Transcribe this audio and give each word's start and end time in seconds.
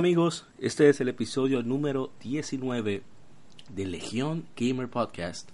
Amigos, 0.00 0.46
este 0.58 0.88
es 0.88 0.98
el 1.02 1.10
episodio 1.10 1.62
número 1.62 2.10
19 2.22 3.02
de 3.68 3.84
Legión 3.84 4.46
Gamer 4.56 4.88
Podcast. 4.88 5.50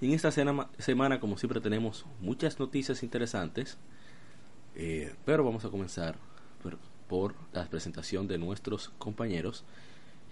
En 0.00 0.12
esta 0.12 0.30
semana, 0.30 1.20
como 1.20 1.36
siempre, 1.36 1.60
tenemos 1.60 2.06
muchas 2.22 2.58
noticias 2.58 3.02
interesantes, 3.02 3.76
eh, 4.76 5.14
pero 5.26 5.44
vamos 5.44 5.66
a 5.66 5.68
comenzar 5.68 6.16
por, 7.06 7.34
la 7.52 7.66
presentación 7.66 8.26
de 8.26 8.38
nuestros 8.38 8.92
compañeros. 8.96 9.62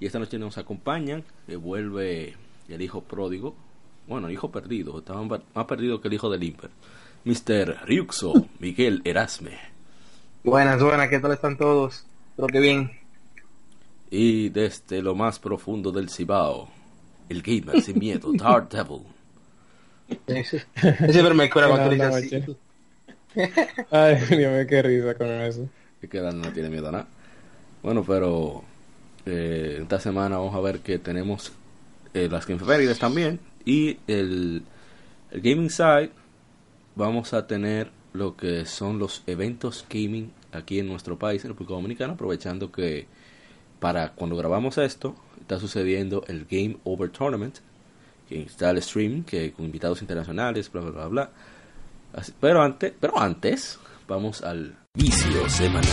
Y 0.01 0.07
esta 0.07 0.19
noche 0.19 0.39
nos 0.39 0.57
acompañan, 0.57 1.23
eh, 1.47 1.57
vuelve 1.57 2.37
el 2.71 2.81
hijo 2.81 3.03
pródigo, 3.03 3.55
bueno, 4.09 4.31
hijo 4.31 4.51
perdido, 4.51 5.01
estaba 5.01 5.23
más 5.23 5.67
perdido 5.67 6.01
que 6.01 6.09
el 6.09 6.15
hijo 6.15 6.31
del 6.31 6.45
Imper, 6.45 6.71
Mr. 7.27 7.85
Ryuxo 7.85 8.49
Miguel 8.59 9.03
Erasme. 9.05 9.59
Buenas, 10.43 10.83
buenas, 10.83 11.11
¿qué 11.11 11.19
tal 11.19 11.33
están 11.33 11.59
todos? 11.59 12.07
Espero 12.31 12.47
que 12.47 12.61
bien. 12.61 13.04
Y 14.17 14.49
desde 14.51 15.03
lo 15.03 15.17
más 15.17 15.41
profundo 15.41 15.91
del 15.91 16.09
Cibao, 16.09 16.69
el 17.29 17.43
gamer 17.43 17.83
sin 17.83 17.99
miedo, 17.99 18.31
Dark 18.35 18.69
Devil. 18.69 19.03
Ese 20.29 20.65
siempre 21.11 21.35
me 21.35 21.51
cura 21.51 21.69
cuando 21.69 21.91
así. 21.91 22.31
noches. 22.31 22.57
Ay, 23.91 24.15
Dios 24.15 24.31
mío, 24.31 24.67
qué 24.69 24.83
risa 24.83 25.15
con 25.17 25.27
eso. 25.27 25.69
Es 26.01 26.09
que 26.09 26.21
Dan 26.21 26.41
no 26.41 26.53
tiene 26.53 26.71
miedo 26.71 26.91
a 26.91 26.93
nada. 26.93 27.09
Bueno, 27.83 28.05
pero 28.07 28.63
eh, 29.27 29.81
esta 29.83 29.99
semana 29.99 30.39
vamos 30.39 30.55
a 30.55 30.61
ver 30.61 30.79
que 30.79 31.01
tenemos 31.01 31.51
eh, 32.13 32.29
las 32.31 32.49
efemérides 32.49 33.01
también. 33.01 33.41
Y 33.65 33.99
el, 34.07 34.63
el 35.33 35.41
Gaming 35.41 35.71
Side, 35.71 36.11
vamos 36.95 37.35
a 37.35 37.49
tener 37.49 37.91
lo 38.13 38.37
que 38.37 38.65
son 38.65 39.01
los 39.01 39.25
eventos 39.27 39.85
gaming 39.91 40.31
aquí 40.53 40.79
en 40.79 40.87
nuestro 40.87 41.19
país, 41.19 41.45
en 41.45 41.51
República 41.51 41.75
Dominicana, 41.75 42.13
aprovechando 42.13 42.71
que 42.71 43.09
para 43.85 44.13
cuando 44.13 44.35
grabamos 44.35 44.79
esto, 44.79 45.15
está 45.43 45.61
sucediendo 45.61 46.25
el 46.29 46.47
Game 46.47 46.79
Over 46.85 47.11
Tournament, 47.11 47.59
que 48.27 48.41
está 48.41 48.71
el 48.71 48.81
stream, 48.81 49.25
que 49.25 49.53
con 49.53 49.67
invitados 49.67 50.01
internacionales, 50.01 50.73
bla 50.73 50.81
bla 50.81 50.91
bla 50.91 51.09
bla. 51.09 51.31
Pero 52.41 52.63
antes, 52.63 52.95
pero 52.99 53.21
antes, 53.21 53.79
vamos 54.09 54.41
al 54.41 54.75
vicio 54.95 55.51
semanal. 55.51 55.85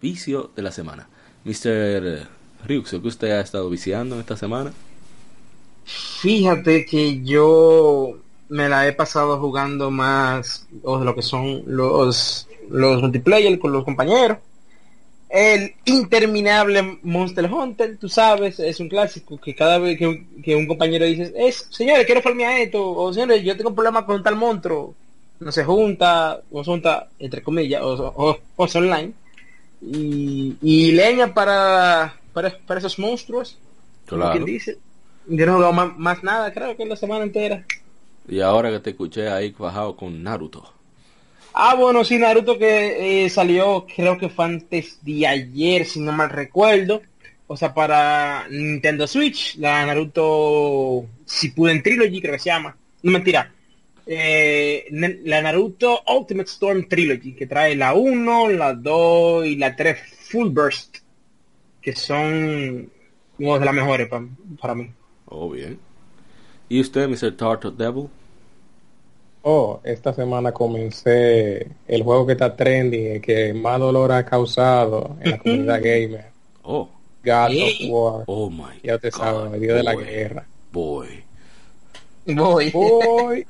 Vicio 0.00 0.50
de 0.56 0.62
la 0.62 0.72
semana. 0.72 1.10
Mr. 1.44 2.26
Ryuxo, 2.66 3.02
¿qué 3.02 3.08
usted 3.08 3.32
ha 3.32 3.42
estado 3.42 3.68
viciando 3.68 4.18
esta 4.18 4.38
semana? 4.38 4.72
Fíjate 5.88 6.84
que 6.84 7.22
yo 7.22 8.18
me 8.50 8.68
la 8.68 8.86
he 8.86 8.92
pasado 8.92 9.38
jugando 9.40 9.90
más 9.90 10.66
o 10.82 10.98
lo 10.98 11.14
que 11.14 11.22
son 11.22 11.62
los, 11.66 12.46
los 12.68 13.00
multiplayer 13.00 13.58
con 13.58 13.72
los 13.72 13.84
compañeros. 13.84 14.38
El 15.30 15.74
interminable 15.86 16.98
Monster 17.02 17.50
Hunter, 17.50 17.96
tú 17.98 18.08
sabes, 18.08 18.60
es 18.60 18.80
un 18.80 18.88
clásico 18.88 19.38
que 19.40 19.54
cada 19.54 19.78
vez 19.78 19.98
que, 19.98 20.26
que 20.42 20.56
un 20.56 20.66
compañero 20.66 21.06
dice, 21.06 21.32
es, 21.36 21.66
señores, 21.70 22.04
quiero 22.04 22.22
farmear 22.22 22.60
esto, 22.60 22.90
o 22.90 23.12
señores, 23.12 23.42
yo 23.42 23.56
tengo 23.56 23.74
problemas 23.74 24.04
con 24.04 24.22
tal 24.22 24.36
monstruo, 24.36 24.94
no 25.40 25.52
se 25.52 25.64
junta, 25.64 26.40
o 26.50 26.64
se 26.64 26.70
junta, 26.70 27.08
entre 27.18 27.42
comillas, 27.42 27.82
o, 27.82 28.12
o, 28.16 28.38
online, 28.56 29.12
y, 29.82 30.56
y 30.62 30.92
leña 30.92 31.32
para, 31.32 32.14
para, 32.32 32.58
para 32.66 32.80
esos 32.80 32.98
monstruos, 32.98 33.58
Claro. 34.06 34.44
dice. 34.46 34.78
Yo 35.28 35.46
no 35.46 35.52
he 35.52 35.54
jugado 35.56 35.72
más, 35.72 35.96
más 35.98 36.22
nada, 36.22 36.52
creo 36.52 36.76
que 36.76 36.86
la 36.86 36.96
semana 36.96 37.24
entera. 37.24 37.64
Y 38.28 38.40
ahora 38.40 38.70
que 38.70 38.80
te 38.80 38.90
escuché 38.90 39.28
ahí 39.28 39.54
bajado 39.58 39.96
con 39.96 40.22
Naruto. 40.22 40.72
Ah, 41.54 41.74
bueno, 41.74 42.04
sí, 42.04 42.18
Naruto 42.18 42.58
que 42.58 43.24
eh, 43.24 43.30
salió, 43.30 43.86
creo 43.94 44.16
que 44.18 44.28
fue 44.28 44.44
antes 44.44 44.98
de 45.02 45.26
ayer, 45.26 45.84
si 45.86 46.00
no 46.00 46.12
mal 46.12 46.30
recuerdo. 46.30 47.02
O 47.46 47.56
sea, 47.56 47.72
para 47.72 48.46
Nintendo 48.50 49.06
Switch, 49.06 49.56
la 49.56 49.84
Naruto 49.86 51.06
Shippuden 51.26 51.82
Trilogy, 51.82 52.20
creo 52.20 52.34
que 52.34 52.38
se 52.38 52.50
llama. 52.50 52.76
No, 53.02 53.10
mentira. 53.12 53.50
Eh, 54.06 54.86
la 55.24 55.42
Naruto 55.42 56.02
Ultimate 56.06 56.48
Storm 56.50 56.88
Trilogy, 56.88 57.32
que 57.34 57.46
trae 57.46 57.74
la 57.76 57.94
1, 57.94 58.50
la 58.50 58.74
2 58.74 59.46
y 59.46 59.56
la 59.56 59.74
3 59.74 59.98
Full 60.30 60.48
Burst, 60.50 60.98
que 61.80 61.94
son 61.94 62.90
una 63.38 63.58
de 63.58 63.64
las 63.64 63.74
mejores 63.74 64.08
pa- 64.08 64.26
para 64.60 64.74
mí. 64.74 64.90
Oh, 65.30 65.50
bien. 65.50 65.78
¿Y 66.68 66.80
usted, 66.80 67.08
Mr. 67.08 67.36
Turtle 67.36 67.72
Devil? 67.72 68.10
Oh, 69.42 69.80
esta 69.84 70.12
semana 70.12 70.52
comencé 70.52 71.76
el 71.86 72.02
juego 72.02 72.26
que 72.26 72.32
está 72.32 72.54
trending, 72.56 73.06
el 73.16 73.20
que 73.22 73.54
más 73.54 73.78
dolor 73.80 74.12
ha 74.12 74.24
causado 74.24 75.16
en 75.20 75.30
la 75.30 75.38
comunidad 75.42 75.80
gamer. 75.82 76.32
Oh, 76.62 76.88
God 77.24 77.54
of 77.56 77.80
War. 77.80 78.26
oh 78.26 78.50
my 78.50 78.80
Ya 78.82 78.98
te 78.98 79.10
God, 79.10 79.18
sabes, 79.18 79.52
el 79.54 79.60
día 79.60 79.74
de 79.74 79.82
la 79.82 79.94
boy, 79.94 80.04
guerra. 80.04 80.46
Boy. 80.72 81.24
Voy. 82.26 82.70
Boy, 82.70 83.46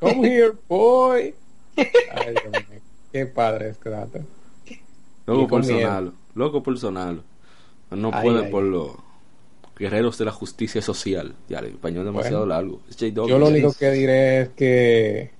come 0.00 0.24
here, 0.28 0.52
boy. 0.68 1.34
Ay, 1.76 2.38
Dios 2.42 2.54
mío, 2.68 2.80
qué 3.12 3.26
padre 3.26 3.70
es 3.70 3.78
trata. 3.80 4.20
Loco 5.26 5.46
por 5.48 5.64
sonarlo. 5.64 6.12
Loco 6.34 6.62
por 6.62 6.78
sonarlo. 6.78 7.22
No 7.90 8.12
Ay, 8.12 8.22
puede 8.22 8.44
ay. 8.46 8.50
por 8.50 8.62
los 8.64 8.92
guerreros 9.78 10.18
de 10.18 10.24
la 10.24 10.32
justicia 10.32 10.82
social. 10.82 11.34
Ya, 11.48 11.58
el 11.60 11.66
español 11.66 12.00
es 12.00 12.12
demasiado 12.12 12.40
Bueno. 12.40 12.54
largo. 12.54 12.80
Es. 12.88 12.96
Yo 12.96 13.38
lo 13.38 13.48
único 13.48 13.72
que 13.72 13.90
diré 13.90 14.40
es 14.42 14.48
que 14.50 15.30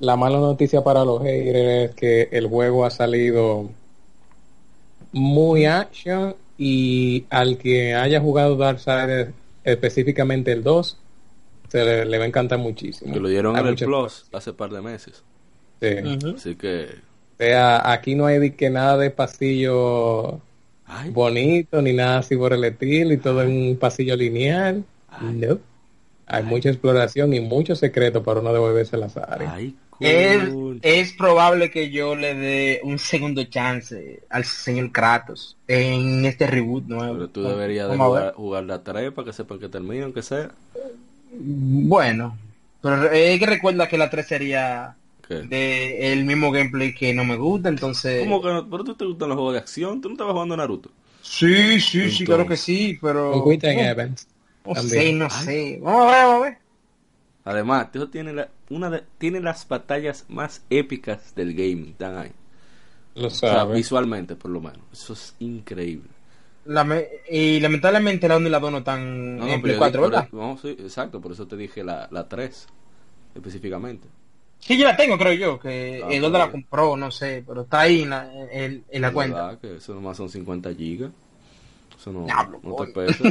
la 0.00 0.16
mala 0.16 0.38
noticia 0.38 0.82
para 0.82 1.04
los 1.04 1.22
haters 1.22 1.90
es 1.90 1.94
que 1.94 2.28
el 2.32 2.46
juego 2.46 2.84
ha 2.84 2.90
salido 2.90 3.68
muy 5.12 5.64
action 5.66 6.34
y 6.58 7.24
al 7.30 7.58
que 7.58 7.94
haya 7.94 8.20
jugado 8.20 8.56
Darksiders 8.56 9.30
específicamente 9.64 10.52
el 10.52 10.62
2 10.62 10.98
se 11.68 11.84
le, 11.84 12.04
le 12.04 12.18
va 12.18 12.24
a 12.24 12.26
encantar 12.28 12.58
muchísimo. 12.58 13.12
Que 13.12 13.20
lo 13.20 13.28
dieron 13.28 13.56
Hay 13.56 13.62
en 13.62 13.68
el 13.68 13.74
Plus 13.76 14.26
hace 14.32 14.52
par 14.52 14.70
de 14.70 14.80
meses. 14.80 15.22
Sí. 15.80 15.88
Así 16.36 16.54
que... 16.56 16.84
O 16.84 17.38
sea, 17.38 17.92
aquí 17.92 18.14
no 18.14 18.26
hay 18.26 18.52
que 18.52 18.70
nada 18.70 18.96
de 18.96 19.10
pasillo 19.10 20.40
Ay, 20.88 21.10
bonito 21.10 21.82
ni 21.82 21.92
nada 21.92 22.18
así 22.18 22.36
por 22.36 22.52
el 22.52 22.64
estilo 22.64 23.12
y 23.12 23.18
todo 23.18 23.42
en 23.42 23.50
un 23.70 23.76
pasillo 23.76 24.16
lineal. 24.16 24.84
Ay. 25.08 25.34
No. 25.34 25.58
Hay 26.28 26.42
mucha 26.42 26.68
exploración 26.70 27.32
y 27.34 27.40
mucho 27.40 27.76
secreto 27.76 28.22
para 28.22 28.40
uno 28.40 28.52
devolverse 28.52 28.96
las 28.96 29.16
áreas. 29.16 29.52
ay, 29.54 29.76
Es, 30.00 30.48
cool. 30.48 30.80
es 30.82 31.12
probable 31.12 31.70
que 31.70 31.90
yo 31.90 32.16
le 32.16 32.34
dé 32.34 32.80
un 32.82 32.98
segundo 32.98 33.44
chance 33.44 34.20
al 34.28 34.44
señor 34.44 34.90
Kratos 34.90 35.56
en 35.68 36.24
este 36.24 36.48
reboot 36.48 36.86
nuevo. 36.88 37.14
Pero 37.14 37.28
tú 37.30 37.42
deberías 37.44 37.88
de 37.90 37.96
jugar, 37.96 38.34
jugar 38.34 38.64
la 38.64 38.82
3 38.82 39.12
para 39.12 39.26
que 39.26 39.32
sepan 39.32 39.60
que 39.60 39.68
termine, 39.68 40.02
aunque 40.02 40.22
sea. 40.22 40.50
Bueno, 41.38 42.36
pero 42.82 43.10
es 43.12 43.38
que 43.38 43.46
recuerda 43.46 43.88
que 43.88 43.98
la 43.98 44.10
3 44.10 44.26
sería 44.26 44.96
De 45.34 46.12
el 46.12 46.24
mismo 46.24 46.50
gameplay 46.52 46.94
que 46.94 47.12
no 47.14 47.24
me 47.24 47.36
gusta, 47.36 47.68
entonces... 47.68 48.22
¿Cómo 48.24 48.40
que 48.40 48.48
no? 48.48 48.68
¿Pero 48.70 48.84
tú 48.84 48.94
te 48.94 49.04
gustan 49.04 49.28
los 49.28 49.36
juegos 49.36 49.54
de 49.54 49.58
acción? 49.60 50.00
¿Tú 50.00 50.08
no 50.08 50.14
estabas 50.14 50.32
jugando 50.32 50.56
Naruto? 50.56 50.90
Sí, 51.22 51.80
sí, 51.80 51.80
sí, 51.80 51.98
Entonces- 51.98 52.26
claro 52.26 52.46
que 52.46 52.56
sí, 52.56 52.98
pero... 53.00 53.32
Sé, 54.82 55.12
no 55.12 55.28
Ay. 55.30 55.44
sé. 55.44 55.78
Vamos 55.82 56.02
a 56.02 56.10
ver, 56.16 56.24
vamos 56.26 56.36
a 56.36 56.44
ver. 56.44 56.58
Además, 57.44 57.88
eso 57.94 58.08
tiene, 58.08 58.32
la, 58.32 58.48
una 58.70 58.90
de, 58.90 59.04
tiene 59.18 59.40
las 59.40 59.66
batallas 59.68 60.24
más 60.28 60.62
épicas 60.70 61.34
del 61.36 61.54
gaming. 61.54 61.90
Están 61.90 62.16
ahí. 62.18 62.32
Lo 63.14 63.28
O 63.28 63.30
sea, 63.30 63.52
sabe. 63.54 63.76
visualmente, 63.76 64.34
por 64.36 64.50
lo 64.50 64.60
menos. 64.60 64.80
Eso 64.92 65.12
es 65.12 65.34
increíble. 65.38 66.08
Y 67.30 67.60
lamentablemente 67.60 68.26
la 68.26 68.36
1 68.38 68.48
y 68.48 68.50
la 68.50 68.58
2 68.58 68.72
no 68.72 68.78
están 68.78 69.36
No, 69.38 69.46
no, 69.46 69.52
en 69.52 69.62
Play 69.62 69.74
yo 69.74 69.78
4, 69.78 70.00
digo- 70.00 70.10
¿verdad? 70.10 70.28
no, 70.32 70.58
sí, 70.60 70.70
exacto, 70.70 71.20
por 71.20 71.30
eso 71.30 71.46
te 71.46 71.56
dije 71.56 71.84
la, 71.84 72.08
la 72.10 72.28
3 72.28 72.66
específicamente. 73.36 74.08
Sí, 74.58 74.76
yo 74.78 74.84
la 74.84 74.96
tengo, 74.96 75.16
creo 75.16 75.32
yo, 75.32 75.58
que 75.60 76.00
Ah, 76.02 76.16
el 76.16 76.32
la 76.32 76.50
compró, 76.50 76.96
no 76.96 77.10
sé, 77.10 77.44
pero 77.46 77.62
está 77.62 77.82
ahí 77.82 78.02
en 78.02 78.10
la, 78.10 78.32
en, 78.50 78.84
en 78.88 79.02
la 79.02 79.12
cuenta. 79.12 79.40
verdad 79.40 79.58
que 79.60 79.76
eso 79.76 79.94
nomás 79.94 80.16
son 80.16 80.28
50 80.28 80.72
gigas. 80.74 81.10
Eso 81.98 82.12
no, 82.12 82.74
te 82.76 82.86
pesa. 82.86 83.24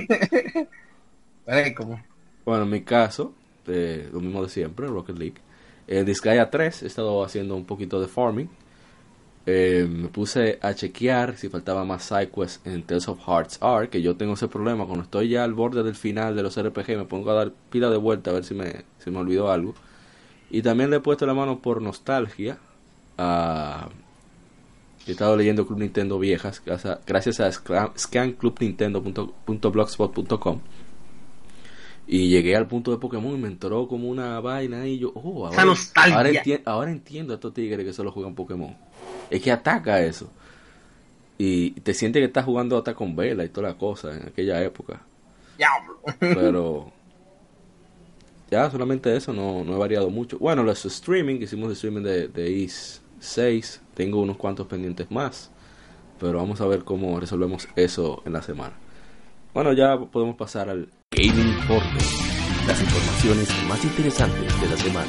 Bueno, 2.46 2.64
en 2.64 2.70
mi 2.70 2.82
caso, 2.84 3.34
eh, 3.68 4.10
lo 4.12 4.20
mismo 4.22 4.44
de 4.44 4.50
siempre, 4.50 4.88
Rocket 4.88 5.18
League. 5.18 5.36
En 5.88 6.06
Disgaea 6.06 6.50
3 6.50 6.84
he 6.84 6.88
estado 6.88 7.24
haciendo 7.24 7.56
un 7.56 7.66
poquito 7.66 8.00
de 8.00 8.08
farming. 8.08 8.50
Eh, 9.48 9.88
me 9.90 10.10
puse 10.10 10.60
a 10.62 10.74
chequear 10.74 11.38
si 11.38 11.50
faltaba 11.50 11.86
más 11.86 12.04
sidequests 12.04 12.62
en 12.66 12.84
Tales 12.84 13.08
of 13.08 13.20
Hearts 13.28 13.60
R, 13.62 13.90
que 13.90 14.02
yo 14.02 14.16
tengo 14.18 14.34
ese 14.34 14.48
problema. 14.48 14.86
Cuando 14.86 15.04
estoy 15.04 15.30
ya 15.30 15.44
al 15.44 15.54
borde 15.54 15.84
del 15.84 15.96
final 15.96 16.36
de 16.36 16.44
los 16.44 16.58
RPG, 16.58 16.98
me 16.98 17.06
pongo 17.06 17.32
a 17.32 17.36
dar 17.36 17.52
pila 17.72 17.90
de 17.90 17.98
vuelta 17.98 18.32
a 18.32 18.34
ver 18.34 18.44
si 18.46 18.56
me, 18.56 18.86
si 19.00 19.12
me 19.12 19.20
olvidó 19.20 19.52
algo. 19.52 19.76
Y 20.50 20.62
también 20.62 20.90
le 20.90 20.98
he 20.98 21.00
puesto 21.00 21.26
la 21.26 21.34
mano 21.34 21.60
por 21.60 21.82
nostalgia 21.82 22.58
a... 23.18 23.88
He 25.08 25.12
estado 25.12 25.38
leyendo 25.38 25.66
Club 25.68 25.78
Nintendo 25.80 26.18
viejas 26.18 26.64
gracias 27.06 27.40
a 27.40 27.52
scanclubnintendo.blogspot.com 27.96 30.60
y 32.08 32.30
llegué 32.30 32.56
al 32.56 32.68
punto 32.68 32.92
de 32.92 32.98
Pokémon 32.98 33.34
y 33.34 33.38
me 33.38 33.48
entró 33.48 33.88
como 33.88 34.10
una 34.10 34.40
vaina 34.40 34.88
y 34.88 35.00
yo, 35.00 35.12
oh, 35.16 35.48
ahora, 35.48 35.64
ahora, 35.96 36.30
ahora, 36.66 36.92
entiendo 36.92 37.34
a 37.34 37.36
estos 37.36 37.54
tigres 37.54 37.84
que 37.84 37.94
solo 37.94 38.12
juegan 38.12 38.36
Pokémon. 38.36 38.76
Es 39.30 39.42
que 39.42 39.52
ataca 39.52 40.02
eso. 40.02 40.30
Y 41.38 41.72
te 41.72 41.94
sientes 41.94 42.22
que 42.22 42.26
estás 42.26 42.46
jugando 42.46 42.78
hasta 42.78 42.94
con 42.94 43.16
vela 43.16 43.44
y 43.44 43.50
toda 43.50 43.70
la 43.70 43.78
cosa 43.78 44.16
en 44.16 44.28
aquella 44.28 44.64
época. 44.64 45.02
Pero 46.20 46.92
ya 48.50 48.70
solamente 48.70 49.16
eso, 49.16 49.34
no, 49.34 49.64
no 49.64 49.76
he 49.76 49.78
variado 49.78 50.10
mucho. 50.10 50.38
Bueno, 50.40 50.64
los 50.64 50.86
streaming, 50.86 51.42
hicimos 51.42 51.72
streaming 51.74 52.04
de, 52.04 52.28
de 52.28 52.52
IS 52.52 53.02
6, 53.20 53.82
tengo 53.94 54.22
unos 54.22 54.38
cuantos 54.38 54.68
pendientes 54.68 55.10
más. 55.12 55.52
Pero 56.20 56.38
vamos 56.38 56.62
a 56.62 56.68
ver 56.68 56.84
cómo 56.84 57.20
resolvemos 57.20 57.68
eso 57.76 58.22
en 58.26 58.34
la 58.34 58.42
semana. 58.42 58.74
Bueno, 59.54 59.74
ya 59.74 59.98
podemos 59.98 60.36
pasar 60.36 60.70
al 60.70 60.90
Gaming 61.12 61.48
Informe. 61.48 62.00
Las 62.68 62.82
informaciones 62.82 63.50
más 63.68 63.84
interesantes 63.84 64.62
de 64.62 64.68
la 64.68 64.78
semana. 64.78 65.08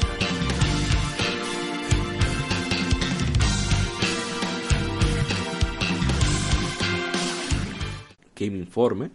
Game 8.35 8.57
Informe, 8.57 9.09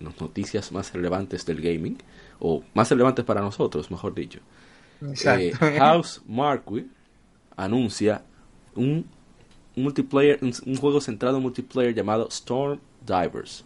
las 0.00 0.20
noticias 0.20 0.72
más 0.72 0.92
relevantes 0.92 1.44
del 1.44 1.60
gaming, 1.60 1.98
o 2.38 2.62
más 2.74 2.90
relevantes 2.90 3.24
para 3.24 3.40
nosotros, 3.40 3.90
mejor 3.90 4.14
dicho. 4.14 4.40
Eh, 5.02 5.52
House 5.78 6.22
Marquee 6.26 6.86
anuncia 7.56 8.22
un, 8.74 9.06
multiplayer, 9.74 10.38
un, 10.42 10.76
juego 10.76 11.00
centrado 11.00 11.36
en 11.36 11.42
multiplayer 11.42 11.94
llamado 11.94 12.28
Storm 12.28 12.80
Divers. 13.06 13.64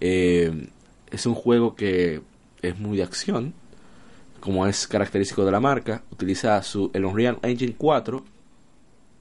Eh, 0.00 0.68
es 1.10 1.26
un 1.26 1.34
juego 1.34 1.74
que 1.74 2.22
es 2.62 2.78
muy 2.78 2.96
de 2.96 3.02
acción, 3.02 3.54
como 4.40 4.66
es 4.66 4.86
característico 4.86 5.44
de 5.44 5.52
la 5.52 5.60
marca. 5.60 6.02
Utiliza 6.10 6.62
su, 6.62 6.90
el 6.94 7.04
Unreal 7.04 7.38
Engine 7.42 7.74
4 7.76 8.24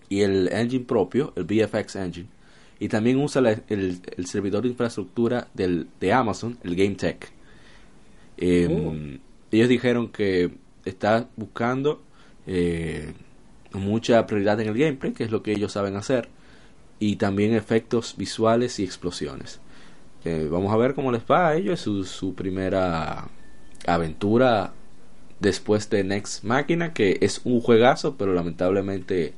y 0.09 0.21
el 0.21 0.49
engine 0.51 0.83
propio, 0.85 1.33
el 1.35 1.43
VFX 1.45 1.95
Engine. 1.95 2.27
Y 2.79 2.89
también 2.89 3.17
usa 3.17 3.41
el, 3.69 4.01
servidor 4.25 4.63
de 4.63 4.69
infraestructura 4.69 5.47
del, 5.53 5.87
de 5.99 6.11
Amazon, 6.11 6.57
el 6.63 6.75
GameTech. 6.75 7.31
Em, 8.41 8.87
oh. 8.87 9.19
Ellos 9.51 9.69
dijeron 9.69 10.09
que 10.09 10.51
está 10.85 11.27
buscando 11.35 12.01
eh, 12.47 13.13
mucha 13.73 14.25
prioridad 14.25 14.59
en 14.59 14.69
el 14.69 14.77
gameplay, 14.77 15.13
que 15.13 15.23
es 15.23 15.31
lo 15.31 15.43
que 15.43 15.51
ellos 15.51 15.73
saben 15.73 15.95
hacer, 15.95 16.29
y 16.99 17.17
también 17.17 17.53
efectos 17.53 18.15
visuales 18.17 18.79
y 18.79 18.83
explosiones. 18.83 19.59
Eh, 20.23 20.47
vamos 20.49 20.73
a 20.73 20.77
ver 20.77 20.93
cómo 20.93 21.11
les 21.11 21.23
va 21.23 21.49
a 21.49 21.55
ellos, 21.55 21.81
su, 21.81 22.03
su 22.03 22.33
primera 22.33 23.27
aventura 23.85 24.73
después 25.39 25.89
de 25.89 26.03
Next 26.03 26.43
Máquina, 26.43 26.93
que 26.93 27.17
es 27.21 27.41
un 27.43 27.59
juegazo, 27.59 28.15
pero 28.17 28.33
lamentablemente 28.33 29.33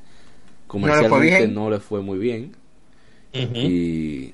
comercialmente 0.66 1.48
no 1.48 1.70
le 1.70 1.80
fue, 1.80 2.02
muy 2.02 2.18
bien. 2.18 2.52
y, 3.32 4.32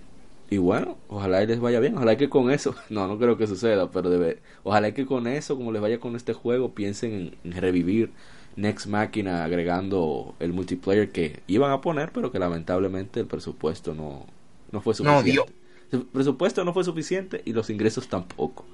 y, 0.50 0.58
bueno, 0.58 0.98
ojalá 1.08 1.44
les 1.44 1.60
vaya 1.60 1.80
bien, 1.80 1.96
ojalá 1.96 2.16
que 2.16 2.28
con 2.28 2.50
eso, 2.50 2.74
no, 2.90 3.06
no 3.06 3.18
creo 3.18 3.38
que 3.38 3.46
suceda, 3.46 3.90
pero 3.90 4.10
debe, 4.10 4.40
ojalá 4.64 4.92
que 4.92 5.06
con 5.06 5.26
eso, 5.26 5.56
como 5.56 5.72
les 5.72 5.80
vaya 5.80 6.00
con 6.00 6.16
este 6.16 6.32
juego, 6.32 6.74
piensen 6.74 7.36
en 7.44 7.52
revivir 7.52 8.10
Next 8.56 8.86
Máquina 8.86 9.44
agregando 9.44 10.34
el 10.40 10.52
multiplayer 10.52 11.10
que 11.10 11.40
iban 11.46 11.70
a 11.70 11.80
poner, 11.80 12.12
pero 12.12 12.32
que 12.32 12.38
lamentablemente 12.38 13.20
el 13.20 13.26
presupuesto 13.26 13.94
no, 13.94 14.26
no 14.72 14.80
fue 14.80 14.94
suficiente. 14.94 15.52
El 15.92 16.02
presupuesto 16.04 16.64
no 16.64 16.72
fue 16.72 16.84
suficiente 16.84 17.42
y 17.44 17.52
los 17.52 17.70
ingresos 17.70 18.08
tampoco. 18.08 18.64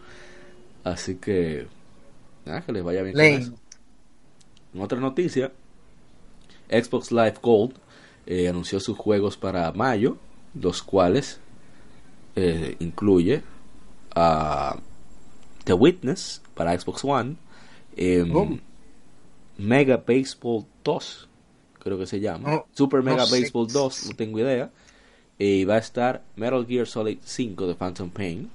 Así 0.84 1.16
que, 1.16 1.66
nada, 2.44 2.62
que 2.62 2.72
les 2.72 2.84
vaya 2.84 3.02
bien 3.02 3.14
con 3.14 3.24
eso. 3.24 3.54
En 4.74 4.80
otra 4.80 5.00
noticia, 5.00 5.52
Xbox 6.68 7.10
Live 7.10 7.36
Gold 7.40 7.74
eh, 8.26 8.48
anunció 8.48 8.80
sus 8.80 8.96
juegos 8.96 9.36
para 9.36 9.72
mayo, 9.72 10.18
los 10.54 10.82
cuales 10.82 11.40
eh, 12.36 12.76
incluye 12.78 13.42
a 14.14 14.76
The 15.64 15.72
Witness 15.72 16.42
para 16.54 16.78
Xbox 16.78 17.04
One, 17.04 17.36
em, 17.96 18.60
Mega 19.58 19.96
Baseball 19.96 20.66
2, 20.84 21.28
creo 21.82 21.98
que 21.98 22.06
se 22.06 22.20
llama. 22.20 22.64
Super 22.72 23.02
Mega 23.02 23.24
Baseball 23.24 23.66
2, 23.66 24.08
no 24.08 24.16
tengo 24.16 24.38
idea. 24.38 24.70
Y 25.38 25.64
va 25.64 25.74
a 25.74 25.78
estar 25.78 26.22
Metal 26.36 26.64
Gear 26.66 26.86
Solid 26.86 27.18
5 27.22 27.66
de 27.66 27.74
Phantom 27.74 28.08
Pain. 28.10 28.50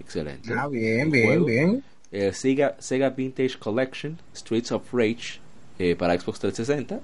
Excelente. 0.00 0.52
Ah, 0.52 0.68
bien, 0.68 1.10
bien, 1.10 1.44
bien. 1.44 1.84
Eh, 2.10 2.32
Sega, 2.32 2.76
Sega 2.78 3.10
Vintage 3.10 3.58
Collection, 3.58 4.18
Streets 4.34 4.72
of 4.72 4.82
Rage 4.92 5.40
eh, 5.78 5.96
para 5.96 6.18
Xbox 6.18 6.40
360. 6.40 7.00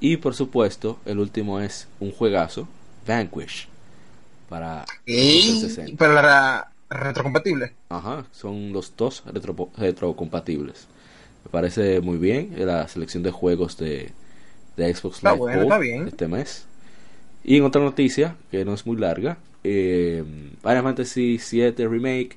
Y 0.00 0.16
por 0.18 0.34
supuesto, 0.34 0.98
el 1.06 1.18
último 1.18 1.60
es 1.60 1.88
un 2.00 2.10
juegazo, 2.12 2.68
Vanquish, 3.06 3.68
para 4.48 4.84
Xbox 5.04 5.04
360. 5.04 5.96
Pero 5.98 6.12
la 6.14 6.70
retrocompatible. 6.88 7.72
Ajá, 7.88 8.24
son 8.32 8.72
los 8.72 8.94
dos 8.96 9.22
retro, 9.26 9.70
retrocompatibles. 9.76 10.86
Me 11.44 11.50
parece 11.50 12.00
muy 12.00 12.18
bien 12.18 12.52
la 12.56 12.86
selección 12.88 13.22
de 13.22 13.30
juegos 13.30 13.76
de, 13.76 14.10
de 14.76 14.94
Xbox 14.94 15.22
Live 15.22 16.06
este 16.06 16.28
mes. 16.28 16.66
Y 17.44 17.58
en 17.58 17.64
otra 17.64 17.80
noticia, 17.80 18.36
que 18.50 18.64
no 18.64 18.74
es 18.74 18.86
muy 18.86 18.96
larga, 18.96 19.38
eh, 19.62 20.24
Final 20.62 20.82
Fantasy 20.82 21.40
VII 21.50 21.86
Remake 21.86 22.36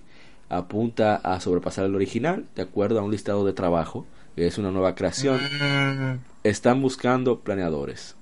apunta 0.49 1.15
a 1.15 1.39
sobrepasar 1.39 1.85
el 1.85 1.95
original, 1.95 2.45
de 2.55 2.63
acuerdo 2.63 2.99
a 2.99 3.03
un 3.03 3.11
listado 3.11 3.45
de 3.45 3.53
trabajo, 3.53 4.05
que 4.35 4.47
es 4.47 4.57
una 4.57 4.71
nueva 4.71 4.95
creación. 4.95 5.39
Mm. 5.39 6.19
Están 6.43 6.81
buscando 6.81 7.39
planeadores. 7.39 8.15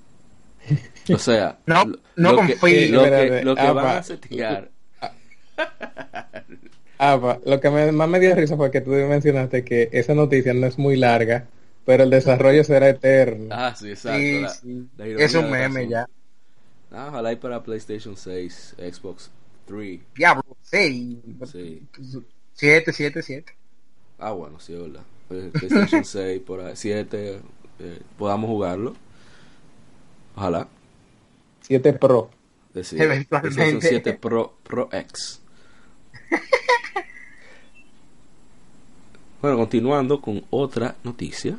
O 1.13 1.17
sea, 1.17 1.57
no, 1.65 1.85
no 2.17 2.33
lo, 2.33 2.41
que, 2.45 2.55
lo, 2.89 3.03
que, 3.03 3.41
lo 3.43 3.55
que 3.55 3.71
van 3.71 3.97
a 3.97 4.03
setear. 4.03 4.69
Ah, 6.99 7.39
lo 7.45 7.59
que 7.59 7.69
más 7.69 8.09
me 8.09 8.19
dio 8.19 8.33
risa 8.33 8.57
fue 8.57 8.71
que 8.71 8.81
tú 8.81 8.89
mencionaste 8.89 9.63
que 9.63 9.87
esa 9.91 10.15
noticia 10.15 10.51
no 10.55 10.65
es 10.65 10.79
muy 10.79 10.97
larga, 10.97 11.45
pero 11.85 12.03
el 12.03 12.09
desarrollo 12.09 12.63
será 12.63 12.89
eterno. 12.89 13.49
Ah, 13.51 13.75
sí, 13.75 13.89
exacto. 13.89 14.17
es 14.97 15.35
un 15.35 15.51
meme 15.51 15.87
ya. 15.87 16.07
Ah, 16.91 17.07
ojalá 17.09 17.33
y 17.33 17.35
para 17.35 17.61
PlayStation 17.61 18.17
6, 18.17 18.77
Xbox 18.79 19.29
3. 19.67 19.99
Diablo, 20.15 20.43
6. 20.63 21.17
Sí. 21.51 21.83
7, 22.53 22.93
7, 22.93 23.21
7. 23.21 23.53
Ah, 24.17 24.31
bueno, 24.31 24.59
sí, 24.59 24.73
verdad. 24.73 25.03
Pues, 25.27 25.51
PlayStation 25.51 26.03
6, 26.05 26.41
por 26.41 26.61
ahí, 26.61 26.75
7, 26.75 27.39
eh, 27.79 27.99
podamos 28.17 28.49
jugarlo. 28.49 28.95
Ojalá. 30.37 30.67
7 31.61 31.93
Pro. 31.93 32.29
Decir, 32.73 32.99
PlayStation 33.27 33.81
7 33.81 34.13
Pro, 34.13 34.53
Pro 34.63 34.87
X. 34.91 35.41
bueno, 39.41 39.57
continuando 39.57 40.21
con 40.21 40.45
otra 40.51 40.95
noticia. 41.03 41.57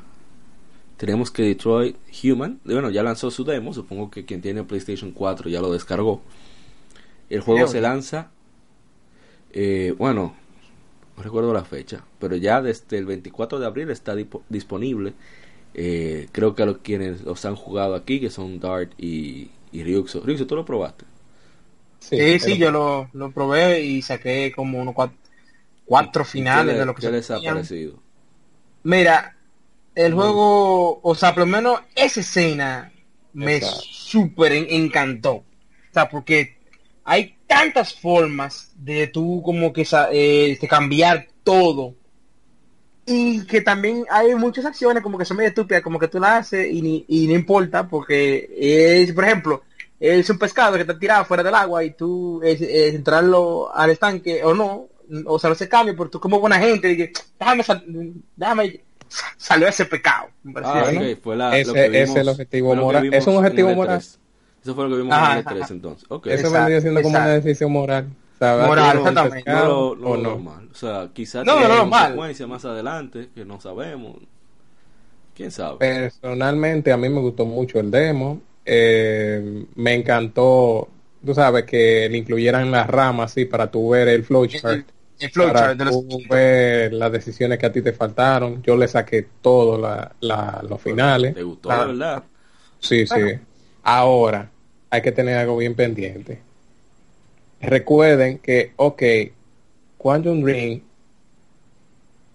Tenemos 0.96 1.32
que 1.32 1.42
Detroit 1.42 1.96
Human, 2.22 2.60
bueno, 2.64 2.90
ya 2.90 3.02
lanzó 3.02 3.30
su 3.30 3.44
demo, 3.44 3.72
supongo 3.72 4.10
que 4.10 4.24
quien 4.24 4.40
tiene 4.40 4.64
PlayStation 4.64 5.12
4 5.12 5.50
ya 5.50 5.60
lo 5.60 5.72
descargó. 5.72 6.22
El 7.30 7.40
juego 7.40 7.66
se 7.66 7.80
lanza, 7.80 8.30
eh, 9.52 9.94
bueno, 9.98 10.34
no 11.16 11.22
recuerdo 11.22 11.52
la 11.52 11.64
fecha, 11.64 12.04
pero 12.18 12.36
ya 12.36 12.62
desde 12.62 12.98
el 12.98 13.06
24 13.06 13.58
de 13.58 13.66
abril 13.66 13.90
está 13.90 14.14
disponible. 14.48 15.14
Eh, 15.74 16.28
creo 16.32 16.54
que 16.54 16.62
a 16.62 16.66
los 16.66 16.78
quienes 16.78 17.22
los 17.22 17.44
han 17.44 17.56
jugado 17.56 17.94
aquí, 17.94 18.20
que 18.20 18.30
son 18.30 18.58
Dart 18.58 18.92
y, 18.98 19.50
y 19.72 19.84
Ryuxo. 19.84 20.22
Ryuxo, 20.24 20.46
¿tú 20.46 20.56
lo 20.56 20.64
probaste? 20.64 21.04
Sí, 22.00 22.38
sí, 22.38 22.56
yo 22.56 22.70
lo, 22.70 23.10
lo, 23.12 23.30
probé 23.32 23.82
y 23.82 24.02
saqué 24.02 24.52
como 24.54 24.80
unos 24.80 24.94
cuatro, 25.84 26.24
finales 26.24 26.78
de 26.78 26.86
lo 26.86 26.94
que 26.94 27.02
¿qué 27.02 27.10
les 27.10 27.30
ha 27.30 27.40
parecido? 27.40 27.94
Mira, 28.84 29.36
el 29.94 30.14
juego, 30.14 31.00
o 31.02 31.14
sea, 31.14 31.34
por 31.34 31.40
lo 31.40 31.46
menos 31.46 31.80
esa 31.94 32.20
escena 32.20 32.92
me 33.32 33.60
súper 33.60 34.52
encantó. 34.52 35.32
O 35.32 35.44
sea, 35.92 36.08
porque 36.08 36.56
hay 37.04 37.36
tantas 37.46 37.94
formas 37.94 38.72
de 38.76 39.08
tú 39.08 39.42
como 39.44 39.72
que 39.72 39.86
eh, 40.12 40.58
cambiar 40.68 41.28
todo. 41.42 41.94
Y 43.08 43.44
que 43.46 43.62
también 43.62 44.04
hay 44.10 44.34
muchas 44.34 44.66
acciones 44.66 45.02
como 45.02 45.16
que 45.16 45.24
son 45.24 45.38
medio 45.38 45.48
estúpidas, 45.48 45.82
como 45.82 45.98
que 45.98 46.08
tú 46.08 46.20
la 46.20 46.36
haces 46.36 46.70
y, 46.70 46.82
ni, 46.82 47.04
y 47.08 47.26
no 47.26 47.34
importa, 47.34 47.88
porque 47.88 48.50
es, 48.54 49.12
por 49.12 49.24
ejemplo, 49.24 49.62
es 49.98 50.28
un 50.28 50.38
pescado 50.38 50.74
que 50.74 50.82
está 50.82 50.98
tirado 50.98 51.24
fuera 51.24 51.42
del 51.42 51.54
agua 51.54 51.82
y 51.82 51.92
tú 51.92 52.40
es, 52.42 52.60
es 52.60 52.94
entrarlo 52.94 53.74
al 53.74 53.90
estanque 53.90 54.44
o 54.44 54.54
no, 54.54 54.88
o 55.24 55.38
sea, 55.38 55.48
no 55.50 55.56
se 55.56 55.68
cambia, 55.68 55.94
pero 55.96 56.10
tú 56.10 56.20
como 56.20 56.38
buena 56.38 56.58
gente, 56.58 56.90
y 56.92 57.10
déjame, 57.40 57.64
déjame, 58.36 58.80
salió 59.38 59.68
ese 59.68 59.86
pecado. 59.86 60.28
Ah, 60.62 60.84
okay. 60.86 61.14
fue 61.16 61.34
la, 61.34 61.56
ese, 61.56 61.68
lo 61.68 61.74
que 61.74 61.88
vimos, 61.88 61.96
ese 61.96 62.12
es 62.12 62.16
el 62.16 62.28
objetivo 62.28 62.74
moral. 62.76 63.14
Es 63.14 63.26
un 63.26 63.36
objetivo 63.36 63.74
moral. 63.74 63.98
Eso 63.98 64.74
fue 64.74 64.84
lo 64.84 64.90
que 64.90 65.02
vimos 65.02 65.14
Ajá, 65.14 65.32
en 65.32 65.38
el 65.38 65.44
E3 65.44 65.62
ajá. 65.62 65.74
entonces. 65.74 66.04
Ok. 66.10 66.26
Eso 66.26 66.34
Exacto, 66.34 66.58
vendría 66.58 66.80
siendo 66.80 67.02
como 67.02 67.16
una 67.16 67.24
exacto. 67.26 67.46
decisión 67.46 67.72
moral. 67.72 68.08
Sea, 68.38 68.66
Moral, 68.66 68.84
¿va 68.84 68.88
a 68.88 68.92
ser 68.92 69.00
un 69.00 69.08
exactamente. 69.08 69.50
no 69.52 69.94
no 69.96 70.16
no? 70.16 70.16
normal. 70.16 70.68
O 70.70 70.74
sea, 70.74 71.10
quizás 71.12 71.44
No, 71.44 71.56
no 71.60 71.68
lo 71.68 71.76
normal. 71.76 72.02
consecuencias 72.02 72.48
más 72.48 72.64
adelante 72.64 73.28
que 73.34 73.44
no 73.44 73.60
sabemos. 73.60 74.16
¿Quién 75.34 75.50
sabe? 75.50 75.78
Personalmente, 75.78 76.92
a 76.92 76.96
mí 76.96 77.08
me 77.08 77.20
gustó 77.20 77.44
mucho 77.46 77.78
el 77.80 77.90
demo. 77.90 78.40
Eh, 78.64 79.66
me 79.76 79.94
encantó, 79.94 80.88
tú 81.24 81.34
sabes, 81.34 81.64
que 81.64 82.08
le 82.10 82.18
incluyeran 82.18 82.70
las 82.70 82.86
ramas 82.88 83.32
así 83.32 83.44
para 83.44 83.70
tu 83.70 83.88
ver 83.90 84.08
el 84.08 84.24
flowchart. 84.24 84.88
El 85.20 85.30
Para 85.30 85.32
flowchart 85.32 85.78
de 85.78 85.84
los 85.86 86.08
tú 86.08 86.18
ver 86.28 86.92
las 86.92 87.10
decisiones 87.12 87.58
que 87.58 87.66
a 87.66 87.72
ti 87.72 87.82
te 87.82 87.92
faltaron. 87.92 88.62
Yo 88.62 88.76
le 88.76 88.86
saqué 88.88 89.26
todos 89.42 89.80
la, 89.80 90.12
la- 90.20 90.64
los 90.68 90.80
finales. 90.80 91.34
¿Te 91.34 91.42
gustó, 91.42 91.70
Ah. 91.70 91.80
de 91.80 91.86
verdad? 91.86 92.22
Sí, 92.80 93.06
sí. 93.06 93.14
Ahora, 93.82 94.50
hay 94.90 95.02
que 95.02 95.12
tener 95.12 95.36
algo 95.38 95.56
bien 95.56 95.74
pendiente. 95.74 96.40
Recuerden 97.60 98.38
que, 98.38 98.72
ok, 98.76 99.02
Quantum 99.98 100.42
Dream, 100.42 100.80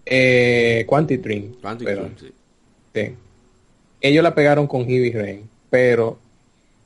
eh, 0.06 0.84
Quantic 0.86 1.20
Dream, 1.22 1.52
sí. 2.18 2.32
sí. 2.94 3.14
ellos 4.00 4.22
la 4.22 4.34
pegaron 4.34 4.66
con 4.66 4.84
Heavy 4.86 5.12
Rain, 5.12 5.48
pero 5.70 6.18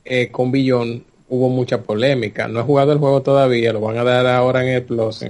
eh, 0.05 0.29
con 0.31 0.51
Beyond 0.51 1.03
hubo 1.27 1.49
mucha 1.49 1.81
polémica. 1.83 2.47
No 2.47 2.61
he 2.61 2.63
jugado 2.63 2.93
el 2.93 2.97
juego 2.99 3.21
todavía, 3.21 3.73
lo 3.73 3.81
van 3.81 3.97
a 3.97 4.03
dar 4.03 4.25
ahora 4.27 4.63
en 4.63 4.69
el 4.73 4.83
Plus. 4.83 5.25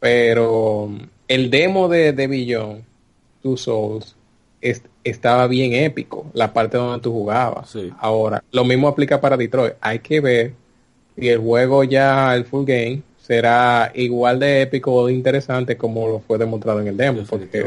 Pero 0.00 0.90
el 1.28 1.50
demo 1.50 1.88
de, 1.88 2.12
de 2.12 2.26
Beyond, 2.26 2.82
Two 3.42 3.56
Souls, 3.56 4.14
es- 4.60 4.82
estaba 5.02 5.46
bien 5.48 5.72
épico, 5.74 6.26
la 6.32 6.52
parte 6.52 6.76
donde 6.76 7.02
tú 7.02 7.12
jugabas. 7.12 7.70
Sí. 7.70 7.92
Ahora, 7.98 8.42
lo 8.52 8.64
mismo 8.64 8.88
aplica 8.88 9.20
para 9.20 9.36
Detroit. 9.36 9.74
Hay 9.80 9.98
que 9.98 10.20
ver 10.20 10.52
si 11.18 11.28
el 11.28 11.38
juego 11.38 11.84
ya, 11.84 12.34
el 12.34 12.44
full 12.44 12.64
game, 12.64 13.02
será 13.22 13.90
igual 13.94 14.38
de 14.38 14.62
épico 14.62 14.92
o 14.92 15.06
de 15.06 15.12
interesante 15.14 15.76
como 15.76 16.06
lo 16.08 16.20
fue 16.20 16.38
demostrado 16.38 16.80
en 16.80 16.88
el 16.88 16.96
demo. 16.96 17.22
Porque 17.28 17.64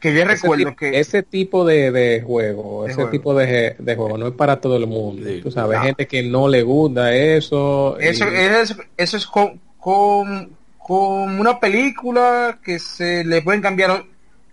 que 0.00 0.14
yo 0.14 0.22
ese, 0.22 0.24
recuerdo 0.24 0.70
ti- 0.70 0.76
que 0.76 0.98
ese 0.98 1.22
tipo 1.22 1.64
de, 1.66 1.90
de 1.90 2.22
juego, 2.22 2.84
De 2.84 2.88
ese 2.92 2.94
juego. 2.96 3.10
tipo 3.10 3.34
de, 3.34 3.76
de 3.78 3.96
juego 3.96 4.16
no 4.16 4.28
es 4.28 4.32
para 4.34 4.58
todo 4.60 4.76
el 4.76 4.86
mundo. 4.86 5.28
Sí. 5.28 5.40
Tú 5.42 5.50
sabes, 5.50 5.78
No. 5.78 5.84
gente 5.84 6.06
que 6.06 6.22
no 6.22 6.48
le 6.48 6.62
gusta 6.62 7.14
eso. 7.14 7.98
eso, 7.98 8.24
y- 8.30 8.34
eso, 8.36 8.74
eso 8.96 9.16
es 9.18 9.26
con, 9.26 9.60
con, 9.78 10.50
con 10.78 11.38
una 11.38 11.60
película 11.60 12.58
que 12.64 12.78
se 12.78 13.24
le 13.24 13.42
pueden 13.42 13.60
cambiar 13.60 14.02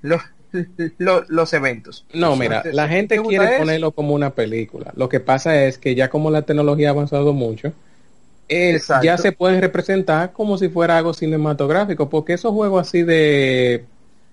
los, 0.01 0.21
los, 0.97 1.29
los 1.29 1.53
eventos. 1.53 2.05
No, 2.13 2.36
mira, 2.36 2.62
la 2.74 2.88
gente 2.89 3.15
¿te 3.15 3.19
gusta 3.19 3.29
quiere 3.29 3.53
eso? 3.53 3.59
ponerlo 3.63 3.91
como 3.91 4.13
una 4.13 4.31
película. 4.31 4.91
Lo 4.97 5.07
que 5.07 5.21
pasa 5.21 5.63
es 5.63 5.77
que 5.77 5.95
ya 5.95 6.09
como 6.09 6.29
la 6.29 6.41
tecnología 6.41 6.89
ha 6.89 6.91
avanzado 6.91 7.31
mucho, 7.31 7.71
eh, 8.50 8.80
ya 9.04 9.18
se 9.18 9.32
pueden 9.32 9.62
representar 9.62 10.32
como 10.34 10.58
si 10.58 10.70
fuera 10.70 10.98
algo 10.98 11.13
cinematográfico, 11.13 12.10
porque 12.10 12.34
esos 12.34 12.51
juegos 12.54 12.88
así 12.88 13.04
de, 13.04 13.86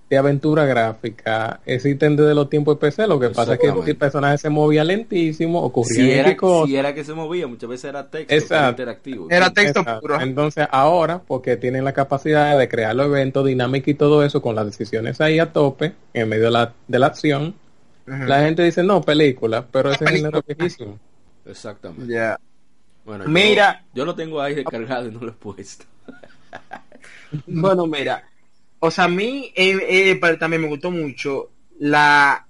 de 0.09 0.17
aventura 0.19 0.65
gráfica 0.67 1.61
existen 1.67 2.15
desde 2.17 2.35
los 2.35 2.49
tiempos 2.49 2.77
de 2.77 2.81
PC. 2.81 3.07
Lo 3.09 3.19
que 3.19 3.31
pasa 3.31 3.55
es 3.55 3.59
que 3.59 3.69
el 3.91 3.97
personaje 3.97 4.39
se 4.39 4.51
movía 4.51 4.85
lentísimo, 4.85 5.61
ocurría 5.63 5.95
Si 6.05 6.11
era, 6.13 6.37
cosas. 6.37 6.69
si 6.69 6.77
era 6.77 6.95
que 6.95 7.03
se 7.05 7.15
movía, 7.15 7.47
muchas 7.49 7.69
veces 7.71 7.85
era 7.87 8.09
texto, 8.09 8.35
Exacto. 8.35 8.71
interactivo. 8.71 9.27
Era 9.31 9.51
texto 9.51 9.81
Exacto. 9.81 10.01
puro. 10.01 10.21
Entonces 10.21 10.67
ahora, 10.71 11.21
porque 11.27 11.57
tienen 11.57 11.85
la 11.85 11.93
capacidad 11.93 12.57
de 12.59 12.69
crear 12.69 12.95
los 12.95 13.07
eventos, 13.07 13.45
dinámica 13.47 13.91
y 13.91 13.95
todo 13.95 14.23
eso, 14.25 14.41
con 14.41 14.55
las 14.55 14.67
decisiones 14.67 15.21
ahí 15.21 15.39
a 15.41 15.53
tope, 15.53 15.93
en 16.13 16.29
medio 16.29 16.45
de 16.45 16.51
la, 16.53 16.73
de 16.87 16.99
la 16.99 17.07
acción, 17.07 17.55
la 18.07 18.41
gente 18.43 18.63
dice, 18.63 18.83
no, 18.83 19.01
película, 19.01 19.67
pero 19.73 19.91
ese 19.91 20.05
Película. 20.05 20.29
género 20.29 20.45
es 20.47 20.57
viejísimo. 20.57 20.99
Exactamente. 21.47 22.15
Bueno, 23.05 23.25
yo- 23.25 23.31
Mira. 23.31 23.85
Yo, 23.95 24.05
lo 24.05 24.15
tengo 24.15 24.41
ahí 24.41 24.55
descargado 24.55 25.09
y 25.09 25.11
no 25.13 25.21
lo 25.21 25.29
he 25.29 25.33
puesto. 25.33 25.85
Bueno, 27.47 27.85
mira, 27.89 28.29
o 28.79 28.91
sea, 28.93 29.05
a 29.05 29.09
mí 29.09 29.53
eh, 29.57 29.77
eh, 30.13 30.37
también 30.39 30.63
me 30.63 30.69
gustó 30.69 30.93
mucho 30.93 31.51
la 31.81 32.47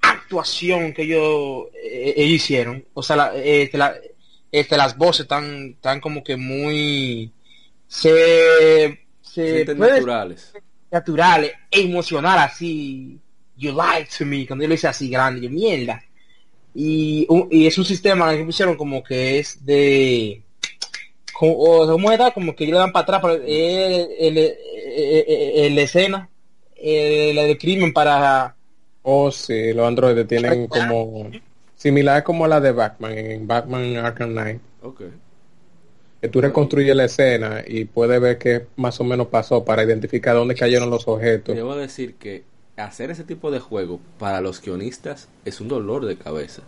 actuación 0.00 0.92
que 0.92 1.02
ellos, 1.02 1.66
eh, 1.74 2.14
hicieron. 2.24 2.84
O 2.94 3.02
sea, 3.02 3.16
la, 3.16 3.32
la- 3.72 3.94
este, 4.50 4.76
las 4.76 4.96
voces 4.96 5.22
están, 5.22 5.76
tan 5.80 6.00
como 6.00 6.22
que 6.24 6.36
muy... 6.36 7.30
Se, 7.86 9.00
se 9.22 9.64
puede 9.76 9.92
naturales. 10.00 10.52
naturales, 10.90 11.52
emocional 11.70 12.38
así. 12.40 13.18
You 13.56 13.70
lied 13.72 14.08
to 14.18 14.24
me, 14.26 14.46
cuando 14.46 14.64
yo 14.64 14.68
lo 14.68 14.74
hice 14.74 14.88
así 14.88 15.08
grande, 15.08 15.40
yo 15.42 15.50
mierda. 15.50 16.02
Y, 16.74 17.26
un- 17.28 17.48
y 17.50 17.66
es 17.66 17.78
un 17.78 17.84
sistema 17.84 18.36
que 18.36 18.44
pusieron 18.44 18.76
como 18.76 19.02
que 19.02 19.38
es 19.38 19.64
de 19.64 20.42
como, 21.32 21.52
o 21.54 21.86
¿cómo 21.86 22.10
era? 22.12 22.30
Como 22.32 22.54
que 22.54 22.64
ellos 22.64 22.74
le 22.74 22.78
dan 22.80 22.92
para 22.92 23.02
atrás 23.04 23.20
pero 23.22 23.34
el, 23.34 23.42
el, 24.18 24.38
el- 24.38 24.54
el- 24.98 25.52
el- 25.66 25.74
la 25.76 25.82
escena 25.82 26.28
el, 26.76 27.38
el 27.38 27.58
crimen 27.58 27.92
para 27.92 28.54
Oh, 29.02 29.30
sí, 29.30 29.72
los 29.74 29.86
androides 29.86 30.26
tienen 30.26 30.66
como... 30.66 31.30
Similar 31.76 32.24
como 32.24 32.46
la 32.46 32.58
de 32.60 32.72
Batman, 32.72 33.12
en 33.18 33.46
Batman 33.46 33.96
Arkham 33.98 34.30
Knight. 34.30 34.60
Ok. 34.82 35.02
Que 36.22 36.28
tú 36.28 36.40
reconstruyes 36.40 36.96
la 36.96 37.04
escena 37.04 37.62
y 37.66 37.84
puedes 37.84 38.18
ver 38.18 38.38
qué 38.38 38.64
más 38.76 38.98
o 39.00 39.04
menos 39.04 39.26
pasó 39.26 39.62
para 39.62 39.84
identificar 39.84 40.34
dónde 40.34 40.54
cayeron 40.54 40.88
los 40.88 41.06
objetos. 41.06 41.54
Debo 41.54 41.76
decir 41.76 42.14
que 42.14 42.44
hacer 42.76 43.10
ese 43.10 43.24
tipo 43.24 43.50
de 43.50 43.60
juego 43.60 44.00
para 44.18 44.40
los 44.40 44.60
guionistas 44.60 45.28
es 45.44 45.60
un 45.60 45.68
dolor 45.68 46.04
de 46.06 46.16
cabeza. 46.18 46.62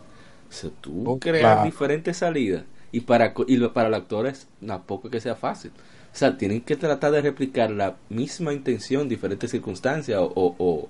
O 0.49 0.53
sea, 0.53 0.71
tú 0.81 1.05
Oh, 1.05 1.19
creas 1.19 1.41
claro. 1.41 1.63
diferentes 1.63 2.19
salidas 2.19 2.65
y 2.93 3.01
para 3.01 3.35
co- 3.35 3.45
y 3.49 3.57
lo- 3.57 3.73
para 3.73 3.89
los 3.89 3.99
actores 4.01 4.49
tampoco 4.65 5.11
que 5.11 5.21
sea 5.21 5.35
fácil. 5.37 5.73
O 6.13 6.17
sea, 6.19 6.37
tienen 6.39 6.63
que 6.63 6.77
tratar 6.77 7.13
de 7.13 7.21
replicar 7.23 7.71
la 7.71 7.97
misma 8.09 8.53
intención 8.53 9.03
en 9.03 9.09
diferentes 9.09 9.51
circunstancias 9.51 10.19
o, 10.21 10.25
o, 10.35 10.55
o- 10.59 10.89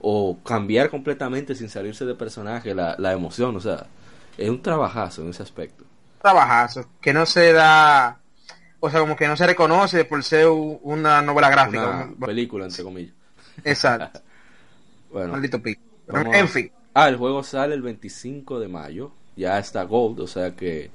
o 0.00 0.38
cambiar 0.44 0.90
completamente 0.90 1.54
sin 1.54 1.68
salirse 1.68 2.04
de 2.06 2.14
personaje 2.14 2.74
la, 2.74 2.94
la 2.98 3.12
emoción. 3.12 3.56
O 3.56 3.60
sea, 3.60 3.86
es 4.36 4.48
un 4.50 4.62
trabajazo 4.62 5.22
en 5.22 5.30
ese 5.30 5.42
aspecto. 5.42 5.84
trabajazo 6.20 6.88
que 7.00 7.12
no 7.12 7.26
se 7.26 7.52
da 7.52 8.20
o 8.80 8.90
sea 8.90 9.00
como 9.00 9.16
que 9.16 9.28
no 9.28 9.36
se 9.36 9.46
reconoce 9.46 10.04
por 10.04 10.22
ser 10.24 10.48
una 10.48 11.22
novela 11.22 11.50
gráfica 11.50 12.10
Una 12.10 12.14
película, 12.24 12.64
entre 12.66 12.84
comillas. 12.84 13.14
exacto 13.64 14.20
Bueno, 15.12 15.32
maldito 15.32 15.62
pico 15.62 15.80
Vamos 16.06 16.34
en 16.34 16.48
fin 16.48 16.70
Ah, 16.94 17.08
el 17.08 17.16
juego 17.16 17.44
sale 17.44 17.74
el 17.74 17.82
25 17.82 18.58
de 18.58 18.66
mayo. 18.66 19.12
Ya 19.36 19.56
está 19.60 19.84
Gold, 19.84 20.18
o 20.18 20.26
sea 20.26 20.56
que, 20.56 20.90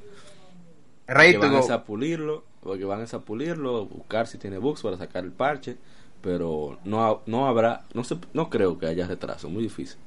to 1.08 1.40
van 1.40 1.52
go 1.52 1.72
a 1.72 1.84
pulirlo, 1.86 2.44
porque 2.62 2.84
van 2.84 3.06
a 3.10 3.20
pulirlo, 3.20 3.86
buscar 3.86 4.28
si 4.28 4.38
tiene 4.38 4.58
bugs 4.58 4.82
para 4.82 4.98
sacar 4.98 5.24
el 5.24 5.32
parche, 5.32 5.78
pero 6.22 6.78
no 6.84 7.22
no 7.26 7.48
habrá, 7.48 7.86
no 7.94 8.04
se, 8.04 8.18
no 8.34 8.50
creo 8.50 8.78
que 8.78 8.88
haya 8.88 9.08
retraso, 9.08 9.50
muy 9.50 9.64
difícil. 9.64 9.98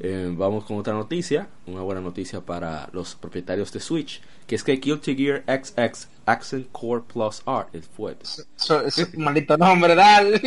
Eh, 0.00 0.32
vamos 0.32 0.64
con 0.64 0.76
otra 0.78 0.92
noticia, 0.94 1.48
una 1.66 1.80
buena 1.82 2.00
noticia 2.00 2.40
para 2.40 2.88
los 2.92 3.16
propietarios 3.16 3.72
de 3.72 3.80
Switch, 3.80 4.20
que 4.46 4.54
es 4.54 4.62
que 4.62 4.76
Guilty 4.76 5.16
Gear 5.16 5.42
XX 5.46 6.08
Accent 6.24 6.68
Core 6.70 7.02
Plus 7.12 7.42
R 7.46 7.66
es 7.72 7.86
fuerte. 7.88 8.24
Eso- 8.56 8.86
ese 8.86 9.08
maldito 9.16 9.56
nombre 9.56 9.94
dale 9.96 10.40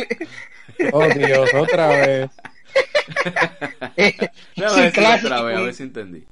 Oh, 0.92 1.06
Dios, 1.08 1.50
otra 1.54 1.88
vez. 1.88 2.30
Déjame 3.96 4.30
Sí, 4.56 4.80
decirlo 4.80 4.92
clásico. 4.92 5.26
otra 5.26 5.42
vez, 5.42 5.56
a 5.56 5.60
ver 5.60 5.74
si 5.74 5.82
entendí. 5.82 6.24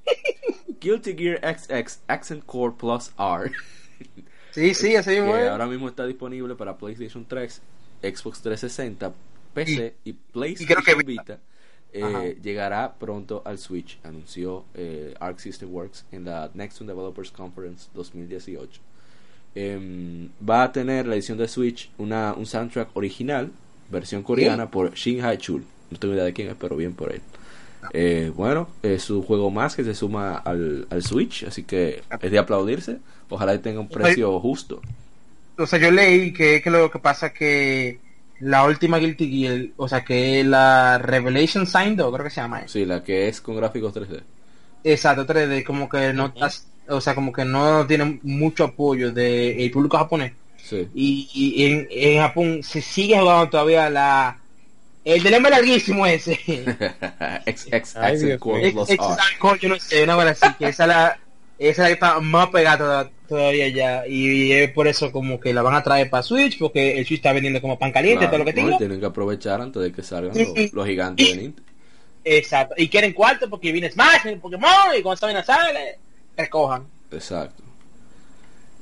Guilty 0.80 1.14
Gear 1.14 1.40
XX 1.58 2.00
Accent 2.06 2.44
Core 2.46 2.74
Plus 2.78 3.10
R 3.18 3.50
sí 4.52 4.72
sí 4.74 4.96
así 4.96 5.10
mismo 5.10 5.34
ahora 5.34 5.66
mismo 5.66 5.88
está 5.88 6.06
disponible 6.06 6.54
para 6.54 6.78
PlayStation 6.78 7.26
3, 7.26 7.60
Xbox 8.02 8.40
360, 8.40 9.12
PC 9.52 9.94
y, 10.04 10.12
PlayStation 10.14 10.82
creo 10.82 10.96
que 10.96 11.04
Vita. 11.04 11.38
Eh, 11.92 12.38
llegará 12.42 12.94
pronto 12.94 13.42
al 13.44 13.58
Switch, 13.58 13.98
anunció 14.04 14.64
eh, 14.74 15.14
Arc 15.18 15.38
System 15.38 15.72
Works 15.72 16.04
en 16.12 16.24
la 16.24 16.50
Next 16.54 16.78
Gen 16.78 16.86
Developers 16.86 17.30
Conference 17.30 17.88
2018. 17.94 18.80
Em, 19.54 20.28
va 20.48 20.62
a 20.64 20.72
tener 20.72 21.06
la 21.06 21.14
edición 21.14 21.36
de 21.36 21.48
Switch 21.48 21.90
una, 21.98 22.34
un 22.34 22.46
soundtrack 22.46 22.96
original, 22.96 23.50
versión 23.90 24.22
coreana, 24.22 24.70
por 24.70 24.94
Shin 24.94 25.24
Hae 25.24 25.38
Chul. 25.38 25.64
No 25.90 25.98
tengo 25.98 26.14
idea 26.14 26.24
de 26.24 26.32
quién 26.32 26.48
es, 26.48 26.56
pero 26.58 26.76
bien 26.76 26.94
por 26.94 27.12
él. 27.12 27.20
Eh, 27.92 28.30
bueno, 28.34 28.68
es 28.82 29.10
un 29.10 29.22
juego 29.22 29.50
más 29.50 29.74
que 29.74 29.82
se 29.82 29.94
suma 29.94 30.36
al, 30.36 30.86
al 30.90 31.02
Switch, 31.02 31.44
así 31.44 31.64
que 31.64 32.02
es 32.20 32.30
de 32.30 32.38
aplaudirse. 32.38 32.98
Ojalá 33.28 33.60
tenga 33.60 33.80
un 33.80 33.88
precio 33.88 34.38
justo. 34.38 34.80
o 35.58 35.66
sea, 35.66 35.78
yo 35.78 35.90
leí 35.90 36.32
que, 36.32 36.62
que 36.62 36.70
lo 36.70 36.90
que 36.90 36.98
pasa 36.98 37.32
que 37.32 37.98
la 38.40 38.64
última 38.64 38.98
Guilty 38.98 39.30
Gear, 39.30 39.66
o 39.76 39.88
sea, 39.88 40.02
que 40.04 40.40
es 40.40 40.46
la 40.46 40.98
Revelation 40.98 41.66
Sign 41.66 41.96
2, 41.96 42.12
creo 42.12 42.24
que 42.24 42.30
se 42.30 42.40
llama. 42.40 42.62
Sí, 42.66 42.84
la 42.84 43.02
que 43.02 43.28
es 43.28 43.40
con 43.40 43.56
gráficos 43.56 43.94
3D. 43.94 44.20
Exacto, 44.84 45.26
3D, 45.26 45.62
como 45.64 45.88
que 45.88 46.12
no 46.12 46.26
estás, 46.26 46.66
o 46.88 47.00
sea, 47.00 47.14
como 47.14 47.32
que 47.32 47.44
no 47.44 47.86
tiene 47.86 48.18
mucho 48.22 48.64
apoyo 48.64 49.12
del 49.12 49.60
el 49.60 49.70
público 49.70 49.98
japonés. 49.98 50.32
Sí. 50.56 50.88
Y, 50.94 51.28
y 51.34 51.64
en, 51.66 51.88
en 51.90 52.20
Japón 52.20 52.60
se 52.62 52.80
sigue 52.80 53.18
jugando 53.18 53.48
todavía 53.50 53.90
la 53.90 54.36
el 55.04 55.22
dilema 55.22 55.48
larguísimo 55.50 56.06
ese. 56.06 56.38
ex, 57.46 57.66
ex, 57.72 57.96
Ay, 57.96 58.14
Axel 58.14 58.28
Dios 58.28 58.40
Core 58.40 58.62
mío. 58.62 58.72
plus 58.72 58.90
Ex- 58.90 59.04
R. 59.04 59.12
exacto, 59.14 59.56
yo 59.56 59.68
no 59.70 59.78
sé, 59.78 60.04
una 60.04 60.14
buena 60.16 60.30
así, 60.32 60.46
que 60.58 60.68
esa 60.68 60.86
la 60.86 61.18
esa 61.60 61.88
está 61.90 62.18
más 62.20 62.48
pegada 62.48 62.78
toda- 62.78 63.10
todavía 63.28 63.68
ya 63.68 64.06
y 64.08 64.50
es 64.50 64.72
por 64.72 64.88
eso 64.88 65.12
como 65.12 65.38
que 65.38 65.54
la 65.54 65.62
van 65.62 65.74
a 65.76 65.82
traer 65.84 66.10
para 66.10 66.22
Switch 66.24 66.58
porque 66.58 66.98
el 66.98 67.06
Switch 67.06 67.18
está 67.20 67.32
vendiendo 67.32 67.60
como 67.60 67.78
pan 67.78 67.92
caliente 67.92 68.18
Claro, 68.20 68.30
todo 68.30 68.38
lo 68.40 68.44
que 68.46 68.52
tenga. 68.52 68.74
y 68.74 68.78
tienen 68.78 68.98
que 68.98 69.06
aprovechar 69.06 69.60
antes 69.60 69.80
de 69.82 69.92
que 69.92 70.02
salgan 70.02 70.32
los, 70.72 70.86
gigantes 70.86 71.28
de 71.28 71.36
Nintendo. 71.36 71.62
Exacto. 72.24 72.74
Y 72.76 72.88
quieren 72.88 73.12
cuarto 73.12 73.48
porque 73.48 73.70
viene 73.72 73.90
Smash, 73.90 74.24
viene 74.24 74.38
Pokémon 74.40 74.68
y 74.98 75.02
cuando 75.02 75.14
esta 75.14 75.26
vaina 75.26 75.44
sale, 75.44 75.98
recojan. 76.36 76.84
Exacto. 77.12 77.62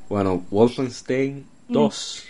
Bueno, 0.08 0.44
Wolfenstein 0.50 1.47
2 1.68 2.25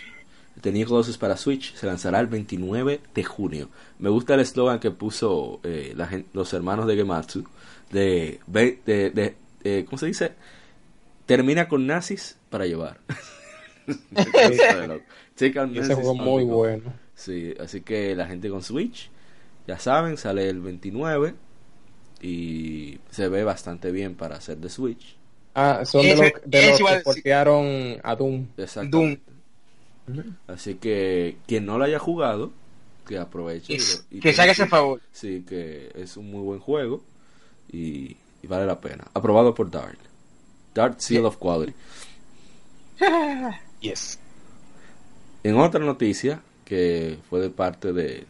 de 0.61 0.71
Nicholas 0.73 1.17
para 1.17 1.37
Switch 1.37 1.73
se 1.75 1.85
lanzará 1.87 2.19
el 2.19 2.27
29 2.27 2.99
de 3.15 3.23
junio. 3.23 3.69
Me 3.99 4.09
gusta 4.09 4.33
el 4.33 4.41
eslogan 4.41 4.79
que 4.79 4.91
puso 4.91 5.61
eh, 5.63 5.93
la 5.95 6.09
los 6.33 6.53
hermanos 6.53 6.85
de 6.87 6.95
Gematsu 6.97 7.45
de, 7.91 8.39
de- 8.47 9.35
eh, 9.63 9.85
¿cómo 9.85 9.97
se 9.97 10.07
dice? 10.07 10.31
Termina 11.25 11.67
con 11.67 11.85
nazis 11.87 12.37
para 12.49 12.65
llevar. 12.65 12.99
Ese 15.75 15.95
juego 15.95 16.15
muy 16.15 16.43
bueno. 16.43 16.93
Sí, 17.15 17.53
así 17.59 17.81
que 17.81 18.15
la 18.15 18.27
gente 18.27 18.49
con 18.49 18.63
Switch, 18.63 19.09
ya 19.67 19.79
saben, 19.79 20.17
sale 20.17 20.49
el 20.49 20.61
29 20.61 21.35
y 22.21 22.99
se 23.09 23.29
ve 23.29 23.43
bastante 23.43 23.91
bien 23.91 24.15
para 24.15 24.37
hacer 24.37 24.57
de 24.57 24.69
Switch. 24.69 25.15
Ah, 25.55 25.83
son 25.85 26.03
de 26.03 26.11
Ese- 26.13 26.23
los, 26.23 26.41
de 26.45 26.77
que 26.77 27.01
portearon 27.03 27.97
a 28.03 28.15
Doom. 28.15 28.47
Exactamente. 28.57 29.21
Así 30.47 30.75
que 30.75 31.37
quien 31.47 31.65
no 31.65 31.77
lo 31.77 31.83
haya 31.85 31.99
jugado, 31.99 32.51
que 33.07 33.17
aproveche. 33.17 33.77
y 34.11 34.19
que 34.19 34.33
se 34.33 34.41
haga 34.41 34.51
ese 34.53 34.67
favor. 34.67 35.01
Sí, 35.11 35.43
que 35.47 35.91
es 35.95 36.17
un 36.17 36.31
muy 36.31 36.41
buen 36.41 36.59
juego 36.59 37.03
y, 37.71 38.17
y 38.41 38.47
vale 38.47 38.65
la 38.65 38.79
pena. 38.79 39.05
Aprobado 39.13 39.53
por 39.53 39.69
Dart. 39.69 39.99
Dart 40.73 40.99
Seal 40.99 41.25
of 41.25 41.37
Quality. 41.37 41.73
Yes. 43.81 44.19
En 45.41 45.57
otra 45.57 45.79
noticia, 45.79 46.41
que 46.65 47.17
fue 47.29 47.39
de 47.39 47.49
parte 47.49 47.93
de, 47.93 48.25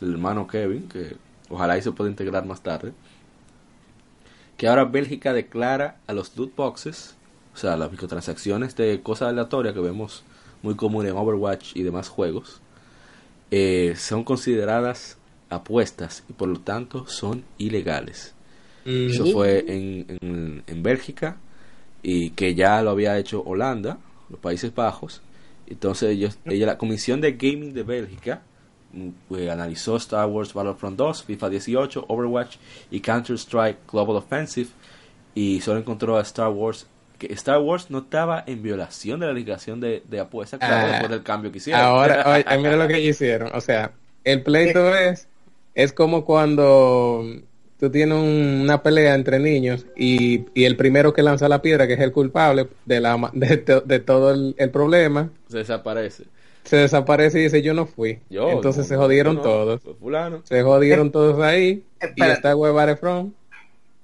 del 0.00 0.12
hermano 0.12 0.46
Kevin, 0.46 0.88
que 0.88 1.16
ojalá 1.48 1.76
y 1.76 1.82
se 1.82 1.90
pueda 1.90 2.08
integrar 2.08 2.46
más 2.46 2.62
tarde, 2.62 2.92
que 4.56 4.68
ahora 4.68 4.84
Bélgica 4.84 5.32
declara 5.32 5.96
a 6.06 6.12
los 6.12 6.36
loot 6.36 6.54
boxes, 6.54 7.16
o 7.52 7.56
sea, 7.56 7.76
las 7.76 7.90
microtransacciones 7.90 8.76
de 8.76 9.02
cosas 9.02 9.30
aleatorias 9.30 9.74
que 9.74 9.80
vemos 9.80 10.22
muy 10.62 10.76
común 10.76 11.04
en 11.04 11.16
Overwatch 11.16 11.74
y 11.74 11.82
demás 11.82 12.08
juegos, 12.08 12.60
eh, 13.50 13.94
son 13.96 14.22
consideradas 14.22 15.18
apuestas 15.50 16.24
y 16.28 16.32
por 16.32 16.48
lo 16.48 16.60
tanto 16.60 17.06
son 17.06 17.44
ilegales. 17.58 18.34
Eso 18.84 19.26
fue 19.26 19.64
en, 19.66 20.18
en, 20.20 20.62
en 20.66 20.82
Bélgica 20.82 21.36
y 22.02 22.30
que 22.30 22.54
ya 22.54 22.82
lo 22.82 22.90
había 22.90 23.18
hecho 23.18 23.42
Holanda, 23.42 23.98
los 24.28 24.40
Países 24.40 24.74
Bajos. 24.74 25.22
Entonces 25.66 26.10
ellos, 26.10 26.38
ella, 26.44 26.66
la 26.66 26.78
Comisión 26.78 27.20
de 27.20 27.32
Gaming 27.32 27.72
de 27.72 27.82
Bélgica 27.84 28.42
mm, 28.92 29.08
pues, 29.28 29.48
analizó 29.48 29.96
Star 29.96 30.26
Wars 30.28 30.52
Battlefront 30.52 30.96
2, 30.96 31.24
FIFA 31.24 31.48
18, 31.50 32.04
Overwatch 32.08 32.56
y 32.90 33.00
Counter 33.00 33.36
Strike 33.36 33.78
Global 33.90 34.16
Offensive 34.16 34.70
y 35.34 35.60
solo 35.60 35.78
encontró 35.78 36.16
a 36.16 36.22
Star 36.22 36.50
Wars 36.50 36.86
que 37.18 37.32
Star 37.34 37.60
Wars 37.60 37.88
no 37.88 37.98
estaba 38.00 38.42
en 38.46 38.62
violación 38.62 39.20
de 39.20 39.26
la 39.26 39.32
legislación 39.32 39.80
de, 39.80 40.02
de 40.08 40.18
apuesta 40.18 40.58
claro, 40.58 40.74
Ah, 40.74 40.90
después 40.90 41.10
del 41.10 41.22
cambio 41.22 41.52
que 41.52 41.58
hicieron. 41.58 41.80
Ahora, 41.80 42.24
oye, 42.50 42.58
mira 42.58 42.76
lo 42.76 42.88
que 42.88 42.96
ellos 42.96 43.10
hicieron. 43.10 43.50
O 43.54 43.60
sea, 43.60 43.92
el 44.24 44.42
pleito 44.42 44.94
es, 44.96 45.28
es 45.74 45.92
como 45.92 46.24
cuando 46.24 47.24
tú 47.82 47.90
tienes 47.90 48.16
un- 48.16 48.60
una 48.62 48.80
pelea 48.80 49.16
entre 49.16 49.40
niños 49.40 49.86
y, 49.96 50.44
y 50.54 50.66
el 50.66 50.76
primero 50.76 51.12
que 51.12 51.20
lanza 51.24 51.48
la 51.48 51.60
piedra, 51.60 51.88
que 51.88 51.94
es 51.94 51.98
el 52.00 52.12
culpable 52.12 52.68
de, 52.86 53.00
la, 53.00 53.16
ma- 53.16 53.32
de, 53.34 53.56
to- 53.56 53.80
de 53.80 53.98
todo 53.98 54.30
el, 54.30 54.54
el 54.56 54.70
problema, 54.70 55.30
Se 55.48 55.58
desaparece. 55.58 56.26
se 56.62 56.76
desaparece 56.76 57.40
y 57.40 57.42
dice 57.42 57.60
yo 57.60 57.74
no 57.74 57.86
fui. 57.86 58.20
Yo, 58.30 58.50
Entonces 58.50 58.84
no, 58.84 58.88
se 58.88 58.96
jodieron 58.96 59.34
no, 59.34 59.42
todos. 59.42 59.80
fulano. 59.98 60.42
Se 60.44 60.62
jodieron 60.62 61.10
todos 61.10 61.42
ahí 61.42 61.82
y 62.14 62.22
esta 62.24 62.54
web 62.54 62.72
Battlefront 62.72 63.34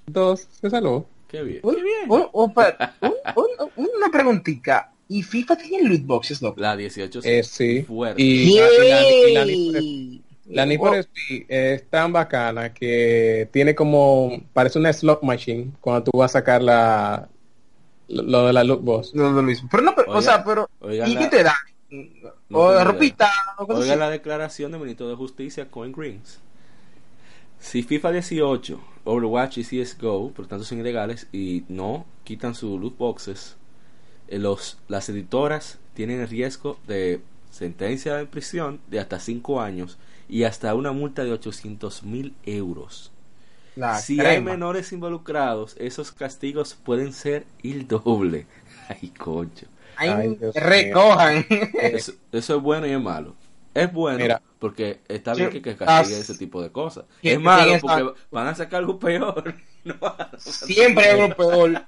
2 0.07 0.49
se 0.61 0.71
salvó. 0.71 1.07
Qué 1.29 1.43
bien. 1.45 1.61
Un- 1.63 1.77
un- 1.77 2.31
un- 2.33 3.71
un- 3.77 3.89
una 3.97 4.11
preguntita. 4.11 4.91
¿Y 5.11 5.23
FIFA 5.23 5.57
tiene 5.57 5.89
loot 5.89 6.03
boxes, 6.05 6.43
loco? 6.43 6.61
La 6.61 6.77
18 6.77 7.21
Eh, 7.23 7.43
sí. 7.45 7.83
fuerte. 7.83 8.21
Y, 8.21 8.57
la, 8.59 8.67
y 8.73 9.33
la- 9.35 9.47
y 9.47 9.71
la. 9.71 10.21
La 10.49 10.65
Need 10.67 10.79
for 10.79 10.97
Speed 10.97 11.45
es 11.49 11.89
tan 11.91 12.13
bacana 12.13 12.73
que 12.73 13.49
tiene 13.53 13.75
como, 13.75 14.43
parece 14.53 14.79
una 14.79 14.93
slot 14.93 15.23
machine 15.23 15.73
cuando 15.81 16.05
tú 16.11 16.19
vas 16.19 16.31
a 16.35 16.39
sacar 16.41 16.63
la, 16.63 17.29
lo, 18.09 18.23
lo 18.23 18.47
de 18.47 18.53
la 18.55 18.65
loot 18.65 18.83
box. 18.83 19.15
No, 19.15 19.31
no, 19.31 19.43
Luis. 19.43 19.63
Pero 19.71 19.83
no, 19.83 19.95
pero, 19.95 20.11
o 20.13 20.23
sea, 20.23 20.43
pero. 20.45 20.69
¿Y 20.91 20.97
la- 20.97 21.19
qué 21.19 21.27
te 21.27 21.43
dan? 21.43 21.55
No 22.49 22.59
o 22.59 22.85
ropita, 22.85 23.31
o 23.59 23.65
Oiga 23.65 23.93
así. 23.93 23.99
la 23.99 24.11
declaración 24.11 24.73
del 24.73 24.81
ministro 24.81 25.09
de 25.09 25.15
Justicia, 25.17 25.71
Cohen 25.71 25.93
Greens. 25.93 26.41
Si 27.61 27.83
FIFA 27.83 28.13
18, 28.13 28.81
Overwatch 29.05 29.59
y 29.59 29.65
CSGO, 29.65 30.31
por 30.31 30.47
tanto 30.47 30.65
son 30.65 30.79
ilegales 30.79 31.27
y 31.33 31.65
no 31.69 32.07
quitan 32.25 32.55
sus 32.55 32.81
loot 32.81 32.97
boxes, 32.97 33.57
eh, 34.29 34.39
los, 34.39 34.79
las 34.89 35.09
editoras 35.09 35.79
tienen 35.95 36.21
el 36.21 36.29
riesgo 36.29 36.79
de 36.87 37.21
sentencia 37.51 38.15
de 38.17 38.27
prisión 38.27 38.81
de 38.87 39.01
hasta 39.01 39.19
5 39.19 39.61
años 39.61 39.99
y 40.29 40.45
hasta 40.45 40.75
una 40.75 40.93
multa 40.93 41.25
de 41.25 41.33
800 41.33 42.03
mil 42.03 42.35
euros. 42.45 43.13
La 43.77 43.99
si 43.99 44.21
hay 44.21 44.41
menores 44.41 44.93
involucrados, 44.93 45.77
esos 45.79 46.11
castigos 46.13 46.75
pueden 46.75 47.13
ser 47.13 47.47
el 47.63 47.87
doble. 47.87 48.47
Ay, 48.89 49.09
concho. 49.11 49.67
Ay, 49.97 50.11
Ay, 50.11 50.39
recojan. 50.55 51.45
Eso, 51.81 52.13
eso 52.33 52.57
es 52.57 52.63
bueno 52.63 52.87
y 52.87 52.91
es 52.93 53.01
malo. 53.01 53.35
Es 53.75 53.93
bueno 53.93 54.19
Mira. 54.19 54.43
porque 54.59 55.01
está 55.09 55.35
bien 55.35 55.51
que, 55.51 55.61
castigue 55.61 55.89
as- 55.89 56.11
ese 56.11 56.35
tipo 56.37 56.63
de 56.63 56.71
cosas. 56.71 57.05
es 57.23 57.39
malo 57.41 57.79
porque 57.81 58.13
van 58.31 58.47
a 58.49 58.55
sacar 58.55 58.79
algo 58.81 58.99
peor. 58.99 59.55
No 59.85 59.95
van 60.01 60.15
a- 60.21 60.31
Siempre 60.39 61.05
hay 61.05 61.21
algo 61.21 61.37
peor. 61.37 61.83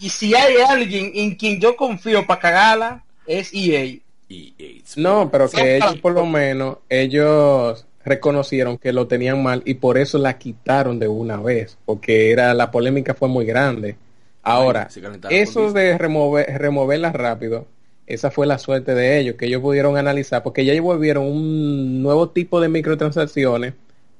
Y 0.00 0.08
si 0.10 0.34
hay 0.34 0.56
alguien 0.56 1.10
en 1.14 1.34
quien 1.36 1.60
yo 1.60 1.76
confío 1.76 2.26
para 2.26 2.40
cagarla, 2.40 3.04
es 3.26 3.50
EA. 3.52 3.98
Y 4.28 4.54
AIDS. 4.58 4.96
No, 4.98 5.30
pero 5.30 5.48
que 5.48 5.76
ellos 5.76 5.96
por 5.96 6.12
lo 6.12 6.26
menos, 6.26 6.78
ellos 6.88 7.86
reconocieron 8.04 8.78
que 8.78 8.92
lo 8.92 9.06
tenían 9.06 9.42
mal 9.42 9.62
y 9.64 9.74
por 9.74 9.98
eso 9.98 10.18
la 10.18 10.38
quitaron 10.38 10.98
de 10.98 11.08
una 11.08 11.36
vez, 11.40 11.78
porque 11.84 12.30
era 12.30 12.54
la 12.54 12.70
polémica 12.70 13.14
fue 13.14 13.28
muy 13.28 13.44
grande. 13.44 13.96
Ahora, 14.42 14.88
eso 15.30 15.72
de 15.72 15.98
remover, 15.98 16.46
removerla 16.58 17.12
rápido, 17.12 17.66
esa 18.06 18.30
fue 18.30 18.46
la 18.46 18.58
suerte 18.58 18.94
de 18.94 19.18
ellos, 19.18 19.36
que 19.36 19.46
ellos 19.46 19.60
pudieron 19.60 19.96
analizar, 19.98 20.42
porque 20.42 20.64
ya 20.64 20.80
volvieron 20.80 21.26
un 21.26 22.02
nuevo 22.02 22.30
tipo 22.30 22.60
de 22.60 22.68
microtransacciones 22.68 23.74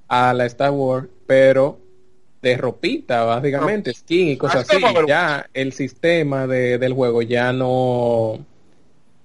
a 0.09 0.35
la 0.35 0.44
Star 0.47 0.71
Wars, 0.71 1.07
pero 1.27 1.79
de 2.42 2.57
ropita, 2.57 3.25
básicamente, 3.25 3.92
skin 3.94 4.29
y 4.29 4.37
cosas 4.37 4.68
Así. 4.68 4.85
Ya 5.07 5.49
el 5.55 5.73
sistema 5.73 6.47
de- 6.47 6.79
del 6.79 6.92
juego 6.92 7.23
ya 7.23 7.53
no 7.53 8.38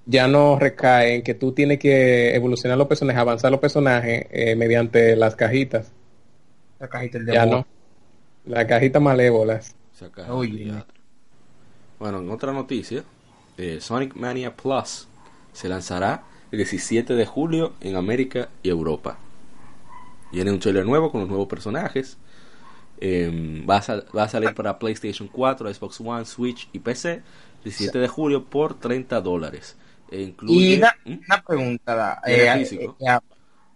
ya 0.06 0.28
no 0.28 0.60
recae 0.60 1.16
en 1.16 1.22
que 1.24 1.34
tú 1.34 1.52
tienes 1.54 1.80
que 1.80 2.36
evolucionar 2.36 2.78
los 2.78 2.88
personajes, 2.88 3.20
avanzar 3.22 3.52
los 3.52 3.60
personajes 3.60 4.26
eh, 4.32 4.56
mediante 4.56 5.16
las 5.16 5.36
cajitas. 5.36 5.92
La 6.80 6.88
cajita 6.90 7.20
del 7.20 7.34
Ya 7.34 7.46
no. 7.46 7.66
Las 8.46 8.66
cajitas 8.66 9.02
malévolas. 9.02 9.76
Oye. 10.30 10.66
teatro. 10.66 10.94
Bueno, 12.00 12.20
en 12.20 12.30
otra 12.32 12.52
noticia, 12.52 13.04
eh, 13.58 13.78
Sonic 13.80 14.16
Mania 14.16 14.56
Plus 14.56 15.08
se 15.54 15.70
lanzará 15.70 16.24
el 16.52 16.58
17 16.58 17.14
de 17.16 17.26
julio 17.26 17.74
en 17.80 17.96
América 17.96 18.50
y 18.62 18.70
Europa. 18.70 19.18
Viene 20.32 20.52
un 20.52 20.60
trailer 20.60 20.86
nuevo 20.86 21.12
con 21.12 21.22
los 21.22 21.30
nuevos 21.30 21.48
personajes. 21.48 22.18
Eh, 23.00 23.64
va, 23.70 23.78
a 23.78 23.82
sal- 23.82 24.06
va 24.16 24.24
a 24.24 24.30
salir 24.30 24.54
para 24.54 24.80
PlayStation 24.80 25.28
4, 25.28 25.74
Xbox 25.74 26.02
One, 26.02 26.26
Switch 26.26 26.68
y 26.74 26.80
PC 26.80 27.14
el 27.14 27.24
17 27.64 28.00
de 28.00 28.08
julio 28.08 28.44
por 28.46 28.80
30 28.80 29.22
dólares. 29.22 29.78
E 30.14 30.22
incluye... 30.22 30.54
Y 30.54 30.78
una, 30.78 30.96
¿Mm? 31.06 31.14
una 31.28 31.42
pregunta. 31.44 32.22
eh, 32.26 32.52
físico. 32.60 32.96
eh, 33.00 33.04
ya. 33.06 33.22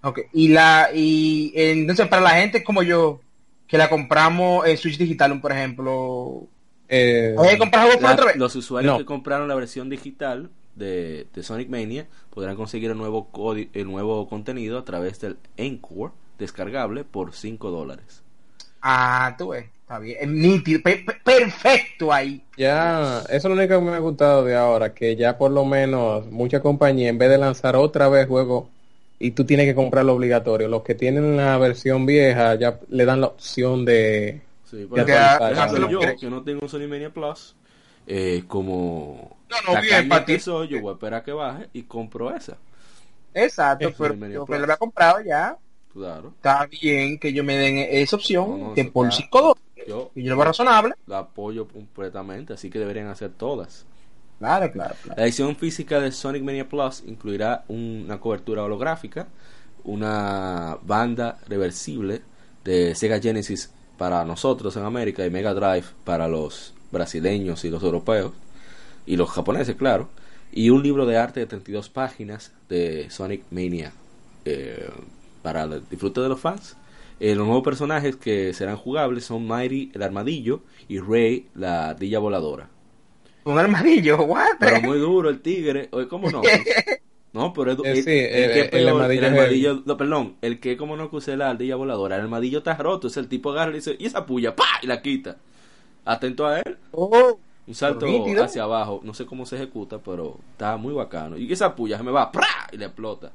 Ok, 0.04 0.20
Y 0.34 0.50
la 0.50 0.90
y 0.94 1.52
entonces 1.56 2.08
para 2.08 2.22
la 2.22 2.30
gente 2.32 2.64
como 2.64 2.84
yo 2.84 3.20
que 3.68 3.78
la 3.78 3.90
compramos 3.90 4.66
en 4.68 4.78
Switch 4.78 4.98
Digital, 4.98 5.42
por 5.42 5.52
ejemplo, 5.52 6.48
Eh, 6.88 7.36
¿hay 7.38 7.50
que 7.50 7.58
comprar 7.58 7.84
algo 7.84 7.96
por 7.96 8.04
La- 8.04 8.14
otra 8.14 8.26
vez? 8.28 8.36
los 8.38 8.56
usuarios 8.56 8.94
No. 8.94 8.98
que 9.00 9.06
compraron 9.06 9.48
la 9.48 9.56
versión 9.56 9.90
digital 9.90 10.50
de, 10.76 11.28
de 11.34 11.44
Sonic 11.44 11.68
Mania 11.70 12.08
podrán 12.30 12.56
conseguir 12.56 12.92
el 12.92 12.98
nuevo, 12.98 13.30
el 13.74 13.86
nuevo 13.88 14.30
contenido 14.30 14.78
a 14.78 14.86
través 14.86 15.20
del 15.20 15.38
Encore 15.58 16.14
descargable 16.38 17.04
por 17.04 17.34
5 17.34 17.72
dólares. 17.72 18.22
Ah, 18.82 19.36
tú 19.38 19.50
ves, 19.50 19.66
está 19.88 20.00
bien, 20.00 20.18
es 20.20 20.28
nítido, 20.28 20.82
pe- 20.84 20.98
pe- 20.98 21.18
perfecto 21.24 22.12
ahí. 22.12 22.44
Ya, 22.58 23.20
eso 23.30 23.36
es 23.36 23.44
lo 23.46 23.54
único 23.54 23.80
que 23.80 23.86
me 23.86 23.92
ha 23.96 24.00
gustado 24.00 24.44
de 24.44 24.54
ahora, 24.54 24.94
que 24.94 25.16
ya 25.16 25.38
por 25.38 25.50
lo 25.52 25.64
menos 25.64 26.26
muchas 26.30 26.60
compañías, 26.62 27.10
en 27.10 27.18
vez 27.18 27.30
de 27.30 27.38
lanzar 27.38 27.78
otra 27.78 28.10
vez 28.10 28.28
juego 28.28 28.68
y 29.18 29.32
tú 29.32 29.46
tienes 29.46 29.66
que 29.66 29.76
comprarlo 29.76 30.14
obligatorio, 30.14 30.68
los 30.68 30.84
que 30.84 30.94
tienen 30.94 31.38
la 31.38 31.58
versión 31.58 32.06
vieja 32.06 32.56
ya 32.56 32.80
le 32.90 33.06
dan 33.06 33.22
la 33.22 33.28
opción 33.28 33.86
de... 33.86 34.42
Sí, 34.66 34.86
yo, 35.90 36.00
que 36.20 36.30
no 36.30 36.44
tengo 36.44 36.60
un 36.64 36.70
Sony 36.70 36.88
Mania 36.90 37.10
Plus, 37.10 37.56
eh, 38.06 38.44
como 38.46 39.38
No, 39.50 39.56
no, 39.74 39.82
bien, 39.82 39.92
tacaño 39.92 40.10
pa' 40.10 40.26
que 40.26 40.36
ti. 40.36 40.40
soy, 40.42 40.68
yo 40.68 40.82
voy 40.82 40.90
a 40.92 40.94
esperar 40.96 41.22
a 41.22 41.24
que 41.24 41.32
baje 41.32 41.70
y 41.72 41.84
compro 41.84 42.36
esa. 42.36 42.58
Exacto, 43.34 43.94
pero 43.98 44.16
yo 44.16 44.46
Plus. 44.46 44.58
lo 44.58 44.64
había 44.66 44.76
comprado 44.76 45.22
ya, 45.22 45.56
Claro. 45.94 46.34
está 46.36 46.66
bien 46.66 47.18
que 47.20 47.32
yo 47.32 47.44
me 47.46 47.56
den 47.56 47.78
esa 47.90 48.18
opción, 48.18 48.50
No, 48.60 48.68
no, 48.70 48.74
que 48.74 48.84
por 48.86 49.06
está- 49.08 49.18
5 49.18 49.40
dólares, 49.40 49.64
Yo 49.88 50.12
y 50.16 50.24
yo 50.24 50.32
lo 50.32 50.38
veo 50.38 50.46
razonable. 50.46 50.96
la 51.06 51.20
apoyo 51.20 51.68
completamente, 51.68 52.54
así 52.54 52.70
que 52.70 52.80
deberían 52.80 53.08
hacer 53.08 53.32
todas. 53.32 53.86
Claro, 54.40 54.72
claro, 54.72 54.96
claro. 55.02 55.18
La 55.18 55.26
edición 55.26 55.56
física 55.56 56.00
de 56.00 56.12
Sonic 56.12 56.44
Mania 56.44 56.70
Plus 56.70 57.04
incluirá 57.06 57.64
una 57.68 58.20
cobertura 58.20 58.64
holográfica, 58.64 59.28
una 59.84 60.78
banda 60.84 61.40
reversible 61.48 62.22
de 62.64 62.94
Sega 62.96 63.20
Genesis 63.20 63.72
para 63.98 64.24
nosotros 64.26 64.76
en 64.78 64.84
América 64.84 65.26
y 65.26 65.30
Mega 65.30 65.54
Drive 65.54 65.88
para 66.04 66.28
los 66.28 66.74
brasileños 66.92 67.66
y 67.66 67.70
los 67.70 67.82
europeos 67.84 68.34
y 69.06 69.16
los 69.16 69.30
japoneses, 69.30 69.76
claro, 69.76 70.10
y 70.52 70.70
un 70.70 70.84
libro 70.84 71.06
de 71.06 71.18
arte 71.18 71.40
de 71.40 71.46
32 71.48 71.90
páginas 71.90 72.52
de 72.70 73.10
Sonic 73.10 73.44
Mania 73.52 73.94
eh, 74.46 74.90
para 75.42 75.64
el 75.64 75.84
disfrute 75.90 76.22
de 76.22 76.30
los 76.30 76.40
fans. 76.40 76.76
Eh, 77.20 77.34
los 77.36 77.46
nuevos 77.48 77.64
personajes 77.64 78.16
que 78.16 78.54
serán 78.54 78.78
jugables 78.78 79.26
son 79.26 79.48
Mighty 79.48 79.92
el 79.94 80.04
armadillo 80.04 80.62
y 80.88 81.00
Ray 81.00 81.48
la 81.56 81.90
ardilla 81.90 82.20
voladora. 82.20 82.70
Un 83.46 83.58
armadillo, 83.58 84.18
what? 84.24 84.58
Pero 84.60 84.82
muy 84.82 85.00
duro 85.00 85.30
el 85.30 85.42
tigre. 85.42 85.90
Oye, 85.92 86.08
¿cómo 86.08 86.30
no? 86.30 86.42
No, 87.34 87.54
pero 87.54 87.72
es 87.72 87.78
du- 87.78 87.84
Eh, 87.86 87.92
el, 87.92 88.04
sí, 88.04 88.10
el 88.10 88.44
el- 88.44 88.52
que 88.52 88.62
el 88.62 88.70
peor, 88.70 88.90
armadillo 89.02 89.22
el 89.22 89.26
armadillo- 89.34 89.84
no, 89.86 89.98
perdón, 89.98 90.36
el 90.42 90.60
que 90.60 90.76
como 90.76 90.96
no 90.98 91.10
que 91.10 91.18
use 91.18 91.38
la 91.38 91.50
ardilla 91.52 91.76
voladora, 91.76 92.16
el 92.16 92.22
armadillo 92.24 92.60
está 92.60 92.76
roto, 92.76 93.08
es 93.08 93.18
el 93.18 93.28
tipo 93.28 93.52
agarra 93.52 93.72
y 93.72 93.76
dice, 93.76 93.96
y 94.00 94.06
esa 94.08 94.26
puya, 94.26 94.56
pa, 94.56 94.66
y 94.82 94.88
la 94.88 95.02
quita. 95.02 95.38
Atento 96.06 96.48
a 96.48 96.60
él, 96.62 96.78
Oh, 96.92 97.38
un 97.68 97.76
salto 97.76 98.08
hacia 98.44 98.64
abajo, 98.64 99.02
no 99.04 99.14
sé 99.14 99.26
cómo 99.28 99.46
se 99.46 99.58
ejecuta, 99.58 100.00
pero 100.00 100.40
está 100.54 100.78
muy 100.78 100.94
bacano. 100.94 101.38
Y 101.38 101.52
esa 101.52 101.76
puya 101.76 101.98
se 101.98 102.04
me 102.04 102.12
va, 102.12 102.32
¡pra! 102.32 102.48
y 102.72 102.78
le 102.78 102.86
explota. 102.86 103.32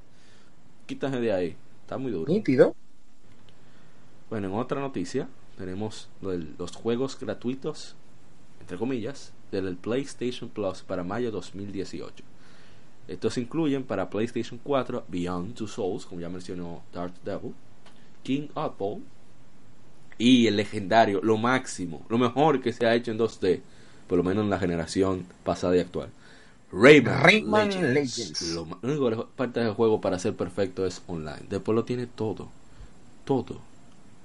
Quítate 0.86 1.20
de 1.20 1.32
ahí, 1.32 1.56
está 1.82 1.96
muy 1.98 2.10
duro. 2.10 2.32
nítido. 2.32 2.74
Bueno, 4.32 4.48
en 4.48 4.54
otra 4.54 4.80
noticia, 4.80 5.28
tenemos 5.58 6.08
los 6.22 6.74
juegos 6.74 7.18
gratuitos, 7.20 7.96
entre 8.62 8.78
comillas, 8.78 9.30
del 9.50 9.76
PlayStation 9.76 10.48
Plus 10.48 10.80
para 10.80 11.04
mayo 11.04 11.30
2018. 11.30 12.24
Estos 13.08 13.36
incluyen 13.36 13.84
para 13.84 14.08
PlayStation 14.08 14.58
4 14.64 15.04
Beyond 15.06 15.54
Two 15.54 15.68
Souls, 15.68 16.06
como 16.06 16.22
ya 16.22 16.30
mencionó 16.30 16.80
Dark 16.94 17.12
Devil, 17.22 17.52
King 18.22 18.48
Apple 18.54 19.00
y 20.16 20.46
el 20.46 20.56
legendario, 20.56 21.20
lo 21.22 21.36
máximo, 21.36 22.00
lo 22.08 22.16
mejor 22.16 22.62
que 22.62 22.72
se 22.72 22.86
ha 22.86 22.94
hecho 22.94 23.10
en 23.10 23.18
2D, 23.18 23.60
por 24.08 24.16
lo 24.16 24.24
menos 24.24 24.44
en 24.44 24.48
la 24.48 24.58
generación 24.58 25.26
pasada 25.44 25.76
y 25.76 25.80
actual. 25.80 26.08
Rayman, 26.72 27.22
Rayman 27.22 27.68
Legends. 27.68 28.40
Legends. 28.40 28.54
Lo 28.54 28.62
única 28.80 29.26
parte 29.36 29.60
del 29.60 29.74
juego 29.74 30.00
para 30.00 30.18
ser 30.18 30.34
perfecto 30.34 30.86
es 30.86 31.02
online. 31.06 31.44
Después 31.50 31.76
lo 31.76 31.84
tiene 31.84 32.06
todo. 32.06 32.48
Todo. 33.26 33.71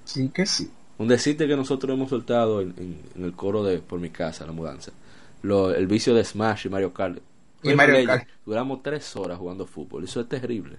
Sí 0.08 0.30
que 0.30 0.46
sí. 0.46 0.70
Un 0.96 1.08
decirte 1.08 1.46
que 1.46 1.54
nosotros 1.56 1.94
hemos 1.94 2.08
soltado 2.08 2.60
en, 2.62 2.74
en- 2.78 3.00
en 3.14 3.24
el 3.24 3.32
coro 3.34 3.62
de 3.62 3.78
por 3.78 4.00
mi 4.00 4.10
casa, 4.10 4.46
la 4.46 4.52
mudanza, 4.52 4.90
lo, 5.42 5.70
el 5.74 5.86
vicio 5.86 6.14
de 6.14 6.24
Smash 6.24 6.66
y 6.66 6.68
Mario 6.70 6.92
Kart. 6.94 7.18
Y 7.62 7.74
Mario. 7.74 8.08
Duramos 8.46 8.82
tres 8.82 9.14
horas 9.16 9.38
jugando 9.38 9.66
fútbol. 9.66 10.04
Eso 10.04 10.20
es 10.20 10.28
terrible. 10.28 10.76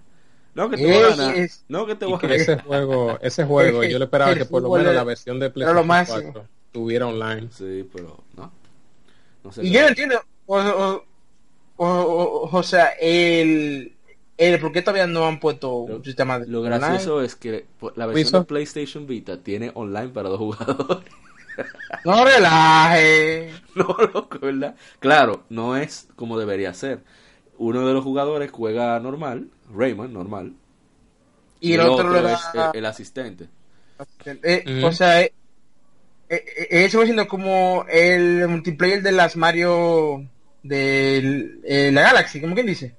No 0.55 0.69
que 0.69 0.77
te 0.77 0.83
voy 0.85 0.95
a 0.95 1.09
ganar. 1.15 1.35
es- 1.37 1.63
No 1.69 1.85
que 1.85 1.95
te 1.95 2.05
Y 2.05 2.09
voy 2.09 2.17
a 2.17 2.19
que 2.21 2.27
ganar. 2.27 2.41
ese 2.41 2.57
juego, 2.63 3.19
ese 3.21 3.45
juego, 3.45 3.83
yo 3.85 3.99
le 3.99 4.05
esperaba 4.05 4.33
que 4.35 4.45
por 4.45 4.61
lo 4.63 4.71
menos 4.71 4.87
es- 4.89 4.95
la 4.95 5.03
versión 5.03 5.39
de 5.39 5.49
PlayStation 5.51 5.87
máximo. 5.87 6.21
4 6.33 6.47
tuviera 6.71 7.07
online. 7.07 7.49
Sí, 7.51 7.87
pero 7.93 8.23
no. 8.35 8.51
No 9.43 9.51
sé 9.51 9.63
Y 9.65 9.71
yo 9.71 9.81
no 9.81 9.87
entiendo, 9.89 10.21
o, 10.47 10.57
o, 10.57 11.03
o, 11.77 11.87
o- 11.87 12.57
o 12.57 12.63
sea, 12.63 12.87
el, 12.99 13.93
el 14.39 14.59
por 14.59 14.71
qué 14.71 14.81
todavía 14.81 15.05
no 15.07 15.27
han 15.27 15.39
puesto 15.39 15.73
un 15.75 16.03
sistema 16.03 16.39
de 16.39 16.47
Lo 16.47 16.59
online? 16.61 16.77
gracioso 16.79 17.21
es 17.21 17.35
que 17.35 17.65
la 17.95 18.05
versión 18.05 18.41
de 18.41 18.47
PlayStation 18.47 19.05
Vita 19.05 19.37
tiene 19.43 19.71
online 19.73 20.09
para 20.09 20.29
dos 20.29 20.39
jugadores. 20.39 21.05
No 22.05 22.23
relaje. 22.23 23.51
No, 23.75 23.95
loco, 24.13 24.39
¿verdad? 24.39 24.75
Claro, 24.99 25.43
no 25.49 25.75
es 25.75 26.07
como 26.15 26.39
debería 26.39 26.73
ser. 26.73 27.01
Uno 27.57 27.85
de 27.85 27.93
los 27.93 28.03
jugadores 28.03 28.49
juega 28.51 28.97
normal, 29.01 29.49
Rayman 29.73 30.13
normal, 30.13 30.53
Y 31.59 31.73
el 31.73 31.81
otro 31.81 32.09
le 32.11 32.31
es 32.31 32.39
el, 32.53 32.61
el 32.79 32.85
asistente. 32.85 33.49
eh. 34.43 34.81
O 34.85 34.91
sea, 34.93 35.21
eh, 35.21 35.33
eh, 36.29 36.43
eh, 36.69 36.85
eso 36.85 36.99
va 36.99 37.03
siendo 37.05 37.27
como 37.27 37.85
el 37.89 38.47
multiplayer 38.47 39.01
de 39.01 39.11
las 39.11 39.35
Mario 39.35 40.25
de 40.63 41.57
eh, 41.65 41.91
la 41.91 42.01
Galaxy, 42.03 42.39
como 42.39 42.53
quien 42.55 42.67
dice. 42.67 42.95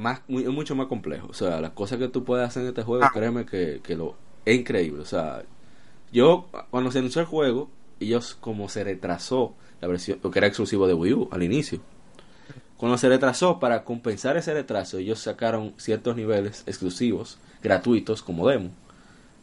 Más, 0.00 0.22
muy- 0.28 0.42
es 0.44 0.48
mucho 0.48 0.74
más 0.74 0.86
complejo. 0.86 1.26
O 1.28 1.34
sea, 1.34 1.60
las 1.60 1.72
cosas 1.72 1.98
que 1.98 2.08
tú 2.08 2.24
puedes 2.24 2.46
hacer 2.48 2.62
en 2.62 2.68
este 2.68 2.82
juego, 2.82 3.04
Ah. 3.04 3.10
créeme 3.12 3.44
que, 3.44 3.80
que 3.82 3.94
lo 3.96 4.16
es 4.46 4.58
increíble. 4.58 5.02
O 5.02 5.04
sea, 5.04 5.42
yo 6.10 6.46
cuando 6.70 6.90
se 6.90 6.98
anunció 7.00 7.20
el 7.20 7.26
juego, 7.26 7.68
ellos 8.00 8.34
como 8.40 8.68
se 8.70 8.82
retrasó 8.82 9.54
la 9.82 9.88
versión, 9.88 10.18
que 10.18 10.38
era 10.38 10.46
exclusivo 10.46 10.86
de 10.86 10.94
Wii 10.94 11.12
U 11.12 11.28
al 11.30 11.42
inicio. 11.42 11.80
Cuando 12.78 12.96
se 12.96 13.10
retrasó, 13.10 13.58
para 13.60 13.84
compensar 13.84 14.38
ese 14.38 14.54
retraso, 14.54 14.96
ellos 14.96 15.18
sacaron 15.20 15.74
ciertos 15.76 16.16
niveles 16.16 16.62
exclusivos, 16.66 17.38
gratuitos, 17.62 18.22
como 18.22 18.48
demo. 18.48 18.70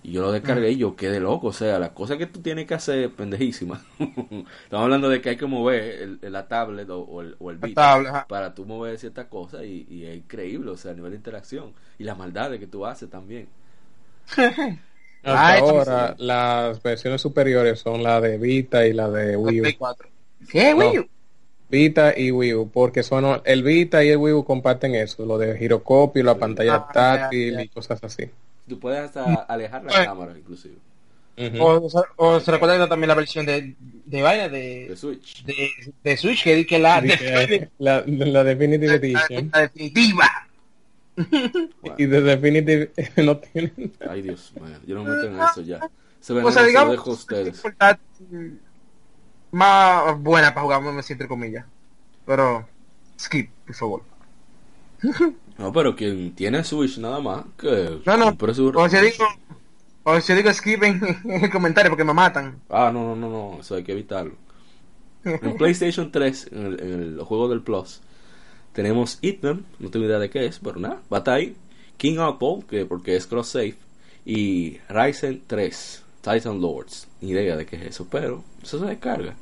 Y 0.03 0.11
yo 0.13 0.21
lo 0.21 0.31
descargué 0.31 0.71
y 0.71 0.77
yo 0.77 0.95
quedé 0.95 1.19
loco. 1.19 1.47
O 1.47 1.53
sea, 1.53 1.79
las 1.79 1.91
cosas 1.91 2.17
que 2.17 2.27
tú 2.27 2.41
tienes 2.41 2.65
que 2.67 2.73
hacer 2.75 2.99
es 2.99 3.09
pendejísima. 3.11 3.83
Estamos 3.99 4.83
hablando 4.85 5.09
de 5.09 5.21
que 5.21 5.29
hay 5.31 5.37
que 5.37 5.45
mover 5.47 5.83
el, 6.01 6.19
el- 6.21 6.31
la 6.33 6.47
tablet 6.47 6.89
o, 6.89 6.99
o 7.01 7.21
el, 7.21 7.35
o 7.39 7.51
el 7.51 7.59
ajá. 7.75 8.25
para 8.27 8.53
tú 8.55 8.65
mover 8.65 8.97
ciertas 8.99 9.27
cosas 9.27 9.63
y, 9.65 9.85
y 9.89 10.05
es 10.05 10.17
increíble. 10.17 10.71
O 10.71 10.77
sea, 10.77 10.91
a 10.91 10.95
nivel 10.95 11.11
de 11.11 11.17
interacción. 11.17 11.73
Y 11.97 12.03
las 12.05 12.17
maldades 12.17 12.59
que 12.59 12.67
tú 12.67 12.85
haces 12.85 13.09
también. 13.09 13.49
Hasta 15.23 15.55
Ah, 15.55 15.57
ahora, 15.57 16.15
las 16.19 16.81
versiones 16.81 17.21
superiores 17.21 17.79
son 17.79 18.01
la 18.03 18.21
de 18.21 18.37
Vita 18.37 18.85
y 18.87 18.93
la 18.93 19.09
de 19.09 19.35
Wii 19.37 19.61
U. 19.61 19.63
Play 19.63 19.73
4. 19.75 20.09
¿Qué. 20.49 20.73
Wii 20.73 20.99
U? 20.99 21.09
Vita 21.69 22.17
y 22.17 22.31
Wii 22.31 22.53
U, 22.55 22.71
porque 22.71 23.03
son 23.03 23.41
el 23.45 23.63
Vita 23.63 24.03
y 24.03 24.09
el 24.09 24.17
Wii 24.17 24.33
U 24.35 24.45
comparten 24.45 24.95
eso, 24.95 25.25
lo 25.25 25.37
de 25.37 25.57
giroscopio, 25.57 26.23
la 26.23 26.37
pantalla 26.39 26.87
Ah, 26.89 26.91
táctil 26.91 27.53
ya, 27.53 27.59
ya. 27.59 27.63
y 27.63 27.69
cosas 27.69 28.03
así. 28.03 28.31
Tú 28.67 28.79
puedes 28.79 28.99
hasta 28.99 29.23
alejar 29.43 29.83
la 29.83 29.91
Bueno. 29.91 30.05
cámara, 30.05 30.37
inclusive. 30.37 30.75
O, 31.59 31.87
o 32.15 32.39
se 32.39 32.51
recuerda 32.51 32.89
también 32.89 33.09
la 33.09 33.13
versión 33.15 33.45
de, 33.45 33.75
de 33.79 34.21
vaina 34.23 34.49
de, 34.49 34.87
De 34.89 34.97
Switch. 34.97 35.43
de, 35.45 35.69
de 36.03 36.17
Switch 36.17 36.43
que 36.43 36.65
que 36.65 36.79
la, 36.79 36.99
que, 37.01 37.69
la, 37.77 38.03
la 38.07 38.43
Definitive 38.43 38.95
Edition 38.95 39.51
la 39.53 39.61
definitiva. 39.61 40.25
y 41.97 42.05
de 42.07 42.21
Definitive 42.21 42.91
no 43.23 43.37
tienen. 43.37 43.93
Ay, 44.09 44.23
Dios 44.23 44.51
mío. 44.59 44.77
Yo 44.87 44.95
no 44.95 45.03
me 45.03 45.11
meto 45.11 45.27
en 45.27 45.39
eso 45.39 45.61
ya. 45.61 45.79
Se 46.19 46.33
ven 46.33 46.43
O 46.43 46.51
sea, 46.51 46.63
digamos, 46.63 46.91
dejo 46.93 47.11
a 47.11 47.13
ustedes. 47.13 47.61
más 49.51 50.19
buena 50.19 50.53
para 50.53 50.63
jugar, 50.63 50.81
me 50.81 50.89
entre 50.99 51.27
comillas. 51.27 51.65
Pero, 52.25 52.67
skip, 53.19 53.49
por 53.65 53.75
favor. 53.75 54.01
No, 55.57 55.71
pero 55.73 55.95
quien 55.95 56.35
tiene 56.35 56.63
Switch 56.63 56.97
nada 56.99 57.19
más, 57.19 57.45
que 57.57 57.99
No, 58.05 58.17
no, 58.17 58.53
su- 58.53 58.69
o 58.75 58.89
si 58.89 58.97
digo, 58.97 59.25
o 60.03 60.21
si 60.21 60.33
digo 60.33 60.53
skip 60.53 60.83
en, 60.83 61.01
en 61.25 61.43
el 61.45 61.49
comentario 61.51 61.89
porque 61.91 62.03
me 62.03 62.13
matan. 62.13 62.59
Ah, 62.69 62.91
no, 62.93 63.03
no, 63.03 63.15
no, 63.15 63.29
no, 63.29 63.59
eso 63.61 63.75
hay 63.75 63.83
que 63.83 63.93
evitarlo. 63.93 64.33
En 65.23 65.57
PlayStation 65.57 66.11
3, 66.11 66.47
en 66.51 66.65
el, 66.65 66.79
en 66.79 67.01
el 67.19 67.21
juego 67.21 67.49
del 67.49 67.61
Plus, 67.61 68.01
tenemos 68.73 69.19
Hitman, 69.21 69.65
no 69.79 69.89
tengo 69.89 70.05
idea 70.05 70.19
de 70.19 70.29
qué 70.29 70.45
es, 70.45 70.59
pero 70.59 70.79
nada, 70.79 71.01
ahí. 71.27 71.55
King 71.97 72.17
Apple, 72.19 72.59
que 72.69 72.85
porque 72.85 73.15
es 73.15 73.27
cross-save, 73.27 73.75
y 74.25 74.77
Ryzen 74.89 75.43
3, 75.47 76.03
Titan 76.21 76.61
Lords, 76.61 77.07
ni 77.21 77.31
idea 77.31 77.55
de 77.57 77.65
qué 77.65 77.77
es 77.77 77.83
eso, 77.83 78.07
pero 78.11 78.43
eso 78.63 78.79
se 78.79 78.85
descarga. 78.85 79.35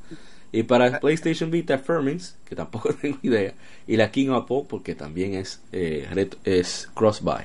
Y 0.51 0.63
para 0.63 0.99
PlayStation 0.99 1.51
Vita 1.51 1.77
Firmings, 1.77 2.38
que 2.45 2.55
tampoco 2.55 2.93
tengo 3.01 3.17
idea, 3.23 3.53
y 3.88 3.97
la 3.97 4.12
King 4.12 4.29
Apple, 4.29 4.65
porque 4.69 4.95
también 4.95 5.34
es, 5.34 5.62
eh, 5.71 6.08
es 6.43 6.89
cross-buy. 6.93 7.43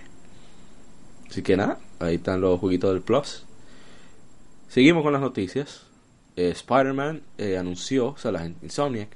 Así 1.29 1.43
que 1.43 1.57
nada, 1.57 1.79
ahí 1.99 2.17
están 2.17 2.41
los 2.41 2.59
jueguitos 2.61 2.93
del 2.93 3.03
Plus. 3.03 3.45
Seguimos 4.69 5.03
con 5.03 5.13
las 5.13 5.23
noticias. 5.23 5.83
Eh, 6.37 6.51
Spider-Man 6.51 7.23
eh, 7.39 7.57
anunció, 7.57 8.09
o 8.09 8.17
sea, 8.17 8.33
la 8.33 8.41
gente, 8.41 8.65
Insomniac 8.65 9.09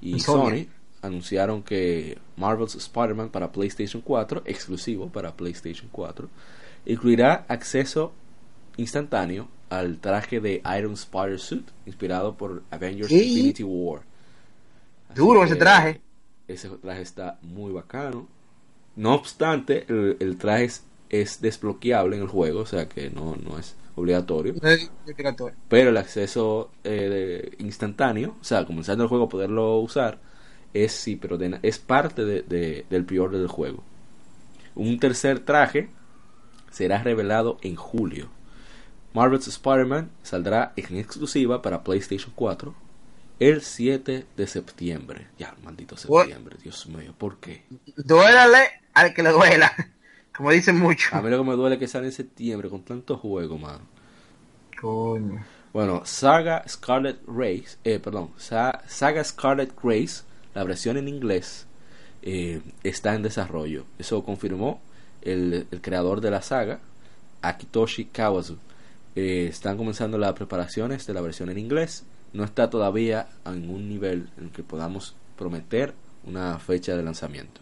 y 0.00 0.12
Insomniac. 0.12 0.68
Sony 0.68 0.82
anunciaron 1.02 1.62
que 1.62 2.18
Marvel's 2.36 2.74
Spider-Man 2.74 3.30
para 3.30 3.52
PlayStation 3.52 4.02
4, 4.02 4.42
exclusivo 4.46 5.08
para 5.08 5.36
PlayStation 5.36 5.88
4, 5.90 6.28
incluirá 6.86 7.44
acceso 7.48 8.12
instantáneo 8.76 9.48
al 9.78 9.98
traje 9.98 10.40
de 10.40 10.62
Iron 10.78 10.92
Spider 10.94 11.38
Suit, 11.38 11.66
inspirado 11.86 12.34
por 12.36 12.62
Avengers 12.70 13.08
Sí. 13.08 13.28
Infinity 13.30 13.62
War. 13.64 14.02
Así 15.08 15.18
Duro 15.20 15.44
ese 15.44 15.56
traje. 15.56 16.00
Ese 16.48 16.68
traje 16.68 17.02
está 17.02 17.38
muy 17.42 17.72
bacano. 17.72 18.26
No 18.96 19.14
obstante, 19.14 19.84
el, 19.88 20.16
el 20.20 20.36
traje 20.36 20.64
es, 20.64 20.84
es 21.08 21.40
desbloqueable 21.40 22.16
en 22.16 22.22
el 22.22 22.28
juego, 22.28 22.60
o 22.60 22.66
sea 22.66 22.88
que 22.88 23.10
no, 23.10 23.36
no 23.36 23.58
es 23.58 23.74
obligatorio. 23.96 24.54
No 24.60 24.68
es 24.68 24.90
obligatorio. 25.10 25.56
Pero 25.68 25.90
el 25.90 25.96
acceso 25.96 26.70
eh, 26.84 27.52
instantáneo, 27.58 28.36
o 28.40 28.44
sea, 28.44 28.64
comenzando 28.66 29.04
el 29.04 29.08
juego 29.08 29.28
poderlo 29.28 29.78
usar, 29.78 30.18
es 30.74 30.92
sí, 30.92 31.16
pero 31.16 31.38
de- 31.38 31.58
es 31.62 31.78
parte 31.78 32.24
de- 32.24 32.42
de- 32.42 32.84
del 32.90 33.04
pre-order 33.04 33.38
del 33.40 33.48
juego. 33.48 33.82
Un 34.74 34.98
tercer 34.98 35.40
traje 35.40 35.88
será 36.70 37.02
revelado 37.02 37.58
en 37.62 37.76
julio. 37.76 38.28
Marvel's 39.14 39.46
Spider-Man 39.48 40.10
saldrá 40.22 40.72
en 40.76 40.96
exclusiva 40.96 41.60
para 41.62 41.82
PlayStation 41.84 42.32
4 42.34 42.74
el 43.40 43.60
7 43.62 44.26
de 44.36 44.46
septiembre. 44.46 45.26
Ya, 45.38 45.54
maldito 45.64 45.96
What? 46.08 46.24
septiembre, 46.26 46.56
Dios 46.62 46.86
mío, 46.86 47.14
¿por 47.18 47.38
qué? 47.38 47.64
Duélale 47.96 48.60
al 48.94 49.12
que 49.14 49.22
le 49.22 49.30
duela. 49.30 49.72
Como 50.36 50.50
dicen 50.50 50.78
mucho. 50.78 51.08
A 51.14 51.20
mí 51.20 51.28
lo 51.28 51.38
que 51.44 51.50
me 51.50 51.56
duele 51.56 51.74
es 51.74 51.78
que 51.80 51.88
sale 51.88 52.06
en 52.06 52.12
septiembre 52.12 52.70
con 52.70 52.82
tantos 52.82 53.20
juegos, 53.20 53.60
mano. 53.60 53.80
Coño. 54.80 55.44
Bueno, 55.72 56.02
Saga 56.04 56.64
Scarlet 56.68 57.18
Race, 57.26 57.76
eh, 57.84 57.98
perdón, 57.98 58.30
Sa- 58.36 58.82
Saga 58.86 59.22
Scarlet 59.24 59.72
Grace, 59.82 60.22
la 60.54 60.64
versión 60.64 60.96
en 60.98 61.08
inglés, 61.08 61.66
eh, 62.22 62.60
está 62.82 63.14
en 63.14 63.22
desarrollo. 63.22 63.84
Eso 63.98 64.22
confirmó 64.24 64.80
el, 65.22 65.66
el 65.70 65.80
creador 65.80 66.20
de 66.20 66.30
la 66.30 66.42
saga, 66.42 66.80
Akitoshi 67.42 68.06
Kawazu. 68.06 68.56
Eh, 69.14 69.46
están 69.50 69.76
comenzando 69.76 70.16
las 70.18 70.32
preparaciones 70.32 71.06
de 71.06 71.14
la 71.14 71.20
versión 71.20 71.50
en 71.50 71.58
inglés. 71.58 72.04
No 72.32 72.44
está 72.44 72.70
todavía 72.70 73.28
en 73.44 73.68
un 73.68 73.88
nivel 73.88 74.28
en 74.38 74.50
que 74.50 74.62
podamos 74.62 75.14
prometer 75.36 75.94
una 76.24 76.58
fecha 76.58 76.96
de 76.96 77.02
lanzamiento. 77.02 77.60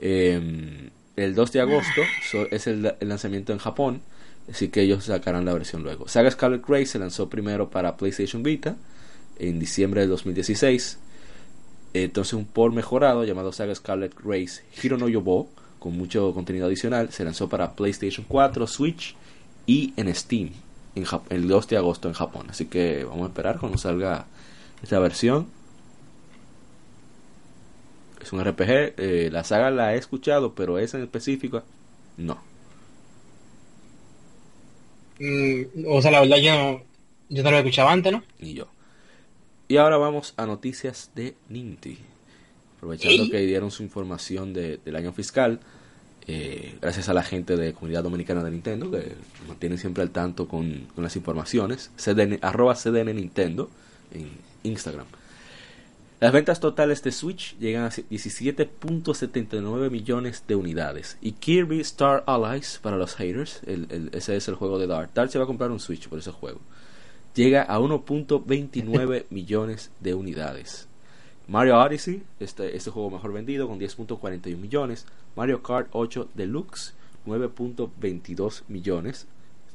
Eh, 0.00 0.90
el 1.16 1.34
2 1.34 1.52
de 1.52 1.60
agosto 1.60 2.02
es 2.50 2.66
el, 2.66 2.94
lanzamiento 3.00 3.52
en 3.52 3.58
Japón, 3.58 4.02
así 4.48 4.68
que 4.68 4.82
ellos 4.82 5.04
sacarán 5.04 5.44
la 5.44 5.52
versión 5.52 5.82
luego. 5.82 6.06
Saga 6.06 6.30
Scarlet 6.30 6.64
Grace 6.66 6.86
se 6.86 6.98
lanzó 6.98 7.28
primero 7.28 7.70
para 7.70 7.96
PlayStation 7.96 8.42
Vita 8.42 8.76
en 9.38 9.58
diciembre 9.58 10.02
de 10.02 10.06
2016. 10.06 10.98
Entonces 11.94 12.34
un 12.34 12.44
port 12.44 12.74
mejorado 12.74 13.24
llamado 13.24 13.52
Saga 13.52 13.74
Scarlet 13.74 14.14
Grace 14.22 14.62
Hiro 14.80 14.98
no 14.98 15.08
Yobo, 15.08 15.48
con 15.78 15.96
mucho 15.96 16.32
contenido 16.34 16.66
adicional, 16.66 17.10
se 17.10 17.24
lanzó 17.24 17.48
para 17.48 17.74
PlayStation 17.74 18.24
4, 18.28 18.66
Switch 18.66 19.16
y 19.68 19.92
en 19.96 20.12
Steam 20.12 20.50
en 20.96 21.06
el 21.30 21.46
2 21.46 21.68
de 21.68 21.76
agosto 21.76 22.08
en 22.08 22.14
Japón. 22.14 22.48
Así 22.50 22.66
que 22.66 23.04
vamos 23.04 23.26
a 23.26 23.28
esperar 23.28 23.60
cuando 23.60 23.78
salga 23.78 24.26
esta 24.82 24.98
versión. 24.98 25.46
Es 28.20 28.32
un 28.32 28.40
RPG, 28.40 28.94
eh, 28.98 29.28
la 29.32 29.44
saga 29.44 29.70
la 29.70 29.94
he 29.94 29.98
escuchado, 29.98 30.54
pero 30.54 30.78
esa 30.78 30.96
en 30.98 31.04
específico 31.04 31.62
no. 32.16 32.38
Mm, 35.18 35.84
o 35.88 36.00
sea, 36.02 36.10
la 36.10 36.20
verdad 36.20 36.36
yo 36.38 36.52
no, 36.54 36.82
yo 37.28 37.42
no 37.42 37.50
lo 37.50 37.58
escuchaba 37.58 37.92
antes, 37.92 38.12
¿no? 38.12 38.22
Ni 38.40 38.54
yo. 38.54 38.68
Y 39.68 39.76
ahora 39.76 39.96
vamos 39.98 40.34
a 40.36 40.46
noticias 40.46 41.10
de 41.14 41.36
Ninty. 41.48 41.98
Aprovechando 42.76 43.28
que 43.30 43.38
dieron 43.40 43.70
su 43.70 43.82
información 43.82 44.52
de- 44.52 44.78
del 44.78 44.96
año 44.96 45.12
fiscal, 45.12 45.60
eh, 46.28 46.76
gracias 46.80 47.08
a 47.08 47.14
la 47.14 47.22
gente 47.24 47.56
de 47.56 47.72
Comunidad 47.72 48.02
Dominicana 48.04 48.44
de 48.44 48.50
Nintendo, 48.50 48.90
que 48.90 49.14
nos 49.40 49.48
mantienen 49.48 49.78
siempre 49.78 50.02
al 50.02 50.10
tanto 50.10 50.46
con, 50.46 50.86
con 50.94 51.02
las 51.02 51.16
informaciones, 51.16 51.90
CDN, 51.96 52.38
arroba 52.42 52.74
CDN 52.74 53.16
Nintendo 53.16 53.70
en 54.12 54.28
Instagram. 54.62 55.06
Las 56.20 56.32
ventas 56.32 56.58
totales 56.60 57.02
de 57.04 57.12
Switch 57.12 57.56
llegan 57.58 57.84
a 57.84 57.90
17.79 57.90 59.90
millones 59.90 60.42
de 60.48 60.56
unidades. 60.56 61.16
Y 61.20 61.32
Kirby 61.32 61.80
Star 61.80 62.24
Allies, 62.26 62.80
para 62.82 62.96
los 62.96 63.14
haters, 63.14 63.60
el- 63.66 63.86
el- 63.90 64.10
ese 64.12 64.36
es 64.36 64.48
el 64.48 64.54
juego 64.56 64.78
de 64.78 64.86
Dart. 64.86 65.10
Dart 65.14 65.30
se 65.30 65.38
va 65.38 65.44
a 65.44 65.46
comprar 65.46 65.70
un 65.70 65.80
Switch 65.80 66.08
por 66.08 66.18
ese 66.18 66.32
juego. 66.32 66.60
Llega 67.34 67.62
a 67.62 67.78
1.29 67.78 69.26
millones 69.30 69.90
de 70.00 70.14
unidades. 70.14 70.88
Mario 71.48 71.78
Odyssey, 71.78 72.22
este, 72.40 72.76
este 72.76 72.90
juego 72.90 73.10
mejor 73.10 73.32
vendido 73.32 73.66
con 73.66 73.80
10.41 73.80 74.58
millones. 74.58 75.06
Mario 75.34 75.62
Kart 75.62 75.88
8 75.92 76.28
Deluxe, 76.34 76.92
9.22 77.26 78.64
millones. 78.68 79.26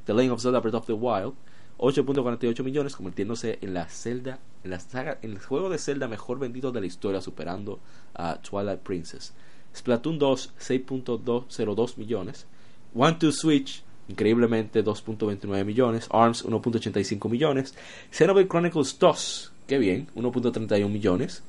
The 0.05 0.13
Legend 0.13 0.33
of 0.33 0.41
Zelda 0.41 0.59
Breath 0.59 0.75
of 0.75 0.85
the 0.85 0.93
Wild, 0.93 1.33
8.48 1.79 2.63
millones, 2.63 2.95
convirtiéndose 2.95 3.57
en 3.61 3.73
la 3.73 3.87
Zelda, 3.87 4.37
en 4.63 4.69
la 4.69 4.79
saga, 4.79 5.17
en 5.23 5.31
el 5.31 5.39
juego 5.39 5.69
de 5.69 5.79
Zelda 5.79 6.07
mejor 6.07 6.37
vendido 6.37 6.71
de 6.71 6.79
la 6.79 6.85
historia, 6.85 7.21
superando 7.21 7.79
a 8.13 8.35
Twilight 8.35 8.81
Princess. 8.81 9.33
Splatoon 9.75 10.19
2, 10.19 10.53
6.02 10.59 11.97
millones. 11.97 12.45
One 12.93 13.15
to 13.15 13.31
Switch, 13.31 13.81
increíblemente 14.09 14.83
2.29 14.83 15.65
millones. 15.65 16.07
ARMS, 16.11 16.45
1.85 16.45 17.29
millones. 17.31 17.73
Xenoblade 18.11 18.47
Chronicles 18.47 18.99
2, 18.99 19.51
qué 19.65 19.79
bien, 19.79 20.07
1.31 20.15 20.87
millones. 20.87 21.41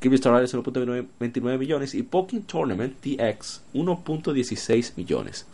Kirby 0.00 0.14
Star 0.16 0.34
Allies 0.34 0.54
1.29 0.54 1.58
millones 1.58 1.94
y 1.94 2.02
Pokémon 2.02 2.44
Tournament 2.44 2.94
TX 3.00 3.62
1.16 3.74 4.92
millones. 4.96 5.46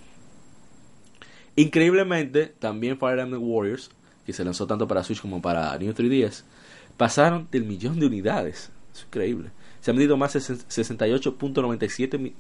Increíblemente, 1.57 2.47
también 2.59 2.99
Fire 2.99 3.19
Emblem 3.19 3.43
Warriors, 3.43 3.91
que 4.27 4.33
se 4.33 4.45
lanzó 4.45 4.67
tanto 4.67 4.89
para 4.89 5.05
Switch 5.05 5.21
como 5.21 5.41
para 5.41 5.77
New 5.79 5.93
3DS, 5.93 6.43
pasaron 6.97 7.49
del 7.51 7.65
millón 7.65 8.01
de 8.01 8.07
unidades. 8.07 8.71
Es 8.95 9.03
increíble. 9.05 9.51
Se 9.81 9.91
han 9.91 9.97
vendido 9.97 10.17
más 10.17 10.33
de 10.33 10.41
68.97 10.41 12.19
mi- 12.19 12.35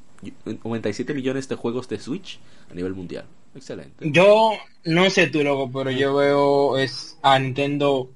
97 0.64 1.14
millones 1.14 1.48
de 1.48 1.54
juegos 1.56 1.88
de 1.88 1.98
Switch 1.98 2.40
a 2.70 2.74
nivel 2.74 2.94
mundial. 2.94 3.24
Excelente. 3.54 4.10
Yo 4.10 4.52
no 4.84 5.10
sé 5.10 5.26
tú, 5.28 5.42
loco, 5.44 5.70
pero 5.70 5.90
yo 5.90 6.14
veo 6.16 6.76
es 6.78 7.18
a 7.22 7.38
Nintendo. 7.38 8.10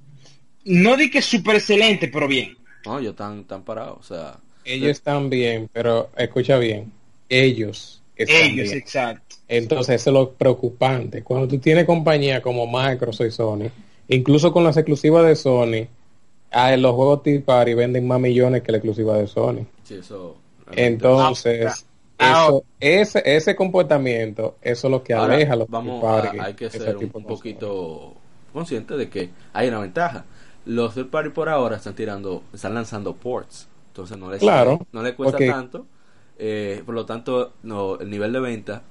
No 0.64 0.96
di 0.96 1.10
que 1.10 1.18
es 1.18 1.26
súper 1.26 1.56
excelente, 1.56 2.08
pero 2.08 2.26
bien. 2.26 2.56
No, 2.84 3.00
yo 3.00 3.14
tan, 3.14 3.44
tan 3.44 3.62
parado. 3.64 3.96
O 4.00 4.02
sea, 4.02 4.38
Ellos 4.64 4.90
están 4.90 5.30
bien, 5.30 5.68
pero 5.72 6.10
escucha 6.16 6.58
bien, 6.58 6.92
ellos 7.28 8.02
están 8.16 8.52
Ellos, 8.52 8.56
bien. 8.60 8.78
exacto. 8.78 9.36
Entonces 9.48 9.96
eso 10.00 10.10
es 10.10 10.14
lo 10.14 10.32
preocupante. 10.34 11.22
Cuando 11.22 11.48
tú 11.48 11.58
tienes 11.58 11.86
compañías 11.86 12.40
como 12.42 12.66
Microsoft 12.66 13.26
y 13.28 13.30
Sony, 13.30 13.70
incluso 14.08 14.52
con 14.52 14.64
las 14.64 14.76
exclusivas 14.76 15.26
de 15.26 15.36
Sony, 15.36 15.88
ah, 16.50 16.76
los 16.76 16.94
juegos 16.94 17.22
Tea 17.22 17.42
Party 17.44 17.74
venden 17.74 18.06
más 18.06 18.20
millones 18.20 18.62
que 18.62 18.72
la 18.72 18.78
exclusiva 18.78 19.16
de 19.18 19.26
Sony. 19.26 19.66
sí, 19.82 19.94
eso. 19.94 20.36
Entonces, 20.70 21.86
Ah, 22.20 22.48
eso, 22.50 22.64
ese, 22.80 23.22
ese 23.24 23.54
comportamiento, 23.54 24.56
eso 24.60 24.88
es 24.88 24.90
lo 24.90 25.04
que 25.04 25.14
Ahora, 25.14 25.36
aleja 25.36 25.52
a 25.52 25.56
los 25.56 25.68
vamos 25.68 26.02
a, 26.04 26.34
hay 26.36 26.54
que 26.54 26.68
ser 26.68 26.96
un, 26.96 27.10
un 27.14 27.24
poquito 27.26 28.14
consciente 28.52 28.96
de 28.96 29.08
que 29.08 29.30
hay 29.52 29.68
una 29.68 29.80
ventaja. 29.80 30.24
Los 30.68 30.94
third 30.94 31.08
party 31.10 31.30
por 31.30 31.48
ahora 31.48 31.76
están 31.76 31.94
tirando, 31.94 32.42
están 32.52 32.74
lanzando 32.74 33.14
ports, 33.16 33.68
entonces 33.88 34.18
no 34.18 34.30
les, 34.30 34.40
Claro, 34.40 34.78
no 34.92 35.02
les 35.02 35.14
cuesta 35.14 35.38
tanto. 35.38 35.86
eh, 36.38 36.82
por 36.86 36.94
lo 36.94 37.06
tanto, 37.06 37.54
no, 37.62 37.98
el 37.98 38.10
nivel 38.10 38.32
de 38.32 38.40
venta, 38.40 38.82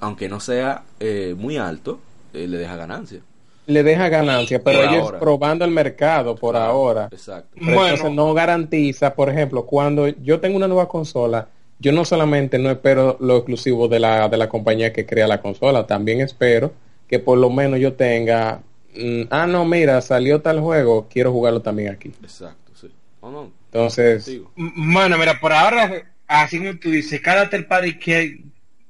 aunque 0.00 0.28
no 0.28 0.40
sea 0.40 0.84
eh, 1.00 1.34
muy 1.38 1.56
alto, 1.56 2.00
eh, 2.32 2.46
le 2.48 2.58
deja 2.58 2.76
ganancia. 2.76 3.20
Le 3.66 3.82
deja 3.82 4.08
ganancia, 4.08 4.62
pero 4.64 4.78
Por 4.80 4.88
ellos 4.88 5.02
ahora. 5.02 5.18
probando 5.18 5.64
el 5.64 5.70
mercado 5.70 6.38
por 6.38 6.54
Claro, 6.54 6.70
ahora. 6.70 7.12
Exacto. 7.12 7.58
Pero 7.64 7.66
Bueno. 7.74 7.82
entonces 7.82 8.10
no 8.10 8.32
garantiza, 8.34 9.14
por 9.14 9.28
ejemplo, 9.30 9.66
cuando 9.66 10.08
yo 10.08 10.40
tengo 10.40 10.56
una 10.56 10.68
nueva 10.68 10.88
consola, 10.88 11.48
yo 11.78 11.92
no 11.92 12.04
solamente 12.04 12.58
no 12.58 12.70
espero 12.70 13.16
lo 13.20 13.36
exclusivo 13.36 13.86
de 13.88 14.00
la, 14.00 14.28
de 14.28 14.36
la 14.38 14.48
compañía 14.48 14.92
que 14.92 15.04
crea 15.06 15.28
la 15.28 15.40
consola, 15.42 15.86
también 15.86 16.20
espero 16.22 16.72
que 17.06 17.18
por 17.18 17.38
lo 17.38 17.50
menos 17.50 17.78
yo 17.78 17.94
tenga, 17.94 18.62
mm, 18.94 19.22
ah, 19.30 19.46
no, 19.46 19.64
mira, 19.64 20.00
salió 20.00 20.40
tal 20.40 20.60
juego, 20.60 21.08
quiero 21.08 21.32
jugarlo 21.32 21.62
también 21.62 21.90
aquí. 21.92 22.12
Exacto, 22.22 22.72
sí. 22.74 22.88
No, 23.22 23.30
no, 23.30 23.52
Entonces, 23.66 24.30
Bueno, 24.56 25.18
mira, 25.18 25.38
por 25.40 25.52
ahora, 25.52 26.12
así 26.26 26.58
como 26.58 26.76
tú 26.78 26.90
dices, 26.90 27.20
cada 27.20 27.48
third 27.50 27.66
party 27.66 27.98
que, 27.98 28.40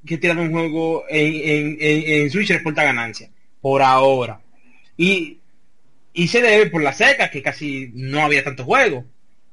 que 0.07 0.19
tira 0.19 0.35
un 0.35 0.51
juego 0.53 1.05
en, 1.09 1.35
en, 1.35 1.77
en, 1.81 2.23
en 2.23 2.31
Switch 2.31 2.51
reporta 2.51 2.85
ganancia. 2.85 3.31
Por 3.61 3.83
ahora. 3.83 4.41
Y, 4.97 5.39
y 6.13 6.29
se 6.29 6.43
debe 6.43 6.67
por 6.71 6.83
la 6.83 6.93
seca, 6.93 7.31
que 7.31 7.43
casi 7.43 7.91
no 7.95 8.21
había 8.21 8.45
tantos 8.45 8.67
juegos. 8.67 9.05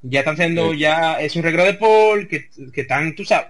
Ya 0.02 0.20
están 0.20 0.38
siendo, 0.38 0.72
Sí. 0.72 0.80
ya 0.80 1.20
es 1.20 1.36
un 1.36 1.44
reglo 1.44 1.64
de 1.64 1.74
Paul, 1.74 2.28
que, 2.28 2.50
que 2.72 2.82
están, 2.82 3.16
tú 3.16 3.26
sabes, 3.26 3.48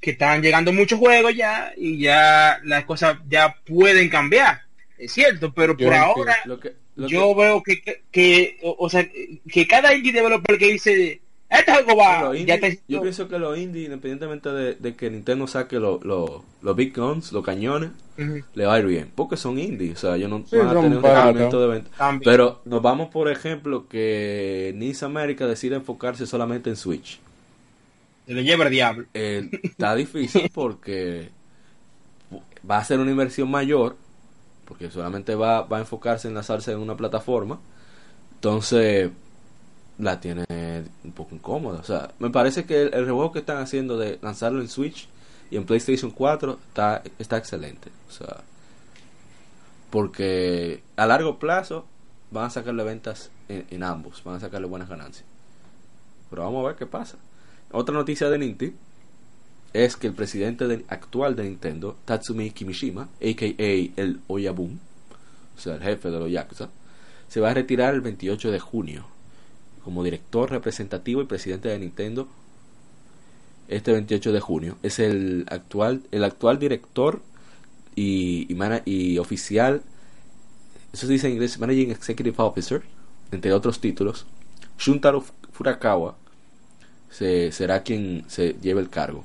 que 0.00 0.10
están 0.10 0.42
llegando 0.42 0.70
muchos 0.72 0.98
juegos 0.98 1.34
ya, 1.34 1.72
y 1.76 1.98
ya 1.98 2.58
las 2.64 2.84
cosas 2.84 3.16
ya 3.28 3.56
pueden 3.64 4.10
cambiar. 4.10 4.60
Es 5.04 5.12
cierto, 5.12 5.52
pero 5.52 5.72
Yo 5.76 5.86
por 5.86 5.94
entiendo. 5.94 6.06
ahora 6.16 6.36
Lo 6.44 6.60
que, 6.60 6.72
lo 6.96 7.08
yo 7.08 7.28
que- 7.34 7.34
veo 7.42 7.62
que, 7.62 7.82
que, 7.82 8.02
que, 8.10 8.58
o, 8.62 8.76
o 8.78 8.88
sea, 8.90 9.08
que 9.50 9.66
cada 9.66 9.94
indie 9.94 10.12
developer 10.12 10.58
que 10.58 10.72
dice, 10.72 11.20
este 11.50 11.72
juego 11.72 11.96
va. 11.96 12.22
Los 12.22 12.38
ya 12.44 12.56
indie- 12.56 12.60
te- 12.60 12.80
yo 12.88 13.02
pienso 13.02 13.28
que 13.28 13.38
los 13.38 13.58
indies, 13.58 13.84
independientemente 13.86 14.50
de, 14.50 14.74
de 14.74 14.94
que 14.94 15.10
Nintendo 15.10 15.46
saque 15.46 15.78
lo- 15.78 16.00
lo- 16.02 16.44
los 16.62 16.76
big 16.76 16.94
guns, 16.96 17.32
los 17.32 17.44
cañones, 17.44 17.90
le 18.54 18.64
va 18.66 18.74
a 18.74 18.78
ir 18.78 18.86
bien. 18.86 19.10
Porque 19.14 19.36
son 19.36 19.58
indies, 19.58 19.96
o 19.98 20.00
sea, 20.06 20.16
ellos 20.16 20.30
no 20.30 20.44
Sí, 20.48 20.56
van 20.56 20.68
a 20.68 20.74
tener 20.74 20.96
un 20.96 21.02
baratos. 21.02 21.24
requerimiento 21.26 21.60
de 21.60 21.66
venta. 21.68 21.90
También. 21.98 22.30
Pero 22.30 22.60
nos 22.64 22.80
vamos, 22.80 23.08
por 23.10 23.28
ejemplo, 23.28 23.88
que 23.88 24.72
Nice 24.76 25.04
America 25.04 25.46
decide 25.46 25.76
enfocarse 25.76 26.26
solamente 26.26 26.70
en 26.70 26.76
Switch. 26.76 27.18
Se 28.26 28.32
lo 28.32 28.40
lleva 28.40 28.64
el 28.64 28.70
diablo. 28.70 29.06
Eh, 29.14 29.50
está 29.64 29.94
difícil 29.96 30.48
porque 30.54 31.28
va 32.68 32.78
a 32.78 32.84
ser 32.84 32.98
una 33.00 33.10
inversión 33.10 33.50
mayor, 33.50 33.96
porque 34.64 34.90
solamente 34.90 35.34
va, 35.34 35.62
va 35.62 35.78
a 35.78 35.80
enfocarse 35.80 36.28
en 36.28 36.34
lanzarse 36.34 36.72
en 36.72 36.78
una 36.78 36.96
plataforma. 36.96 37.58
Entonces, 38.34 39.10
la 39.98 40.20
tiene 40.20 40.44
un 41.04 41.12
poco 41.12 41.34
incómoda. 41.34 41.80
O 41.80 41.84
sea, 41.84 42.10
me 42.18 42.30
parece 42.30 42.64
que 42.64 42.82
el, 42.82 42.94
el 42.94 43.32
que 43.32 43.38
están 43.38 43.58
haciendo 43.58 43.96
de 43.96 44.18
lanzarlo 44.22 44.60
en 44.60 44.68
Switch 44.68 45.08
y 45.50 45.56
en 45.56 45.64
PlayStation 45.64 46.10
4 46.10 46.58
está, 46.68 47.02
está 47.18 47.36
excelente. 47.36 47.90
O 48.08 48.12
sea, 48.12 48.42
porque 49.90 50.82
a 50.96 51.06
largo 51.06 51.38
plazo 51.38 51.86
van 52.30 52.46
a 52.46 52.50
sacarle 52.50 52.82
ventas 52.82 53.30
en, 53.48 53.66
en 53.70 53.82
ambos, 53.82 54.22
van 54.24 54.36
a 54.36 54.40
sacarle 54.40 54.66
buenas 54.66 54.88
ganancias. 54.88 55.24
Pero 56.30 56.42
vamos 56.42 56.64
a 56.64 56.68
ver 56.68 56.76
qué 56.76 56.86
pasa. 56.86 57.16
Otra 57.70 57.94
noticia 57.94 58.28
de 58.28 58.38
Nintendo 58.38 58.76
es 59.74 59.96
que 59.96 60.06
el 60.06 60.14
presidente 60.14 60.66
de- 60.66 60.84
actual 60.88 61.36
de 61.36 61.44
Nintendo, 61.44 61.96
Tatsumi 62.06 62.50
Kimishima, 62.50 63.02
a.k.a. 63.20 64.00
el 64.00 64.20
Oyabun, 64.28 64.80
o 65.56 65.60
sea, 65.60 65.74
el 65.74 65.82
jefe 65.82 66.10
de 66.10 66.18
los 66.18 66.30
Yakuza, 66.30 66.70
se 67.28 67.40
va 67.40 67.50
a 67.50 67.54
retirar 67.54 67.92
el 67.92 68.00
28 68.00 68.50
de 68.50 68.60
junio 68.60 69.04
como 69.82 70.02
director 70.02 70.50
representativo 70.50 71.20
y 71.20 71.26
presidente 71.26 71.68
de 71.68 71.78
Nintendo 71.78 72.28
este 73.68 73.92
28 73.92 74.32
de 74.32 74.40
junio. 74.40 74.78
Es 74.82 74.98
el 74.98 75.44
actual, 75.50 76.02
el 76.10 76.24
actual 76.24 76.58
director 76.58 77.20
y, 77.96 78.46
y, 78.86 79.18
oficial, 79.18 79.82
eso 80.92 81.06
se 81.06 81.12
dice 81.12 81.26
en 81.26 81.34
inglés, 81.34 81.58
Managing 81.58 81.90
Executive 81.90 82.36
Officer, 82.38 82.82
entre 83.32 83.52
otros 83.52 83.80
títulos. 83.80 84.26
Shuntaro 84.78 85.24
Furukawa 85.52 86.16
se, 87.10 87.52
será 87.52 87.82
quien 87.82 88.24
se 88.28 88.56
lleve 88.60 88.80
el 88.80 88.88
cargo. 88.90 89.24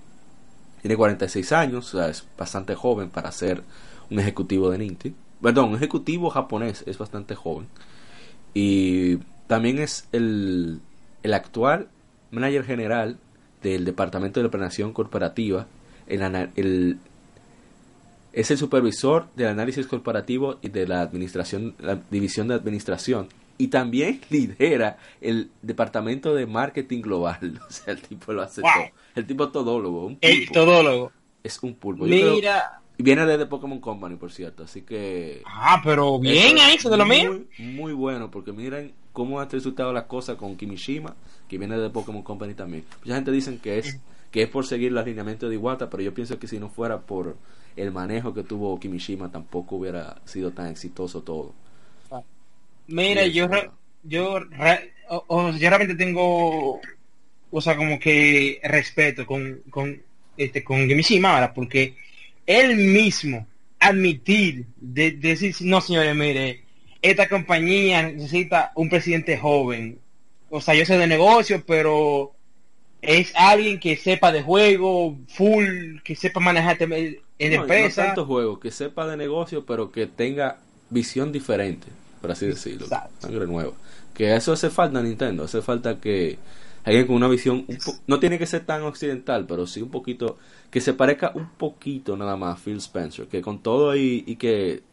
Tiene 0.81 0.95
46 0.95 1.51
años, 1.51 1.93
o 1.93 1.97
sea, 1.97 2.09
es 2.09 2.25
bastante 2.37 2.75
joven 2.75 3.09
para 3.09 3.31
ser 3.31 3.63
un 4.09 4.19
ejecutivo 4.19 4.69
de 4.69 4.77
Nintendo. 4.79 5.17
Perdón, 5.41 5.69
un 5.69 5.75
ejecutivo 5.75 6.29
japonés 6.29 6.83
es 6.87 6.97
bastante 6.97 7.35
joven. 7.35 7.67
Y 8.53 9.17
también 9.47 9.79
es 9.79 10.07
el, 10.11 10.79
el 11.23 11.33
actual 11.33 11.87
manager 12.31 12.63
general 12.65 13.17
del 13.61 13.85
Departamento 13.85 14.41
de 14.41 14.49
Planeación 14.49 14.93
Corporativa. 14.93 15.67
El, 16.07 16.21
el- 16.55 16.97
es 18.31 18.51
el 18.51 18.57
supervisor 18.57 19.27
del 19.35 19.47
análisis 19.47 19.87
corporativo 19.87 20.57
y 20.61 20.69
de 20.69 20.87
la 20.87 21.01
administración, 21.01 21.75
la 21.79 21.99
división 22.11 22.47
de 22.47 22.53
administración. 22.55 23.27
Y 23.59 23.67
también 23.67 24.21
lidera 24.31 24.97
el 25.21 25.51
departamento 25.61 26.33
de 26.33 26.47
marketing 26.47 27.01
global. 27.01 27.59
O 27.67 27.71
sea, 27.71 27.93
el 27.93 28.01
tipo 28.01 28.33
lo 28.33 28.41
hace 28.41 28.61
Wow. 28.61 28.71
todo. 28.73 28.85
El 29.15 29.27
tipo 29.27 29.43
es 29.43 29.51
todólogo, 29.51 30.05
un 30.07 30.17
El 30.21 30.49
todólogo. 30.49 31.11
Es 31.43 31.61
un 31.61 31.75
pulpo. 31.75 32.07
Yo 32.07 32.15
creo- 32.15 32.33
Mira. 32.35 32.81
y 32.97 33.03
viene 33.03 33.25
desde 33.25 33.45
Pokémon 33.45 33.79
Company, 33.79 34.15
por 34.15 34.31
cierto. 34.31 34.63
Así 34.63 34.81
que. 34.81 35.43
Ah, 35.45 35.81
pero 35.83 36.17
bien 36.19 36.57
eso 36.57 36.67
eso 36.75 36.89
de 36.89 36.97
lo 36.97 37.05
mío. 37.05 37.31
muy, 37.59 37.67
Muy 37.73 37.93
bueno, 37.93 38.31
porque 38.31 38.51
miren 38.51 38.93
cómo 39.13 39.39
ha 39.39 39.45
resultado 39.45 39.91
la 39.93 40.07
cosa 40.07 40.37
con 40.37 40.55
Kimishima, 40.55 41.15
que 41.49 41.57
viene 41.57 41.77
de 41.77 41.89
Pokémon 41.89 42.23
Company 42.23 42.53
también. 42.53 42.85
Mucha 43.03 43.15
gente 43.15 43.31
dicen 43.31 43.59
que 43.59 43.77
es 43.79 43.99
que 44.31 44.43
es 44.43 44.49
por 44.49 44.65
seguir 44.65 44.91
los 44.91 45.05
lineamientos 45.05 45.49
de 45.49 45.55
Iwata, 45.55 45.89
pero 45.89 46.03
yo 46.03 46.13
pienso 46.13 46.37
que 46.39 46.47
si 46.47 46.59
no 46.59 46.69
fuera 46.69 47.01
por 47.01 47.35
el 47.75 47.91
manejo 47.91 48.33
que 48.33 48.43
tuvo 48.43 48.79
Kimishima, 48.79 49.31
tampoco 49.31 49.75
hubiera 49.77 50.21
sido 50.25 50.51
tan 50.51 50.67
exitoso 50.67 51.21
todo. 51.23 51.53
Mira, 52.89 53.25
yo, 53.27 53.47
re- 53.47 53.69
yo, 54.03 54.39
re- 54.39 54.93
o- 55.09 55.23
o- 55.27 55.51
yo 55.51 55.69
realmente 55.69 55.95
tengo, 55.95 56.81
o 57.51 57.61
sea, 57.61 57.75
como 57.77 57.99
que 57.99 58.59
respeto 58.63 59.25
con, 59.25 59.61
con, 59.69 60.01
este, 60.37 60.63
con 60.63 60.87
porque 61.55 61.95
él 62.45 62.75
mismo 62.75 63.47
admitir, 63.79 64.65
de, 64.77 65.11
de 65.11 65.29
decir, 65.29 65.55
no 65.61 65.81
señores, 65.81 66.15
mire, 66.15 66.63
esta 67.01 67.29
compañía 67.29 68.03
necesita 68.03 68.71
un 68.75 68.89
presidente 68.89 69.37
joven. 69.37 69.99
O 70.49 70.59
sea, 70.59 70.73
yo 70.73 70.85
sé 70.85 70.97
de 70.97 71.07
negocio, 71.07 71.63
pero 71.65 72.33
es 73.01 73.31
alguien 73.35 73.79
que 73.79 73.95
sepa 73.95 74.31
de 74.31 74.41
juego, 74.41 75.17
full, 75.29 75.99
que 76.03 76.15
sepa 76.15 76.39
manejar 76.39 76.77
en 76.81 76.89
No, 76.89 77.55
y 77.55 77.57
no 77.57 77.61
empresa. 77.61 78.07
tanto 78.07 78.25
juego, 78.25 78.59
que 78.59 78.71
sepa 78.71 79.07
de 79.07 79.15
negocio, 79.15 79.65
pero 79.65 79.91
que 79.91 80.07
tenga 80.07 80.57
visión 80.89 81.31
diferente, 81.31 81.87
por 82.21 82.31
así 82.31 82.45
decirlo. 82.47 82.85
Exacto. 82.85 83.13
Sangre 83.19 83.47
nueva. 83.47 83.71
Que 84.13 84.35
eso 84.35 84.53
hace 84.53 84.69
falta 84.69 84.99
a 84.99 85.03
Nintendo, 85.03 85.43
hace 85.45 85.61
falta 85.61 85.99
que 85.99 86.37
alguien 86.83 87.07
con 87.07 87.15
una 87.15 87.27
visión, 87.27 87.65
un 87.67 87.77
po- 87.77 87.95
no 88.07 88.19
tiene 88.19 88.37
que 88.37 88.45
ser 88.45 88.65
tan 88.65 88.81
occidental, 88.83 89.45
pero 89.47 89.65
sí 89.67 89.81
un 89.81 89.89
poquito, 89.91 90.37
que 90.71 90.81
se 90.81 90.93
parezca 90.93 91.31
un 91.35 91.49
poquito 91.51 92.17
nada 92.17 92.35
más 92.35 92.57
a 92.57 92.61
Phil 92.63 92.77
Spencer, 92.77 93.27
que 93.27 93.41
con 93.41 93.59
todo 93.61 93.95
y, 93.95 94.23
y 94.27 94.35
que 94.35 94.83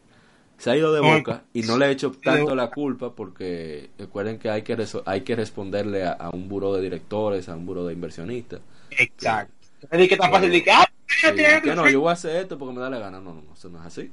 se 0.58 0.70
ha 0.70 0.76
ido 0.76 0.92
de 0.92 1.00
boca 1.00 1.42
y 1.52 1.62
no 1.62 1.76
le 1.76 1.84
ha 1.86 1.90
hecho 1.90 2.12
tanto 2.12 2.54
la 2.54 2.70
culpa 2.70 3.14
porque 3.14 3.90
recuerden 3.98 4.38
que 4.38 4.48
hay 4.48 4.62
que 4.62 4.76
hay 5.04 5.20
que 5.20 5.36
responderle 5.36 6.04
a, 6.04 6.12
a 6.12 6.30
un 6.30 6.48
buro 6.48 6.72
de 6.74 6.80
directores, 6.82 7.48
a 7.48 7.56
un 7.56 7.66
buro 7.66 7.84
de 7.86 7.92
inversionistas. 7.92 8.60
Exacto. 8.90 9.52
Es 9.90 10.08
que 10.08 10.16
tan 10.16 10.30
fácil 10.30 10.50
de 10.50 10.62
que, 10.64 10.70
ah, 10.70 10.86
Sí, 11.08 11.26
que 11.36 11.60
que 11.62 11.74
no, 11.74 11.88
yo 11.88 12.00
voy 12.00 12.10
a 12.10 12.12
hacer 12.14 12.36
esto 12.36 12.58
porque 12.58 12.74
me 12.74 12.80
da 12.80 12.90
la 12.90 12.98
gana. 12.98 13.20
No, 13.20 13.34
no, 13.34 13.42
no, 13.42 13.52
eso 13.54 13.68
no 13.68 13.78
es 13.80 13.86
así. 13.86 14.10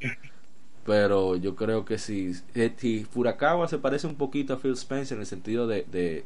Pero 0.86 1.38
yo 1.38 1.56
creo 1.56 1.86
que 1.86 1.98
si, 1.98 2.34
eh, 2.56 2.74
si 2.76 3.06
Furakawa 3.06 3.68
se 3.68 3.78
parece 3.78 4.08
un 4.08 4.16
poquito 4.16 4.54
a 4.54 4.60
Phil 4.60 4.74
Spencer 4.74 5.16
en 5.16 5.22
el 5.22 5.28
sentido 5.28 5.66
de, 5.66 6.26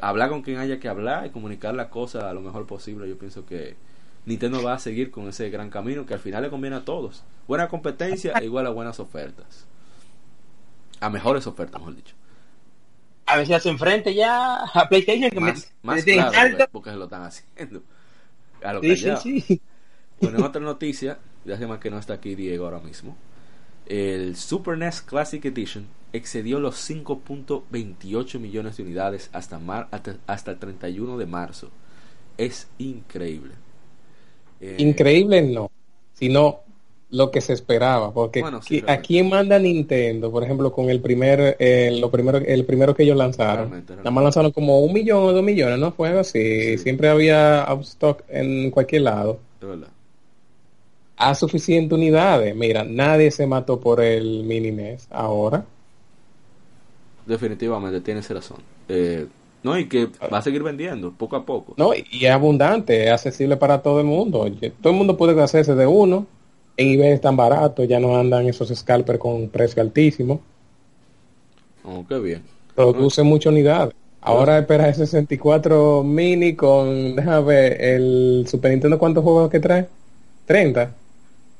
hablar 0.00 0.30
con 0.30 0.42
quien 0.42 0.58
haya 0.58 0.80
que 0.80 0.88
hablar 0.88 1.26
y 1.26 1.30
comunicar 1.30 1.74
las 1.74 1.88
cosas 1.88 2.24
a 2.24 2.32
lo 2.32 2.40
mejor 2.40 2.66
posible, 2.66 3.08
yo 3.08 3.16
pienso 3.16 3.46
que 3.46 3.76
Nintendo 4.26 4.62
va 4.62 4.74
a 4.74 4.78
seguir 4.78 5.10
con 5.10 5.28
ese 5.28 5.48
gran 5.50 5.70
camino 5.70 6.06
que 6.06 6.14
al 6.14 6.20
final 6.20 6.42
le 6.42 6.50
conviene 6.50 6.76
a 6.76 6.84
todos. 6.84 7.22
Buena 7.46 7.68
competencia 7.68 8.32
e 8.40 8.44
igual 8.44 8.66
a 8.66 8.70
buenas 8.70 8.98
ofertas. 8.98 9.66
A 11.00 11.08
mejores 11.10 11.46
ofertas, 11.46 11.80
mejor 11.80 11.94
dicho. 11.94 12.14
a 13.26 13.36
ver 13.36 13.46
si 13.46 13.60
se 13.60 13.68
enfrente 13.68 14.14
ya 14.14 14.64
a 14.64 14.88
PlayStation 14.88 15.30
que 15.30 15.40
Más, 15.40 15.72
me, 15.82 15.88
más 15.88 15.96
me 15.96 16.02
tienen 16.02 16.26
claro, 16.30 16.48
alto. 16.48 16.68
porque, 16.72 16.90
se 16.90 16.96
lo 16.96 17.04
están 17.04 17.22
haciendo. 17.22 17.82
A 18.62 18.72
lo 18.72 18.80
Sí, 18.80 18.96
sí. 19.40 19.60
Bueno, 20.20 20.38
en 20.38 20.44
otra 20.44 20.60
noticia, 20.60 21.18
ya 21.44 21.58
se 21.58 21.78
que 21.78 21.90
no 21.90 21.98
está 21.98 22.14
aquí 22.14 22.34
Diego 22.34 22.64
ahora 22.64 22.80
mismo. 22.80 23.16
El 23.86 24.36
Super 24.36 24.78
NES 24.78 25.02
Classic 25.02 25.44
Edition 25.44 25.86
excedió 26.12 26.60
los 26.60 26.76
5.28 26.76 28.38
millones 28.38 28.76
de 28.76 28.82
unidades 28.84 29.30
hasta, 29.32 29.58
mar- 29.58 29.88
hasta, 29.90 30.16
hasta 30.26 30.52
el 30.52 30.58
31 30.58 31.18
de 31.18 31.26
marzo. 31.26 31.70
Es 32.38 32.68
increíble. 32.78 33.52
Eh, 34.60 34.76
Increíble 34.78 35.42
no, 35.42 35.70
sino 36.14 36.60
lo 37.10 37.30
que 37.30 37.40
se 37.40 37.52
esperaba, 37.52 38.12
porque 38.12 38.40
Bueno, 38.40 38.60
sí, 38.62 38.82
¿a 38.86 38.98
quién 39.00 39.28
manda 39.28 39.58
Nintendo, 39.58 40.32
por 40.32 40.42
ejemplo, 40.42 40.72
con 40.72 40.90
el 40.90 41.00
primer, 41.00 41.56
eh, 41.60 41.96
lo 42.00 42.10
primero, 42.10 42.38
el 42.38 42.64
primero 42.64 42.94
que 42.94 43.04
ellos 43.04 43.16
lanzaron? 43.16 43.70
Realmente, 43.70 43.94
realmente. 43.94 43.96
Nada 44.04 44.10
más 44.10 44.24
lanzaron 44.24 44.50
como 44.52 44.80
un 44.80 44.92
millón 44.92 45.22
o 45.24 45.32
dos 45.32 45.44
millones, 45.44 45.78
¿no? 45.78 45.92
Fue 45.92 46.08
así. 46.18 46.78
Sí. 46.78 46.78
Siempre 46.78 47.08
había 47.08 47.62
out 47.64 47.80
of 47.80 47.86
stock 47.86 48.22
en 48.28 48.70
cualquier 48.70 49.02
lado. 49.02 49.38
De 49.60 49.66
verdad. 49.66 49.88
A 51.16 51.34
suficiente 51.34 51.94
unidades. 51.94 52.54
Mira, 52.54 52.84
nadie 52.84 53.30
se 53.30 53.46
mató 53.46 53.80
por 53.80 54.00
el 54.00 54.44
mini 54.44 54.72
NES 54.72 55.06
ahora. 55.10 55.64
Definitivamente, 57.26 58.00
tienes 58.00 58.28
razón. 58.28 58.58
Eh, 58.88 59.26
no, 59.62 59.78
y 59.78 59.88
que 59.88 60.08
va 60.32 60.38
a 60.38 60.42
seguir 60.42 60.62
vendiendo 60.62 61.12
poco 61.12 61.36
a 61.36 61.46
poco. 61.46 61.74
No, 61.78 61.92
y 61.94 62.26
es 62.26 62.30
abundante, 62.30 63.04
es 63.04 63.10
accesible 63.10 63.56
para 63.56 63.80
todo 63.80 64.00
el 64.00 64.06
mundo. 64.06 64.46
Todo 64.82 64.92
el 64.92 64.98
mundo 64.98 65.16
puede 65.16 65.40
hacerse 65.42 65.74
de 65.74 65.86
uno. 65.86 66.26
En 66.76 66.88
eBay 66.88 67.12
están 67.12 67.36
baratos, 67.36 67.88
ya 67.88 68.00
no 68.00 68.18
andan 68.18 68.46
esos 68.46 68.68
scalpers 68.68 69.18
con 69.18 69.48
precio 69.48 69.80
altísimo. 69.80 70.40
Oh, 71.84 72.04
qué 72.06 72.18
bien. 72.18 72.42
Produce 72.74 73.22
muchas 73.22 73.52
unidades. 73.52 73.94
Ahora 74.20 74.58
espera 74.58 74.88
el 74.88 74.94
64 74.94 76.02
mini 76.02 76.56
con, 76.56 77.14
déjame 77.14 77.46
ver, 77.46 77.82
el 77.82 78.46
Super 78.48 78.70
Nintendo, 78.70 78.98
¿cuántos 78.98 79.22
juegos 79.22 79.50
que 79.50 79.60
trae? 79.60 79.86
30. 80.46 80.90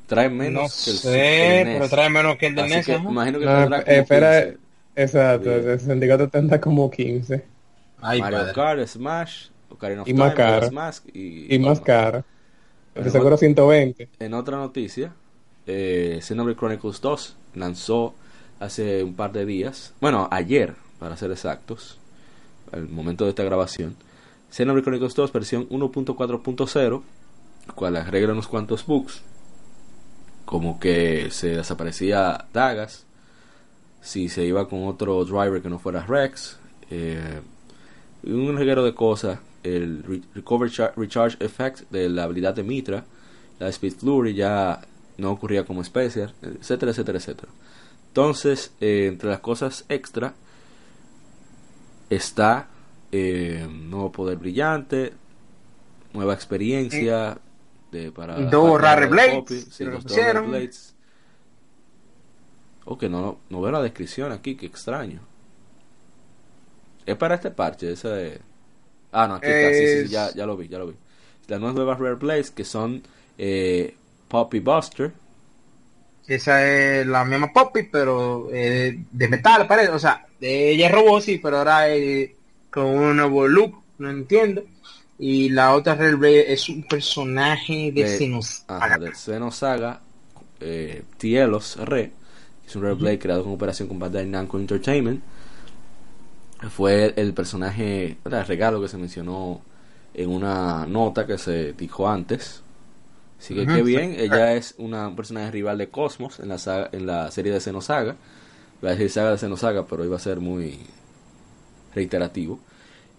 Trae 0.06 0.28
menos 0.28 0.62
No 0.62 0.68
que 0.84 0.90
el, 0.90 0.96
sé, 0.98 1.60
el 1.62 1.72
pero 1.72 1.88
trae 1.88 2.10
menos 2.10 2.36
que 2.36 2.46
el 2.46 2.54
de 2.54 2.62
Así 2.62 2.74
NES. 2.76 2.86
que 2.86 2.92
imagino 3.08 3.38
que 3.38 3.46
No, 3.46 3.54
tendrá 3.54 3.84
como 3.84 4.02
espera, 4.02 4.42
15. 4.42 4.58
exacto, 4.96 5.50
Bien. 5.50 5.68
el 5.68 5.80
64 5.80 6.28
tendrá 6.28 6.60
como 6.60 6.90
15. 6.90 7.44
Ay, 8.00 8.20
Mario 8.20 8.38
padre. 8.40 8.52
Kart, 8.52 8.86
Smash, 8.86 9.48
Ocarina 9.70 10.02
of 10.02 10.08
Y 10.08 10.14
más 10.14 10.34
Time, 10.34 10.34
cara. 10.34 10.50
Majora's 10.50 10.72
Mask 10.72 11.06
y, 11.14 11.54
Y 11.54 11.58
más 11.58 11.80
Batman. 11.80 11.84
cara. 11.84 12.24
Pero 12.92 13.04
De 13.04 13.10
seguro 13.10 13.36
120. 13.36 14.08
En 14.20 14.34
otra 14.34 14.56
noticia, 14.58 15.12
eh, 15.66 16.18
Xenoblade 16.22 16.56
Chronicles 16.58 17.00
2 17.00 17.36
lanzó 17.54 18.14
hace 18.60 19.02
un 19.02 19.14
par 19.14 19.32
de 19.32 19.46
días, 19.46 19.94
bueno, 20.00 20.28
ayer, 20.30 20.74
para 20.98 21.16
ser 21.16 21.30
exactos, 21.32 21.98
al 22.72 22.88
momento 22.88 23.24
de 23.24 23.30
esta 23.30 23.42
grabación, 23.44 23.96
Xenoblade 24.50 24.84
Chronicles 24.84 25.14
2 25.14 25.32
versión 25.32 25.68
1.4.0, 25.70 27.02
cual 27.74 27.96
arregla 27.96 28.32
unos 28.32 28.46
cuantos 28.48 28.86
bugs, 28.86 29.22
como 30.44 30.78
que 30.78 31.30
se 31.30 31.56
desaparecía 31.56 32.46
Dagas 32.52 33.04
si 34.04 34.28
se 34.28 34.44
iba 34.44 34.68
con 34.68 34.86
otro 34.86 35.24
driver 35.24 35.62
que 35.62 35.70
no 35.70 35.78
fuera 35.78 36.04
Rex, 36.04 36.58
eh, 36.90 37.40
un 38.22 38.56
reguero 38.56 38.84
de 38.84 38.94
cosas, 38.94 39.38
el 39.62 40.22
Recover 40.34 40.70
Recharge 40.94 41.42
Effect 41.42 41.90
de 41.90 42.10
la 42.10 42.24
habilidad 42.24 42.54
de 42.54 42.62
Mitra, 42.62 43.04
la 43.58 43.68
Speed 43.68 43.94
Flurry 43.94 44.34
ya 44.34 44.82
no 45.16 45.30
ocurría 45.30 45.64
como 45.64 45.82
Special, 45.82 46.34
etcétera, 46.42 46.92
etcétera, 46.92 47.18
etcétera. 47.18 47.48
Entonces, 48.08 48.72
eh, 48.80 49.06
entre 49.08 49.30
las 49.30 49.40
cosas 49.40 49.86
extra 49.88 50.34
está 52.10 52.68
eh, 53.10 53.66
nuevo 53.70 54.12
poder 54.12 54.36
brillante, 54.36 55.14
nueva 56.12 56.34
experiencia 56.34 57.38
de, 57.94 58.12
para 58.12 58.34
dos 58.34 58.80
Rare 58.80 59.06
Blades, 59.06 59.68
sí, 59.70 59.84
dos 59.84 60.04
Blades. 60.04 60.94
Ok, 62.86 63.04
no, 63.04 63.38
no 63.48 63.60
veo 63.62 63.72
la 63.72 63.80
descripción 63.80 64.32
aquí, 64.32 64.56
qué 64.56 64.66
extraño. 64.66 65.20
Es 67.06 67.16
para 67.16 67.36
este 67.36 67.50
parche, 67.50 67.92
ese 67.92 68.08
de... 68.08 68.40
Ah, 69.12 69.26
no, 69.26 69.34
aquí 69.36 69.46
está, 69.46 69.78
sí, 69.78 70.02
sí, 70.02 70.08
ya, 70.12 70.34
ya 70.34 70.44
lo 70.44 70.56
vi, 70.56 70.68
ya 70.68 70.78
lo 70.78 70.88
vi. 70.88 70.94
Las 71.46 71.60
nuevas 71.60 71.98
Rare 71.98 72.16
Blades 72.16 72.50
que 72.50 72.64
son 72.64 73.02
eh, 73.38 73.94
Poppy 74.28 74.60
Buster. 74.60 75.12
Esa 76.26 76.66
es 76.66 77.06
la 77.06 77.24
misma 77.24 77.52
Poppy, 77.52 77.84
pero 77.84 78.48
eh, 78.50 78.98
de 79.10 79.28
metal, 79.28 79.66
parece. 79.66 79.90
O 79.90 79.98
sea, 79.98 80.26
ella 80.40 80.86
es 80.86 80.92
robot, 80.92 81.22
sí, 81.22 81.38
pero 81.38 81.58
ahora 81.58 81.84
con 82.70 82.86
un 82.86 83.16
nuevo 83.16 83.46
look, 83.46 83.82
no 83.98 84.10
entiendo. 84.10 84.64
Y 85.18 85.48
la 85.50 85.74
otra 85.74 85.94
Blade 85.94 86.52
es 86.52 86.68
un 86.68 86.82
personaje 86.82 87.92
de, 87.92 88.18
Xenosaga. 88.18 88.98
de 88.98 89.14
Xenosaga, 89.14 90.00
eh, 90.60 91.04
Tielos 91.18 91.76
Re. 91.76 92.12
Es 92.66 92.74
un 92.76 92.82
Rare 92.82 92.94
Blade 92.94 93.18
creado 93.18 93.44
con 93.44 93.52
operación 93.52 93.88
con 93.88 93.98
Bandai 93.98 94.26
Namco 94.26 94.58
Entertainment. 94.58 95.22
Fue 96.70 97.12
el, 97.16 97.34
personaje, 97.34 98.16
el 98.24 98.46
regalo 98.46 98.80
que 98.80 98.88
se 98.88 98.96
mencionó 98.96 99.60
en 100.14 100.30
una 100.30 100.86
nota 100.86 101.26
que 101.26 101.36
se 101.36 101.74
dijo 101.74 102.08
antes 102.08 102.64
Así 103.44 103.54
que 103.54 103.66
qué 103.66 103.82
bien, 103.82 104.16
ella 104.18 104.54
es 104.54 104.74
una, 104.78 105.08
un 105.08 105.16
personaje 105.16 105.50
rival 105.50 105.76
de 105.76 105.90
Cosmos 105.90 106.40
en 106.40 106.48
la, 106.48 106.88
en 106.92 107.06
la 107.06 107.30
serie 107.30 107.52
de 107.52 107.60
Xenosaga. 107.60 108.16
Voy 108.80 108.88
a 108.88 108.92
decir 108.94 109.10
saga 109.10 109.32
de 109.32 109.38
Xenosaga, 109.38 109.84
pero 109.84 110.02
iba 110.02 110.16
a 110.16 110.20
ser 110.20 110.40
muy 110.40 110.78
reiterativo. 111.94 112.58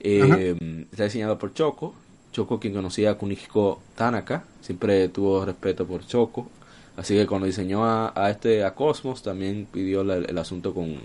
Eh, 0.05 0.85
está 0.91 1.05
diseñado 1.05 1.37
por 1.37 1.53
Choco. 1.53 1.95
Choco, 2.31 2.59
quien 2.59 2.73
conocía 2.73 3.11
a 3.11 3.15
Kunihiko 3.15 3.81
Tanaka, 3.95 4.43
siempre 4.61 5.07
tuvo 5.09 5.45
respeto 5.45 5.87
por 5.87 6.05
Choco. 6.05 6.49
Así 6.97 7.15
que 7.15 7.25
cuando 7.25 7.47
diseñó 7.47 7.85
a, 7.85 8.29
este 8.29 8.63
a 8.63 8.75
Cosmos, 8.75 9.23
también 9.23 9.67
pidió 9.71 10.01
el 10.01 10.37
asunto 10.37 10.73
con. 10.73 10.97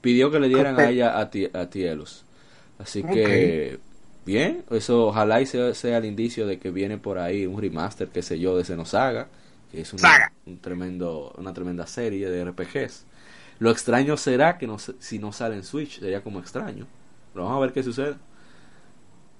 Pidió 0.00 0.30
que 0.30 0.38
le 0.38 0.48
dieran 0.48 0.78
a 0.78 0.90
ella 0.90 1.18
a, 1.18 1.20
a 1.60 1.70
Tielos. 1.70 2.24
Así 2.78 3.02
que 3.02 3.78
bien, 4.24 4.64
eso 4.70 5.06
ojalá 5.06 5.40
y 5.40 5.46
sea, 5.46 5.98
el 5.98 6.04
indicio 6.04 6.46
de 6.46 6.58
que 6.58 6.70
viene 6.70 6.98
por 6.98 7.18
ahí 7.18 7.46
un 7.46 7.60
remaster, 7.60 8.08
qué 8.08 8.22
sé 8.22 8.38
yo, 8.38 8.56
de 8.56 8.64
Xenosaga, 8.64 9.28
que 9.70 9.80
es 9.80 9.92
una, 9.92 10.32
un 10.46 10.58
tremendo, 10.58 11.34
una 11.38 11.52
tremenda 11.52 11.86
serie 11.86 12.30
de 12.30 12.44
RPGs. 12.44 13.04
Lo 13.58 13.70
extraño 13.70 14.16
será 14.16 14.58
que 14.58 14.66
no, 14.66 14.78
si 14.78 15.18
no 15.18 15.32
sale 15.32 15.56
en 15.56 15.64
Switch, 15.64 16.00
sería 16.00 16.22
como 16.22 16.40
extraño. 16.40 16.86
Pero 17.34 17.44
vamos 17.44 17.58
a 17.58 17.60
ver 17.60 17.72
qué 17.74 17.82
sucede. 17.82 18.14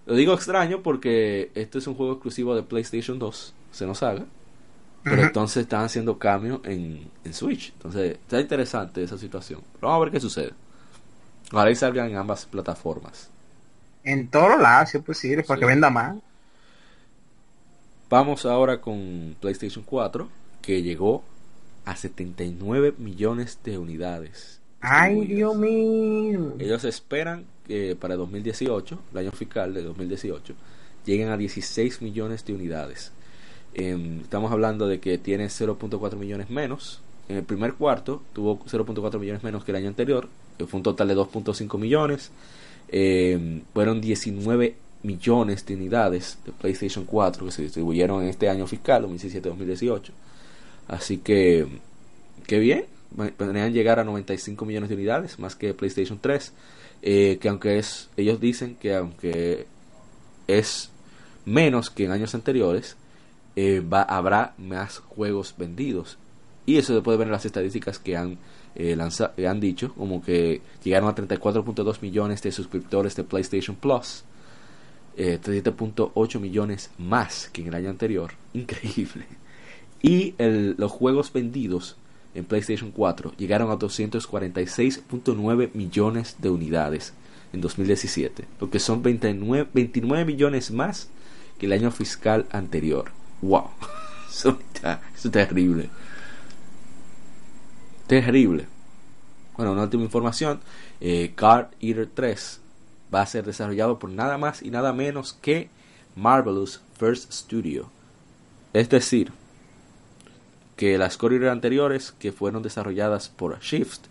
Lo 0.04 0.14
digo 0.14 0.34
extraño 0.34 0.82
porque 0.82 1.50
este 1.54 1.78
es 1.78 1.86
un 1.86 1.94
juego 1.94 2.12
exclusivo 2.12 2.54
de 2.54 2.62
PlayStation 2.62 3.18
2, 3.18 3.54
Xenosaga. 3.72 4.26
Pero 5.02 5.22
entonces 5.22 5.62
están 5.62 5.84
haciendo 5.84 6.18
cambio 6.18 6.60
en, 6.64 7.10
en 7.24 7.34
Switch. 7.34 7.72
Entonces 7.72 8.12
está 8.12 8.40
interesante 8.40 9.02
esa 9.02 9.16
situación. 9.16 9.62
Pero 9.74 9.88
vamos 9.88 10.02
a 10.02 10.04
ver 10.04 10.12
qué 10.12 10.20
sucede. 10.20 10.52
Ojalá 11.52 11.70
y 11.70 11.76
salgan 11.76 12.10
en 12.10 12.16
ambas 12.16 12.46
plataformas. 12.46 13.30
En 14.02 14.28
todos 14.28 14.60
lados, 14.60 14.90
si 14.90 14.98
es 14.98 15.04
posible, 15.04 15.44
para 15.44 15.60
que 15.60 15.66
venda 15.66 15.88
más. 15.88 16.16
Vamos 18.10 18.44
ahora 18.44 18.80
con 18.80 19.36
PlayStation 19.40 19.84
4, 19.84 20.28
que 20.62 20.82
llegó 20.82 21.24
a 21.84 21.96
79 21.96 22.94
millones 22.98 23.58
de 23.64 23.78
unidades. 23.78 24.60
Ay, 24.86 25.24
Dios 25.24 25.56
mío. 25.56 26.54
Ellos 26.58 26.84
esperan 26.84 27.46
que 27.66 27.96
para 27.96 28.16
2018, 28.16 28.98
el 29.12 29.18
año 29.18 29.32
fiscal 29.32 29.72
de 29.72 29.82
2018, 29.82 30.54
lleguen 31.06 31.28
a 31.28 31.38
16 31.38 32.02
millones 32.02 32.44
de 32.44 32.52
unidades. 32.52 33.10
Em, 33.72 34.20
estamos 34.20 34.52
hablando 34.52 34.86
de 34.86 35.00
que 35.00 35.16
tiene 35.16 35.46
0.4 35.46 36.16
millones 36.16 36.50
menos. 36.50 37.00
En 37.30 37.36
el 37.36 37.44
primer 37.44 37.74
cuarto 37.74 38.22
tuvo 38.34 38.58
0.4 38.66 39.18
millones 39.18 39.42
menos 39.42 39.64
que 39.64 39.72
el 39.72 39.76
año 39.76 39.88
anterior, 39.88 40.28
que 40.58 40.66
fue 40.66 40.78
un 40.78 40.82
total 40.82 41.08
de 41.08 41.16
2.5 41.16 41.78
millones. 41.78 42.30
Eh, 42.88 43.62
fueron 43.72 44.02
19 44.02 44.76
millones 45.02 45.64
de 45.64 45.76
unidades 45.76 46.38
de 46.44 46.52
PlayStation 46.52 47.06
4 47.06 47.46
que 47.46 47.52
se 47.52 47.62
distribuyeron 47.62 48.22
en 48.22 48.28
este 48.28 48.50
año 48.50 48.66
fiscal, 48.66 49.06
2017-2018. 49.06 50.10
Así 50.88 51.18
que, 51.18 51.66
qué 52.46 52.58
bien. 52.58 52.84
Podrían 53.36 53.72
llegar 53.72 54.00
a 54.00 54.04
95 54.04 54.64
millones 54.64 54.88
de 54.88 54.96
unidades, 54.96 55.38
más 55.38 55.54
que 55.54 55.74
PlayStation 55.74 56.18
3. 56.20 56.52
Eh, 57.02 57.38
que 57.40 57.48
aunque 57.48 57.78
es, 57.78 58.08
ellos 58.16 58.40
dicen 58.40 58.76
que 58.76 58.94
aunque 58.94 59.66
es 60.46 60.90
menos 61.44 61.90
que 61.90 62.04
en 62.04 62.12
años 62.12 62.34
anteriores, 62.34 62.96
eh, 63.56 63.80
va, 63.80 64.02
habrá 64.02 64.54
más 64.58 64.98
juegos 64.98 65.54
vendidos. 65.56 66.18
Y 66.66 66.78
eso 66.78 66.94
se 66.94 67.02
puede 67.02 67.18
ver 67.18 67.28
en 67.28 67.32
las 67.32 67.44
estadísticas 67.44 67.98
que 67.98 68.16
han 68.16 68.38
eh, 68.74 68.96
han 69.46 69.60
dicho, 69.60 69.94
como 69.94 70.22
que 70.22 70.60
llegaron 70.82 71.08
a 71.08 71.14
34.2 71.14 72.00
millones 72.00 72.42
de 72.42 72.50
suscriptores 72.50 73.14
de 73.14 73.22
PlayStation 73.22 73.76
Plus, 73.76 74.24
eh, 75.16 75.38
37.8 75.40 76.40
millones 76.40 76.90
más 76.98 77.48
que 77.50 77.62
en 77.62 77.68
el 77.68 77.74
año 77.74 77.90
anterior, 77.90 78.32
increíble. 78.54 79.26
Y 80.02 80.34
los 80.38 80.90
juegos 80.92 81.32
vendidos 81.32 81.96
en 82.34 82.44
PlayStation 82.44 82.90
4 82.90 83.34
llegaron 83.36 83.70
a 83.70 83.78
246.9 83.78 85.70
millones 85.74 86.36
de 86.38 86.50
unidades 86.50 87.12
en 87.52 87.60
2017, 87.60 88.44
lo 88.60 88.70
que 88.70 88.80
son 88.80 89.02
29, 89.02 89.68
29 89.72 90.24
millones 90.24 90.70
más 90.70 91.08
que 91.58 91.66
el 91.66 91.72
año 91.72 91.90
fiscal 91.90 92.46
anterior. 92.50 93.10
¡Wow! 93.42 93.70
Eso, 94.30 94.58
es 94.82 95.30
terrible. 95.30 95.88
Terrible. 98.08 98.66
Bueno, 99.56 99.72
una 99.72 99.82
última 99.82 100.02
información. 100.02 100.60
Eh, 101.00 101.32
Card 101.36 101.68
Eater 101.80 102.08
3 102.12 102.60
va 103.14 103.22
a 103.22 103.26
ser 103.26 103.44
desarrollado 103.44 103.98
por 104.00 104.10
nada 104.10 104.36
más 104.36 104.62
y 104.62 104.70
nada 104.70 104.92
menos 104.92 105.34
que 105.34 105.68
Marvelous 106.16 106.80
First 106.98 107.32
Studio. 107.32 107.88
Es 108.72 108.88
decir, 108.88 109.30
que 110.76 110.98
las 110.98 111.18
Eater 111.22 111.48
anteriores 111.48 112.12
que 112.12 112.32
fueron 112.32 112.62
desarrolladas 112.62 113.28
por 113.28 113.58
Shift, 113.60 114.06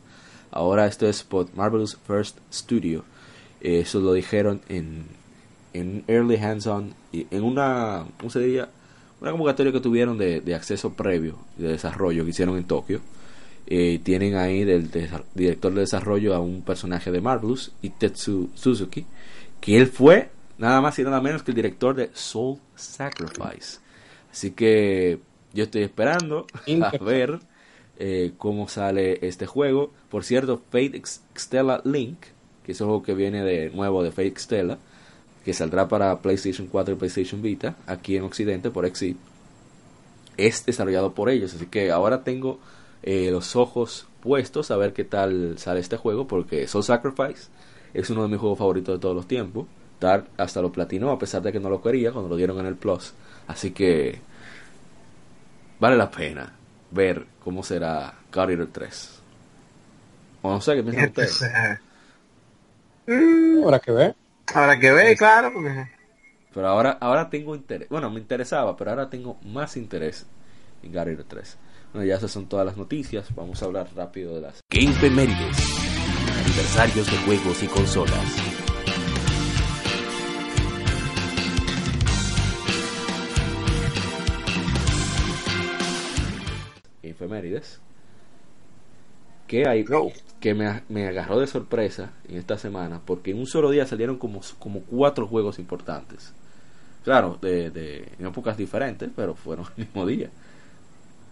ahora 0.51 0.87
esto 0.87 1.07
es 1.07 1.23
por 1.23 1.53
Marvelous 1.55 1.97
First 2.07 2.37
Studio. 2.51 3.03
Eso 3.61 3.99
lo 3.99 4.13
dijeron 4.13 4.61
en, 4.69 5.05
en 5.73 6.03
Early 6.07 6.35
Hands-On, 6.35 6.93
en 7.13 7.43
una, 7.43 8.05
¿cómo 8.17 8.29
se 8.29 8.39
diría? 8.39 8.69
Una 9.21 9.31
convocatoria 9.31 9.71
que 9.71 9.79
tuvieron 9.79 10.17
de, 10.17 10.41
de 10.41 10.55
acceso 10.55 10.93
previo, 10.93 11.37
de 11.57 11.69
desarrollo 11.69 12.23
que 12.23 12.31
hicieron 12.31 12.57
en 12.57 12.65
Tokio. 12.65 13.01
Eh, 13.65 14.01
tienen 14.03 14.35
ahí 14.35 14.65
del, 14.65 14.91
director 15.33 15.73
de 15.73 15.79
desarrollo 15.79 16.35
a 16.35 16.39
un 16.39 16.63
personaje 16.63 17.11
de 17.11 17.21
Marvelous, 17.21 17.71
Itetsu 17.81 18.49
Suzuki, 18.53 19.05
que 19.61 19.77
él 19.77 19.87
fue 19.87 20.29
nada 20.57 20.81
más 20.81 20.99
y 20.99 21.03
nada 21.03 21.21
menos 21.21 21.43
que 21.43 21.51
el 21.51 21.55
director 21.55 21.95
de 21.95 22.09
Soul 22.13 22.59
Sacrifice. 22.75 23.79
Así 24.31 24.51
que 24.51 25.19
yo 25.53 25.63
estoy 25.63 25.83
esperando 25.83 26.47
a 26.81 26.97
ver 26.97 27.39
eh, 27.97 28.33
cómo 28.37 28.67
sale 28.67 29.25
este 29.25 29.45
juego. 29.45 29.91
Por 30.09 30.23
cierto, 30.23 30.61
Fate 30.71 31.01
Stella 31.37 31.81
Link, 31.83 32.17
que 32.65 32.71
es 32.71 32.81
un 32.81 32.87
juego 32.87 33.03
que 33.03 33.13
viene 33.13 33.43
de 33.43 33.69
nuevo 33.69 34.03
de 34.03 34.11
Fate 34.11 34.33
Stella, 34.37 34.77
que 35.45 35.53
saldrá 35.53 35.87
para 35.87 36.19
PlayStation 36.19 36.67
4 36.67 36.95
y 36.95 36.97
PlayStation 36.97 37.41
Vita, 37.41 37.75
aquí 37.85 38.15
en 38.15 38.23
Occidente 38.23 38.71
por 38.71 38.85
Exit, 38.85 39.17
es 40.37 40.65
desarrollado 40.65 41.13
por 41.13 41.29
ellos. 41.29 41.53
Así 41.53 41.67
que 41.67 41.91
ahora 41.91 42.23
tengo 42.23 42.59
eh, 43.03 43.29
los 43.31 43.55
ojos 43.55 44.07
puestos 44.21 44.71
a 44.71 44.77
ver 44.77 44.93
qué 44.93 45.03
tal 45.03 45.57
sale 45.57 45.79
este 45.79 45.97
juego, 45.97 46.27
porque 46.27 46.67
Soul 46.67 46.83
Sacrifice 46.83 47.49
es 47.93 48.09
uno 48.09 48.23
de 48.23 48.29
mis 48.29 48.39
juegos 48.39 48.57
favoritos 48.57 48.95
de 48.95 48.99
todos 48.99 49.15
los 49.15 49.27
tiempos. 49.27 49.67
Dark 49.99 50.27
hasta 50.37 50.61
lo 50.61 50.71
platinó, 50.71 51.11
a 51.11 51.19
pesar 51.19 51.41
de 51.41 51.51
que 51.51 51.59
no 51.59 51.69
lo 51.69 51.81
quería 51.81 52.11
cuando 52.11 52.29
lo 52.29 52.35
dieron 52.35 52.59
en 52.59 52.65
el 52.65 52.75
Plus. 52.75 53.13
Así 53.47 53.71
que 53.71 54.19
vale 55.83 55.97
la 55.97 56.09
pena 56.09 56.49
ver 56.91 57.25
cómo 57.43 57.61
será 57.61 58.13
Guardian 58.33 58.69
3. 58.71 59.21
O 60.41 60.51
no 60.51 60.61
sé 60.61 60.75
qué 60.75 60.83
piensan 60.83 61.09
ustedes. 61.09 61.43
Habrá 63.61 63.79
que 63.79 63.91
ver. 63.91 64.15
Habrá 64.53 64.79
que 64.79 64.91
ver, 64.93 65.17
claro, 65.17 65.51
porque... 65.53 65.89
Pero 66.53 66.67
ahora, 66.69 66.97
ahora 67.01 67.29
tengo 67.29 67.53
interés. 67.53 67.89
Bueno, 67.89 68.09
me 68.09 68.21
interesaba, 68.21 68.77
pero 68.77 68.91
ahora 68.91 69.09
tengo 69.09 69.37
más 69.43 69.75
interés 69.75 70.25
en 70.83 70.93
Gary 70.93 71.17
3. 71.17 71.57
Bueno, 71.91 72.07
ya 72.07 72.15
esas 72.15 72.31
son 72.31 72.47
todas 72.47 72.65
las 72.65 72.77
noticias. 72.77 73.35
Vamos 73.35 73.61
a 73.61 73.65
hablar 73.65 73.89
rápido 73.93 74.35
de 74.35 74.41
las 74.41 74.61
Game 74.69 74.93
Femérides. 74.93 75.57
Aniversarios 76.45 77.11
de 77.11 77.17
juegos 77.25 77.61
y 77.61 77.67
consolas. 77.67 78.52
Efemérides 87.33 87.79
que 89.47 89.67
hay 89.67 89.85
que 90.39 90.53
me, 90.53 90.83
me, 90.89 91.07
agarró 91.07 91.39
de 91.39 91.47
sorpresa 91.47 92.11
en 92.27 92.37
esta 92.37 92.57
semana 92.57 93.01
porque 93.05 93.31
en 93.31 93.39
un 93.39 93.47
solo 93.47 93.69
día 93.69 93.85
salieron 93.85 94.17
como, 94.17 94.41
como 94.59 94.81
cuatro 94.81 95.27
juegos 95.27 95.59
importantes. 95.59 96.33
Claro 97.03 97.37
de, 97.41 97.69
de 97.69 98.13
en 98.17 98.25
épocas 98.25 98.57
diferentes 98.57 99.09
pero 99.15 99.35
fueron 99.35 99.65
el 99.77 99.85
mismo 99.85 100.05
día. 100.05 100.29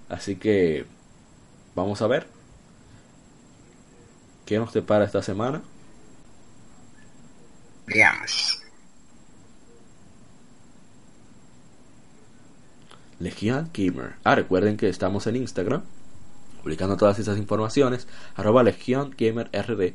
Así 0.09 0.35
que 0.35 0.85
vamos 1.73 2.01
a 2.01 2.07
ver 2.07 2.27
qué 4.45 4.59
nos 4.59 4.73
depara 4.73 5.05
esta 5.05 5.21
semana. 5.21 5.61
Veamos 7.87 8.61
Legion 13.21 13.69
Gamer. 13.73 14.15
Ah, 14.23 14.35
recuerden 14.35 14.77
que 14.77 14.89
estamos 14.89 15.27
en 15.27 15.35
Instagram 15.35 15.83
publicando 16.61 16.97
todas 16.97 17.19
esas 17.19 17.37
informaciones. 17.37 18.07
Arroba 18.35 18.63
Legion 18.63 19.13
Gamer 19.17 19.49
RD. 19.51 19.93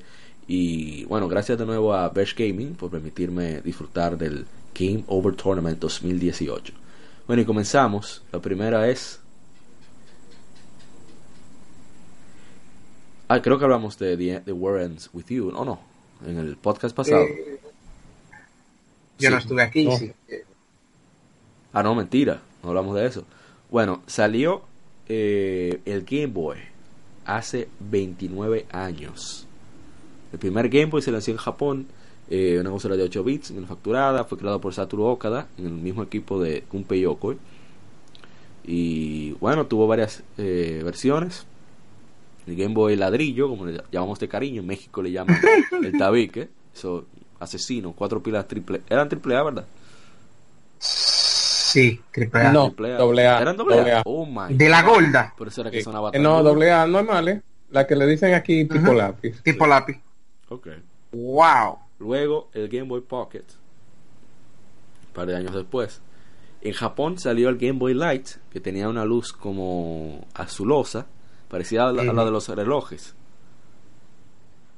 Y 0.49 1.05
bueno, 1.07 1.29
gracias 1.29 1.59
de 1.59 1.67
nuevo 1.67 1.95
a 1.95 2.09
Besh 2.09 2.35
Gaming 2.37 2.75
por 2.75 2.91
permitirme 2.91 3.61
disfrutar 3.63 4.17
del 4.17 4.47
Game 4.75 5.05
Over 5.09 5.35
Tournament 5.35 5.79
2018. 5.79 6.73
Bueno, 7.27 7.43
y 7.43 7.45
comenzamos. 7.45 8.23
La 8.33 8.41
primera 8.41 8.89
es. 8.89 9.21
Ah, 13.29 13.43
creo 13.43 13.59
que 13.59 13.65
hablamos 13.65 13.99
de 13.99 14.41
The, 14.45 14.53
War 14.53 14.81
Ends 14.81 15.11
With 15.13 15.27
You, 15.27 15.49
¿o 15.49 15.65
no? 15.65 15.81
En 16.25 16.39
el 16.39 16.57
podcast 16.57 16.95
pasado. 16.95 17.25
Eh, 17.25 17.61
yo 19.19 19.31
no 19.31 19.39
estuve 19.39 19.63
aquí, 19.63 19.91
sí. 19.97 20.13
Ah, 21.73 21.83
no, 21.83 21.95
mentira 21.97 22.41
no 22.63 22.71
hablamos 22.71 22.95
de 22.97 23.07
eso. 23.07 23.25
Bueno, 23.71 24.03
salió 24.07 24.63
eh, 25.09 25.81
el 25.85 26.05
Game 26.05 26.27
Boy 26.27 26.59
hace 27.25 27.69
29 27.81 28.67
años. 28.73 29.47
El 30.33 30.39
primer 30.39 30.69
Game 30.69 30.87
Boy 30.87 31.03
se 31.03 31.13
lanzó 31.13 31.31
en 31.31 31.37
Japón, 31.37 31.87
eh, 32.29 32.59
una 32.61 32.71
consola 32.71 32.97
de 32.97 33.05
8 33.05 33.25
bits 33.25 33.51
manufacturada, 33.53 34.25
fue 34.25 34.39
creado 34.39 34.61
por 34.61 34.75
Satoru 34.75 35.05
Okada 35.05 35.49
en 35.59 35.67
el 35.67 35.73
mismo 35.73 36.03
equipo 36.03 36.41
de 36.41 36.65
Gunpei 36.71 37.01
Yokoi. 37.01 37.37
Y 38.65 39.33
bueno, 39.33 39.67
tuvo 39.67 39.87
varias 39.87 40.23
eh, 40.39 40.83
versiones. 40.85 41.47
El 42.47 42.57
Game 42.57 42.75
Boy 42.75 42.97
ladrillo, 42.97 43.49
como 43.49 43.67
le 43.67 43.81
llamamos 43.91 44.19
de 44.19 44.29
cariño, 44.29 44.61
en 44.61 44.67
México 44.67 45.03
le 45.03 45.13
llaman 45.13 45.41
el 45.83 45.97
tabique, 45.99 46.49
eso 46.75 47.05
asesino, 47.39 47.93
cuatro 47.93 48.23
pilas 48.23 48.47
triple, 48.47 48.83
eran 48.89 49.09
triple 49.09 49.37
A, 49.37 49.43
¿verdad? 49.43 49.67
Sí, 51.77 52.01
triple 52.11 52.41
A. 52.41 52.53
No, 52.53 52.71
doble 52.71 53.27
A. 53.27 53.39
¿Eran 53.43 53.55
doble 53.55 53.93
A? 53.93 54.03
Oh 54.07 54.25
my 54.25 54.55
de 54.55 54.69
la 54.71 54.83
gorda. 54.83 55.35
Por 55.37 55.49
eso 55.49 55.61
era 55.61 55.71
que 55.71 55.83
sonaba 55.83 56.11
tan 56.11 56.23
No, 56.23 56.43
doble 56.43 56.73
A 56.73 56.87
normales. 56.87 57.43
La 57.71 57.87
que 57.87 57.95
le 57.95 58.07
dicen 58.07 58.33
aquí 58.33 58.65
tipo 58.65 58.95
lápiz. 58.95 59.43
Tipo 59.43 59.67
lápiz. 59.67 60.01
Ok. 60.49 60.69
Wow. 61.13 61.79
Luego 61.99 62.49
el 62.55 62.69
Game 62.71 62.85
Boy 62.85 63.03
Pocket. 63.03 63.45
Un 65.09 65.13
par 65.13 65.27
de 65.27 65.37
años 65.37 65.55
después. 65.55 66.01
En 66.63 66.73
Japón 66.73 67.19
salió 67.19 67.51
el 67.51 67.59
Game 67.59 67.79
Boy 67.79 67.93
Light, 67.93 68.27
que 68.51 68.59
tenía 68.59 68.89
una 68.89 69.05
luz 69.05 69.35
como 69.35 70.27
azulosa, 70.33 71.07
parecida 71.49 71.91
a 71.91 71.93
la, 71.93 72.25
de 72.25 72.31
los 72.31 72.49
relojes. 72.49 73.15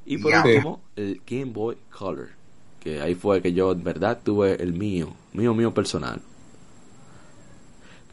Y 0.04 0.18
por 0.18 0.34
último, 0.34 0.80
el 0.96 1.22
Game 1.24 1.52
Boy 1.52 1.76
Color, 1.96 2.30
que 2.80 3.00
ahí 3.00 3.14
fue 3.14 3.40
que 3.40 3.52
yo 3.52 3.70
en 3.70 3.84
verdad 3.84 4.18
tuve 4.24 4.60
el 4.60 4.72
mío, 4.72 5.14
mío, 5.32 5.54
mío 5.54 5.72
personal. 5.72 6.20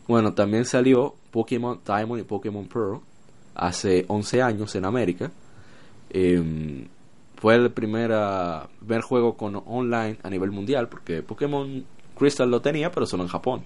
Bueno, 0.07 0.33
también 0.33 0.65
salió 0.65 1.15
Pokémon 1.31 1.79
Diamond 1.85 2.21
y 2.21 2.23
Pokémon 2.23 2.67
Pearl 2.67 3.01
hace 3.55 4.05
11 4.07 4.41
años 4.41 4.75
en 4.75 4.85
América. 4.85 5.31
Em, 6.09 6.87
fue 7.35 7.55
el 7.55 7.71
primer, 7.71 8.11
primer 8.79 9.01
juego 9.01 9.35
con 9.35 9.55
online 9.65 10.17
a 10.23 10.29
nivel 10.29 10.51
mundial, 10.51 10.87
porque 10.89 11.21
Pokémon 11.23 11.83
Crystal 12.17 12.49
lo 12.49 12.61
tenía, 12.61 12.91
pero 12.91 13.05
solo 13.05 13.23
en 13.23 13.29
Japón. 13.29 13.63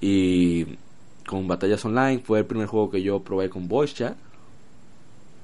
Y 0.00 0.78
con 1.26 1.46
batallas 1.46 1.84
online 1.84 2.20
fue 2.20 2.40
el 2.40 2.46
primer 2.46 2.66
juego 2.66 2.90
que 2.90 3.02
yo 3.02 3.20
probé 3.20 3.50
con 3.50 3.68
voice 3.68 3.94
chat. 3.94 4.16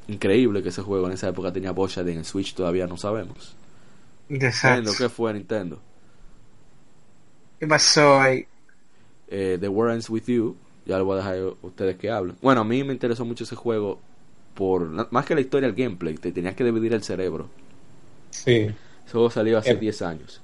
Increíble 0.09 0.63
que 0.63 0.71
ese 0.71 0.83
juego 0.83 1.07
en 1.07 1.13
esa 1.13 1.29
época 1.29 1.53
tenía 1.53 1.73
voice 1.73 1.97
chat 1.97 2.09
en 2.09 2.19
el 2.19 2.25
Switch, 2.25 2.55
todavía 2.55 2.87
no 2.87 2.97
sabemos. 2.97 3.57
Nintendo, 4.29 4.93
¿qué 4.97 5.09
fue 5.09 5.33
Nintendo? 5.33 5.81
¿Qué 7.59 7.67
pasó 7.67 8.21
ahí? 8.21 8.47
Eh, 9.31 9.59
The 9.61 9.69
War 9.69 9.91
Ends 9.91 10.09
With 10.11 10.25
You. 10.27 10.57
Ya 10.87 10.99
lo 10.99 11.05
voy 11.05 11.15
a 11.15 11.17
dejar 11.19 11.37
a 11.37 11.67
ustedes 11.67 11.97
que 11.97 12.11
hablen. 12.11 12.37
Bueno, 12.41 12.63
a 12.63 12.65
mí 12.65 12.83
me 12.83 12.93
interesó 12.93 13.25
mucho 13.25 13.45
ese 13.45 13.57
juego 13.57 13.99
por 14.55 15.13
más 15.13 15.25
que 15.25 15.35
la 15.35 15.41
historia, 15.41 15.69
el 15.69 15.75
gameplay. 15.75 16.15
Te 16.15 16.33
tenías 16.33 16.55
que 16.55 16.65
dividir 16.65 16.95
el 16.95 17.03
cerebro. 17.03 17.49
Sí. 18.31 18.71
Juego 19.11 19.31
salió 19.31 19.59
hace 19.59 19.77
10 19.77 20.03
años. 20.03 20.41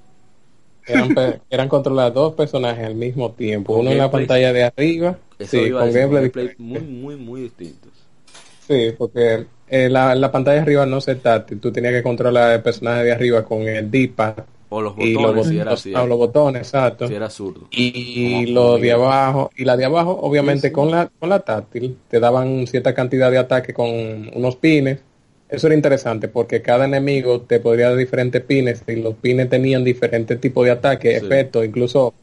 Eran, 0.87 1.41
eran 1.49 1.67
controlar 1.67 2.13
dos 2.13 2.33
personajes 2.33 2.85
al 2.85 2.95
mismo 2.95 3.31
tiempo. 3.31 3.75
Uno 3.75 3.91
en 3.91 3.97
la 3.97 4.11
pantalla 4.11 4.53
de 4.53 4.63
arriba. 4.63 5.17
sí, 5.39 5.71
con 5.71 5.91
gameplay, 5.91 6.51
muy, 6.57 6.79
muy, 6.81 7.15
muy 7.15 7.41
distintos. 7.41 7.91
Sí, 8.67 8.93
porque 8.97 9.45
eh, 9.67 9.89
la, 9.89 10.15
la 10.15 10.31
pantalla 10.31 10.55
de 10.57 10.61
arriba 10.61 10.85
no 10.85 11.01
se 11.01 11.15
táctil. 11.15 11.59
Tú 11.59 11.71
tenías 11.71 11.93
que 11.93 12.03
controlar 12.03 12.53
el 12.53 12.61
personaje 12.61 13.03
de 13.03 13.11
arriba 13.11 13.43
con 13.43 13.61
el 13.63 13.89
D-pad 13.89 14.35
o 14.69 14.81
los 14.81 14.95
botones, 14.95 15.47
si 15.47 15.57
era 15.57 15.71
así. 15.73 15.91
los 15.91 16.17
botones, 16.17 16.61
exacto. 16.63 17.07
Si 17.07 17.13
era 17.13 17.29
zurdo. 17.29 17.67
Y, 17.71 18.47
lo 18.47 18.77
de 18.77 18.91
abajo, 18.91 19.51
y 19.55 19.65
la 19.65 19.77
de 19.77 19.85
abajo, 19.85 20.17
obviamente 20.21 20.71
con 20.71 20.91
la 20.91 21.09
con 21.19 21.29
la 21.29 21.39
táctil, 21.39 21.97
te 22.09 22.19
daban 22.19 22.67
cierta 22.67 22.93
cantidad 22.93 23.31
de 23.31 23.37
ataque 23.37 23.73
con 23.73 23.87
unos 24.33 24.55
pines. 24.55 24.99
Eso 25.47 25.67
era 25.67 25.75
interesante 25.75 26.27
porque 26.27 26.61
cada 26.61 26.85
enemigo 26.85 27.41
te 27.41 27.59
podría 27.59 27.89
dar 27.89 27.97
diferentes 27.97 28.41
pines 28.41 28.83
y 28.87 28.95
los 28.95 29.13
pines 29.15 29.49
tenían 29.49 29.83
diferentes 29.83 30.41
tipos 30.41 30.65
de 30.65 30.71
ataque, 30.71 31.15
efectos, 31.15 31.63
incluso 31.63 32.13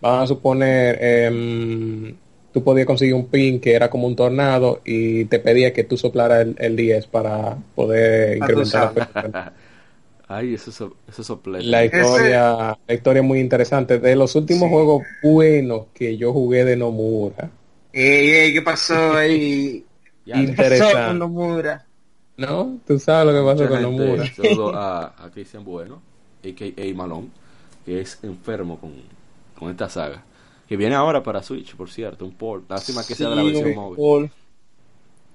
vamos 0.00 0.24
a 0.24 0.26
suponer 0.26 0.98
eh, 1.00 2.14
tú 2.56 2.62
podías 2.64 2.86
conseguir 2.86 3.12
un 3.12 3.26
pin 3.26 3.60
que 3.60 3.74
era 3.74 3.90
como 3.90 4.06
un 4.06 4.16
tornado 4.16 4.80
y 4.82 5.26
te 5.26 5.38
pedía 5.38 5.74
que 5.74 5.84
tú 5.84 5.98
soplaras 5.98 6.40
el, 6.40 6.56
el 6.58 6.74
10 6.74 7.06
para 7.08 7.58
poder 7.74 8.38
incrementar 8.38 8.94
la 8.94 9.52
Ay, 10.28 10.54
eso, 10.54 10.96
eso 11.08 11.42
La 11.44 11.84
historia, 11.84 12.76
la 12.86 12.94
historia 12.94 13.22
muy 13.22 13.38
interesante. 13.38 13.98
De 13.98 14.16
los 14.16 14.34
últimos 14.34 14.68
juegos 14.68 15.04
buenos 15.22 15.86
que 15.94 16.16
yo 16.16 16.32
jugué 16.32 16.64
de 16.64 16.76
Nomura. 16.76 17.50
Ey, 17.92 18.52
¿qué 18.52 18.62
pasó 18.62 19.14
ahí? 19.14 19.84
interesante. 20.26 21.06
con 21.06 21.18
Nomura? 21.20 21.86
No, 22.36 22.78
tú 22.86 22.98
sabes 22.98 23.32
lo 23.32 23.40
que 23.40 23.52
pasó 23.52 23.68
con 23.68 23.82
Nomura. 23.82 24.26
Saludo 24.34 24.74
a, 24.74 25.06
a 25.24 25.30
Cristian 25.30 25.64
Bueno, 25.64 26.02
a.k.a. 26.44 26.94
Malone, 26.94 27.28
que 27.84 28.00
es 28.00 28.18
enfermo 28.24 28.78
con, 28.78 28.92
con 29.56 29.70
esta 29.70 29.88
saga. 29.88 30.24
Que 30.68 30.76
viene 30.76 30.96
ahora 30.96 31.22
para 31.22 31.42
Switch, 31.42 31.76
por 31.76 31.88
cierto, 31.88 32.24
un 32.24 32.32
port. 32.32 32.68
Lástima 32.68 33.06
que 33.06 33.14
sea 33.14 33.30
de 33.30 33.36
la 33.36 33.42
versión 33.44 33.74
móvil. 33.76 34.30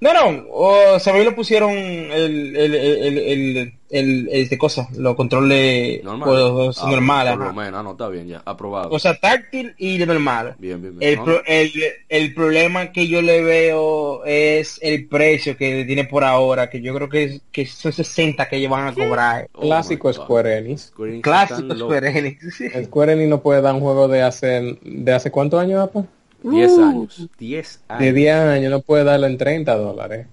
No, 0.02 0.14
no, 0.14 0.46
o 0.50 1.00
sea, 1.00 1.16
lo 1.16 1.36
pusieron 1.36 1.74
el, 1.74 2.56
el, 2.56 2.74
el, 2.74 3.18
el, 3.20 3.74
el, 3.92 4.30
este 4.32 4.58
cosa, 4.58 4.88
los 4.98 5.16
controles 5.16 6.04
normal, 6.04 6.74
ah, 6.76 6.90
normal, 6.90 7.38
por 7.38 7.48
lo 7.48 7.54
menos, 7.54 7.84
no, 7.84 7.92
está 7.92 8.08
bien, 8.10 8.28
ya, 8.28 8.42
aprobado. 8.44 8.90
O 8.90 8.98
sea, 8.98 9.14
táctil 9.14 9.76
y 9.78 10.00
de 10.00 10.08
normal. 10.08 10.56
Bien, 10.58 10.82
bien, 10.82 10.98
bien. 10.98 11.20
El, 11.20 11.42
el, 11.46 11.72
el, 12.10 12.34
problema 12.34 12.92
que 12.92 13.08
yo 13.08 13.22
le 13.22 13.44
veo 13.44 14.26
es 14.26 14.80
el 14.82 15.08
precio 15.08 15.56
que 15.56 15.86
tiene 15.86 16.06
por 16.06 16.24
ahora, 16.24 16.68
que 16.68 16.82
yo 16.82 16.96
creo 16.96 17.08
que, 17.08 17.40
que 17.52 17.68
son 17.68 17.94
60 17.94 18.50
que 18.50 18.56
ellos 18.56 18.72
van 18.72 18.88
a 18.88 18.96
cobrar. 18.96 19.50
Oh 19.54 19.62
Clásico 19.62 20.12
Square 20.12 20.58
Enix. 20.58 20.92
Clásico 21.22 21.76
Square 21.76 22.18
Enix. 22.18 22.64
Square 22.86 23.14
Enix 23.14 23.30
no 23.30 23.42
puede 23.44 23.62
dar 23.62 23.76
un 23.76 23.82
juego 23.82 24.08
de 24.08 24.24
hace, 24.24 24.80
de 24.82 25.14
hace 25.14 25.30
cuántos 25.30 25.62
años, 25.62 25.80
apa? 25.80 26.08
10 26.44 26.72
uh. 26.72 26.84
años. 26.84 27.30
10 27.38 27.82
años. 27.88 28.02
De 28.02 28.14
10 28.14 28.36
años 28.36 28.72
no 28.72 28.82
puede 28.82 29.04
darlo 29.04 29.28
en 29.28 29.38
30 29.38 29.76
dólares. 29.76 30.28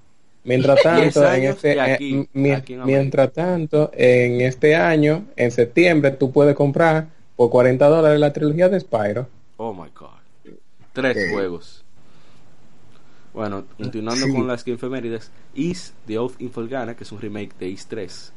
Mientras 0.44 0.82
tanto, 0.82 1.32
en 1.32 1.44
este, 1.44 1.76
eh, 1.78 2.28
mientras 2.32 3.32
tanto, 3.32 3.90
en 3.94 4.40
este 4.40 4.74
año, 4.76 5.26
en 5.36 5.50
septiembre, 5.50 6.12
tú 6.12 6.32
puedes 6.32 6.54
comprar 6.54 7.08
por 7.36 7.50
40 7.50 7.86
dólares 7.86 8.18
la 8.18 8.32
trilogía 8.32 8.68
de 8.68 8.80
Spyro. 8.80 9.28
Oh 9.56 9.72
my 9.72 9.90
god. 9.94 10.08
Tres 10.92 11.30
juegos. 11.32 11.84
Bueno, 13.34 13.64
continuando 13.76 14.26
con 14.34 14.48
las 14.48 14.64
que 14.64 14.72
efemérides, 14.72 15.30
Is 15.54 15.92
The 16.06 16.18
Oath 16.18 16.40
Infolgana, 16.40 16.96
que 16.96 17.04
es 17.04 17.12
un 17.12 17.20
remake 17.20 17.54
de 17.58 17.68
Is 17.68 17.86
3. 17.86 18.32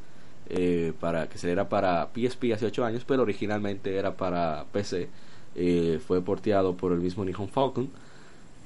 eh, 0.54 0.94
para 1.00 1.28
que 1.30 1.38
saliera 1.38 1.70
para 1.70 2.10
PSP 2.14 2.54
hace 2.54 2.66
8 2.66 2.84
años, 2.84 3.06
pero 3.06 3.22
originalmente 3.22 3.96
era 3.96 4.16
para 4.16 4.66
PC. 4.72 5.08
Eh, 5.56 6.00
fue 6.06 6.22
porteado 6.22 6.76
por 6.76 6.92
el 6.92 7.00
mismo 7.00 7.26
Nihon 7.26 7.50
Falcon. 7.50 7.90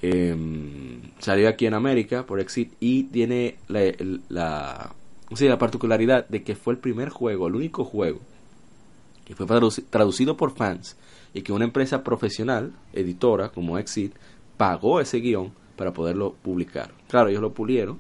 Em, 0.02 1.02
salió 1.20 1.48
aquí 1.50 1.66
en 1.66 1.74
América 1.74 2.26
por 2.26 2.40
Exit 2.40 2.74
y 2.80 3.04
tiene 3.06 3.56
la, 3.68 3.82
la, 4.30 4.92
sí, 5.34 5.48
la 5.48 5.58
particularidad 5.58 6.28
de 6.28 6.44
que 6.44 6.56
fue 6.56 6.74
el 6.74 6.80
primer 6.80 7.10
juego, 7.10 7.48
el 7.48 7.56
único 7.56 7.86
juego 7.86 8.20
que 9.26 9.34
fue 9.36 9.48
traduci- 9.48 9.84
traducido 9.90 10.38
por 10.38 10.56
fans 10.56 10.96
y 11.34 11.42
que 11.42 11.52
una 11.54 11.66
empresa 11.66 12.04
profesional, 12.04 12.74
editora 12.94 13.50
como 13.50 13.80
Exit, 13.80 14.14
pagó 14.58 15.00
ese 15.02 15.18
guion 15.20 15.52
para 15.76 15.92
poderlo 15.94 16.36
publicar. 16.44 16.92
Claro, 17.10 17.30
ellos 17.30 17.42
lo 17.42 17.54
pulieron 17.54 17.98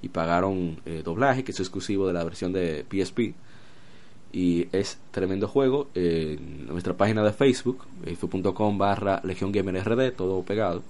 y 0.00 0.08
pagaron 0.10 0.78
eh, 0.86 1.02
doblaje, 1.04 1.42
que 1.42 1.50
es 1.50 1.58
exclusivo 1.60 2.06
de 2.06 2.12
la 2.12 2.22
versión 2.24 2.52
de 2.52 2.84
PSP. 2.88 3.34
Y 4.32 4.68
es 4.72 4.98
tremendo 5.10 5.48
juego. 5.48 5.88
En 5.94 6.66
nuestra 6.66 6.94
página 6.96 7.22
de 7.22 7.32
Facebook, 7.32 7.84
facebook.com 8.04 8.76
barra 8.78 9.20
todo 10.16 10.42
pegado. 10.42 10.82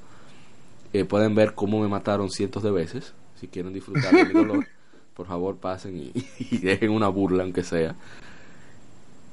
Eh, 0.93 1.05
pueden 1.05 1.35
ver 1.35 1.55
cómo 1.55 1.81
me 1.81 1.89
mataron 1.89 2.31
cientos 2.31 2.63
de 2.63 2.71
veces. 2.71 3.13
Si 3.41 3.47
quieren 3.47 3.73
disfrutar 3.73 4.13
de 4.15 4.25
mi 4.25 4.33
dolor, 4.35 4.67
por 5.15 5.27
favor 5.27 5.57
pasen 5.57 5.97
y, 5.99 6.13
y 6.51 6.59
dejen 6.59 6.91
una 6.91 7.09
burla, 7.09 7.45
aunque 7.45 7.63
sea. 7.63 7.95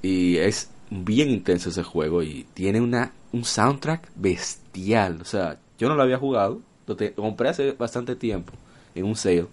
Y 0.02 0.38
es 0.38 0.70
bien 0.90 1.30
intenso 1.30 1.70
ese 1.70 1.84
juego 1.84 2.22
y 2.24 2.46
tiene 2.54 2.80
una 2.82 3.12
un 3.32 3.44
soundtrack 3.44 4.12
bestial. 4.16 5.20
O 5.22 5.26
sea, 5.26 5.58
yo 5.80 5.90
no 5.90 5.96
lo 5.96 6.04
había 6.04 6.18
jugado, 6.18 6.62
lo, 6.88 6.96
te- 6.96 7.14
lo 7.18 7.24
compré 7.24 7.50
hace 7.50 7.72
bastante 7.72 8.16
tiempo 8.16 8.54
en 8.94 9.06
un 9.06 9.16
sale, 9.16 9.48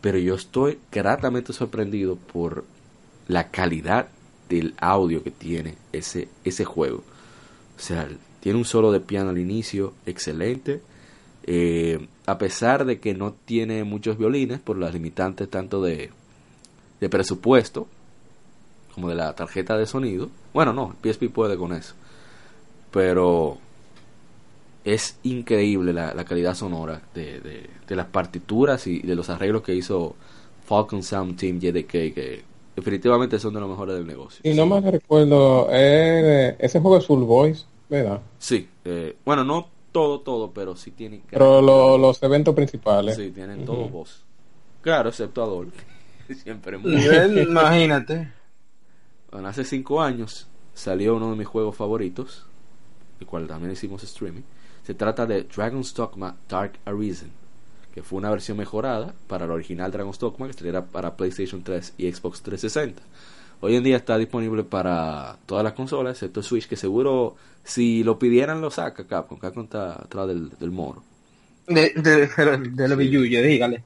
pero 0.00 0.18
yo 0.18 0.34
estoy 0.34 0.78
gratamente 0.92 1.52
sorprendido 1.52 2.16
por 2.16 2.64
la 3.28 3.50
calidad 3.50 4.08
del 4.48 4.74
audio 4.78 5.22
que 5.22 5.30
tiene 5.30 5.74
ese 5.92 6.28
ese 6.44 6.64
juego. 6.64 7.02
O 7.76 7.80
sea, 7.80 8.08
tiene 8.40 8.58
un 8.58 8.64
solo 8.64 8.92
de 8.92 9.00
piano 9.00 9.30
al 9.30 9.38
inicio 9.38 9.94
excelente. 10.06 10.82
Eh, 11.46 12.06
a 12.26 12.38
pesar 12.38 12.84
de 12.84 13.00
que 13.00 13.14
no 13.14 13.32
tiene 13.32 13.84
muchos 13.84 14.16
violines 14.16 14.60
por 14.60 14.78
las 14.78 14.94
limitantes 14.94 15.50
tanto 15.50 15.82
de, 15.82 16.10
de 17.00 17.08
presupuesto 17.08 17.86
como 18.94 19.08
de 19.08 19.14
la 19.14 19.34
tarjeta 19.34 19.76
de 19.76 19.86
sonido. 19.86 20.30
Bueno, 20.52 20.72
no, 20.72 20.94
el 21.02 21.12
PSP 21.12 21.28
puede 21.30 21.56
con 21.56 21.72
eso. 21.72 21.94
Pero 22.90 23.58
es 24.84 25.18
increíble 25.22 25.92
la, 25.92 26.14
la 26.14 26.24
calidad 26.24 26.54
sonora 26.54 27.02
de, 27.14 27.40
de, 27.40 27.70
de 27.86 27.96
las 27.96 28.06
partituras 28.06 28.86
y 28.86 29.00
de 29.00 29.14
los 29.14 29.30
arreglos 29.30 29.62
que 29.62 29.74
hizo 29.74 30.14
Falcon 30.66 31.02
Sound 31.02 31.36
Team 31.36 31.58
JDK, 31.58 31.90
que 31.90 32.44
definitivamente 32.76 33.38
son 33.38 33.54
de 33.54 33.60
los 33.60 33.68
mejores 33.68 33.94
del 33.96 34.06
negocio. 34.06 34.40
Y 34.48 34.54
no 34.54 34.66
más 34.66 34.82
recuerdo, 34.84 35.68
eh, 35.70 36.56
ese 36.58 36.80
juego 36.80 36.98
es 36.98 37.06
Full 37.06 37.22
Voice, 37.24 37.64
¿verdad? 37.88 38.20
Sí, 38.38 38.68
eh, 38.84 39.16
bueno, 39.24 39.44
no 39.44 39.68
todo, 39.92 40.20
todo, 40.20 40.50
pero 40.52 40.74
sí 40.76 40.90
tienen... 40.90 41.22
Pero 41.30 41.62
lo- 41.62 41.96
los 41.98 42.22
eventos 42.22 42.54
principales. 42.54 43.16
Sí, 43.16 43.30
tienen 43.30 43.64
todo 43.64 43.88
voz. 43.88 44.24
Claro, 44.80 45.08
excepto 45.10 45.42
Adol. 45.42 45.72
Siempre 46.42 46.78
muy... 46.78 46.96
Nivel, 46.96 47.38
imagínate. 47.48 48.32
Bueno, 49.30 49.48
hace 49.48 49.64
cinco 49.64 50.00
años 50.02 50.46
salió 50.74 51.14
uno 51.16 51.30
de 51.30 51.36
mis 51.36 51.46
juegos 51.46 51.76
favoritos, 51.76 52.46
el 53.20 53.26
cual 53.26 53.46
también 53.46 53.72
hicimos 53.72 54.02
streaming. 54.04 54.42
Se 54.82 54.94
trata 54.94 55.24
de 55.26 55.44
Dragon's 55.44 55.94
Dogma 55.94 56.36
Dark 56.48 56.72
Arisen, 56.84 57.30
que 57.94 58.02
fue 58.02 58.18
una 58.18 58.30
versión 58.30 58.58
mejorada 58.58 59.14
para 59.28 59.46
el 59.46 59.52
original 59.52 59.92
Dragon's 59.92 60.18
Dogma 60.20 60.48
que 60.48 60.54
saliera 60.54 60.86
para 60.86 61.16
PlayStation 61.16 61.62
3 61.64 61.94
y 61.98 62.12
Xbox 62.12 62.42
360. 62.42 63.02
Hoy 63.60 63.76
en 63.76 63.84
día 63.84 63.96
está 63.98 64.18
disponible 64.18 64.64
para 64.64 65.38
todas 65.46 65.64
las 65.64 65.74
consolas, 65.74 66.14
excepto 66.16 66.42
Switch, 66.42 66.68
que 66.68 66.76
seguro 66.76 67.36
si 67.64 68.04
lo 68.04 68.18
pidieran 68.18 68.60
lo 68.60 68.70
saca 68.70 69.06
Capcom. 69.06 69.38
Capcom 69.38 69.64
está 69.64 69.94
atrás 70.02 70.28
del, 70.28 70.50
del 70.58 70.72
moro. 70.72 71.04
De, 71.66 71.92
de, 71.96 72.26
de, 72.70 72.88
lo 72.88 72.96
billuyo, 72.96 73.42
dígale. 73.42 73.84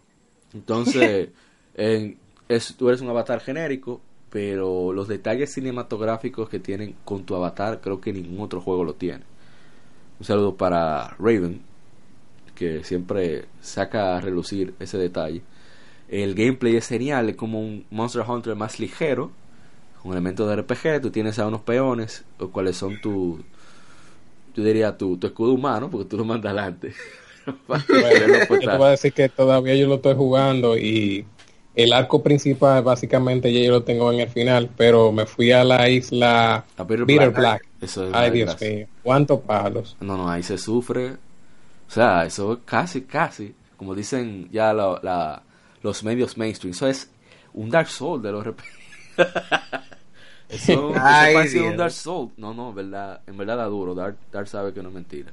Entonces, 0.52 1.30
en- 1.74 2.18
es, 2.48 2.74
tú 2.76 2.88
eres 2.88 3.00
un 3.00 3.08
avatar 3.10 3.40
genérico, 3.40 4.00
pero 4.30 4.92
los 4.92 5.08
detalles 5.08 5.52
cinematográficos 5.52 6.48
que 6.48 6.60
tienen 6.60 6.96
con 7.04 7.24
tu 7.24 7.34
avatar 7.34 7.80
creo 7.80 8.00
que 8.00 8.12
ningún 8.12 8.40
otro 8.40 8.60
juego 8.60 8.84
lo 8.84 8.94
tiene. 8.94 9.24
Un 10.20 10.26
saludo 10.26 10.56
para 10.56 11.16
Raven, 11.18 11.62
que 12.58 12.82
siempre 12.82 13.44
saca 13.60 14.16
a 14.16 14.20
relucir 14.20 14.74
ese 14.80 14.98
detalle. 14.98 15.42
El 16.08 16.34
gameplay 16.34 16.76
es 16.76 16.88
genial, 16.88 17.28
es 17.28 17.36
como 17.36 17.60
un 17.60 17.84
Monster 17.90 18.24
Hunter 18.26 18.56
más 18.56 18.80
ligero, 18.80 19.30
con 20.02 20.12
elementos 20.12 20.48
de 20.48 20.56
RPG. 20.56 21.02
Tú 21.02 21.10
tienes 21.10 21.38
a 21.38 21.46
unos 21.46 21.60
peones, 21.60 22.24
los 22.38 22.50
cuales 22.50 22.76
son 22.76 23.00
tu, 23.00 23.38
yo 24.54 24.64
diría 24.64 24.96
tu, 24.96 25.16
tu 25.18 25.28
escudo 25.28 25.52
humano, 25.52 25.88
porque 25.90 26.08
tú 26.08 26.16
lo 26.16 26.24
mandas 26.24 26.52
adelante. 26.52 26.94
Bueno, 27.66 27.82
yo 27.86 28.58
te 28.58 28.76
voy 28.76 28.88
a 28.88 28.90
decir 28.90 29.10
que 29.14 29.30
todavía 29.30 29.74
yo 29.74 29.86
lo 29.86 29.94
estoy 29.94 30.14
jugando 30.14 30.76
y 30.76 31.24
el 31.74 31.94
arco 31.94 32.22
principal 32.22 32.82
básicamente 32.82 33.50
ya 33.50 33.60
yo 33.60 33.70
lo 33.70 33.84
tengo 33.84 34.12
en 34.12 34.20
el 34.20 34.28
final, 34.28 34.68
pero 34.76 35.12
me 35.12 35.24
fui 35.24 35.50
a 35.52 35.64
la 35.64 35.88
isla 35.88 36.66
A 36.76 36.84
Bitter 36.84 37.06
Black. 37.06 37.34
Black. 37.34 37.66
Eso 37.80 38.06
es 38.06 38.14
Ay, 38.14 38.32
Dios 38.32 38.60
mío, 38.60 38.86
cuántos 39.02 39.40
palos. 39.40 39.96
No, 39.98 40.18
no, 40.18 40.28
ahí 40.28 40.42
se 40.42 40.58
sufre. 40.58 41.16
O 41.88 41.90
sea, 41.90 42.24
eso 42.26 42.52
es 42.54 42.58
casi, 42.64 43.02
casi, 43.02 43.54
como 43.76 43.94
dicen 43.94 44.48
ya 44.52 44.72
la- 44.72 45.00
la- 45.02 45.42
los 45.82 46.02
medios 46.04 46.36
mainstream, 46.36 46.72
eso 46.72 46.86
es 46.86 47.10
un 47.54 47.70
Dark 47.70 47.88
Soul 47.88 48.22
de 48.22 48.32
los 48.32 48.42
RP. 48.42 48.64
eso, 50.48 51.04
eso 51.06 51.28
Ay, 51.32 51.32
parece 51.32 51.62
un. 51.62 51.76
Dark 51.76 51.92
Soul. 51.92 52.32
No, 52.36 52.54
no, 52.54 52.70
en 52.70 52.74
verdad, 52.74 53.20
en 53.26 53.36
verdad 53.36 53.56
da 53.58 53.64
duro. 53.66 53.94
Dark, 53.94 54.16
Dark 54.32 54.48
sabe 54.48 54.72
que 54.72 54.82
no 54.82 54.88
es 54.88 54.94
mentira. 54.94 55.32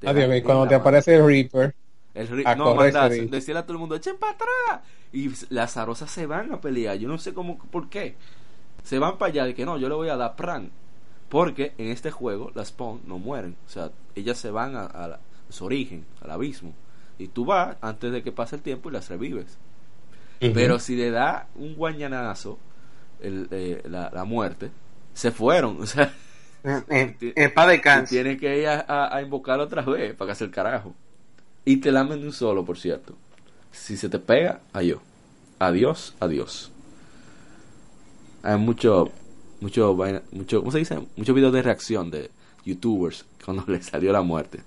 Te 0.00 0.10
Adiós, 0.10 0.28
da 0.28 0.42
cuando 0.44 0.68
te 0.68 0.74
aparece 0.76 1.16
el 1.16 1.26
Reaper, 1.26 1.74
El 2.14 2.28
ri- 2.28 2.50
a 2.50 2.54
no, 2.54 2.74
manda, 2.74 3.08
decirle 3.08 3.60
a 3.60 3.62
todo 3.62 3.72
el 3.74 3.78
mundo, 3.78 3.94
echen 3.96 4.16
para 4.18 4.32
atrás. 4.32 4.80
Y 5.12 5.30
las 5.50 5.72
zarosas 5.74 6.10
se 6.10 6.26
van 6.26 6.52
a 6.52 6.60
pelear. 6.60 6.96
Yo 6.96 7.08
no 7.08 7.18
sé 7.18 7.32
cómo, 7.34 7.58
por 7.58 7.88
qué. 7.88 8.16
Se 8.84 8.98
van 8.98 9.18
para 9.18 9.30
allá 9.32 9.44
de 9.46 9.54
que 9.54 9.66
no, 9.66 9.78
yo 9.78 9.88
le 9.88 9.94
voy 9.94 10.08
a 10.08 10.16
dar 10.16 10.36
pran. 10.36 10.70
Porque 11.30 11.74
en 11.78 11.88
este 11.88 12.10
juego 12.10 12.52
las 12.54 12.68
Spawn 12.68 13.02
no 13.06 13.18
mueren. 13.18 13.56
O 13.66 13.70
sea, 13.70 13.90
ellas 14.14 14.38
se 14.38 14.50
van 14.50 14.76
a, 14.76 14.84
a 14.86 15.20
su 15.52 15.64
origen, 15.64 16.04
al 16.20 16.30
abismo. 16.32 16.72
Y 17.18 17.28
tú 17.28 17.44
vas 17.44 17.76
antes 17.80 18.12
de 18.12 18.22
que 18.22 18.32
pase 18.32 18.56
el 18.56 18.62
tiempo 18.62 18.88
y 18.88 18.92
las 18.92 19.08
revives. 19.08 19.58
Pero 20.40 20.80
si 20.80 20.96
le 20.96 21.10
da 21.10 21.46
un 21.54 21.76
guañanazo 21.76 22.58
el, 23.20 23.46
eh, 23.52 23.82
la, 23.88 24.10
la 24.12 24.24
muerte, 24.24 24.70
se 25.14 25.30
fueron. 25.30 25.78
O 25.82 25.86
sea, 25.86 26.12
de 26.88 27.74
y 27.74 27.80
cáncer. 27.80 28.22
tienes 28.22 28.40
que 28.40 28.60
ir 28.60 28.68
a, 28.68 28.84
a, 28.86 29.16
a 29.16 29.22
invocar 29.22 29.58
otra 29.60 29.82
vez 29.82 30.14
para 30.14 30.28
que 30.28 30.32
hace 30.32 30.44
el 30.44 30.50
carajo. 30.50 30.94
Y 31.64 31.78
te 31.78 31.90
lamen 31.92 32.20
de 32.20 32.26
un 32.26 32.32
solo, 32.32 32.64
por 32.64 32.78
cierto. 32.78 33.16
Si 33.72 33.96
se 33.96 34.08
te 34.08 34.18
pega, 34.18 34.60
adiós. 34.72 35.00
Adiós, 35.58 36.14
adiós. 36.20 36.70
Hay 38.42 38.58
mucho, 38.58 39.10
mucho, 39.60 39.96
mucho, 40.32 40.60
¿cómo 40.60 40.72
se 40.72 40.78
dice? 40.78 40.98
Muchos 41.16 41.34
videos 41.34 41.52
de 41.52 41.62
reacción 41.62 42.10
de 42.10 42.30
youtubers 42.64 43.24
cuando 43.44 43.64
le 43.68 43.82
salió 43.82 44.12
la 44.12 44.22
muerte. 44.22 44.60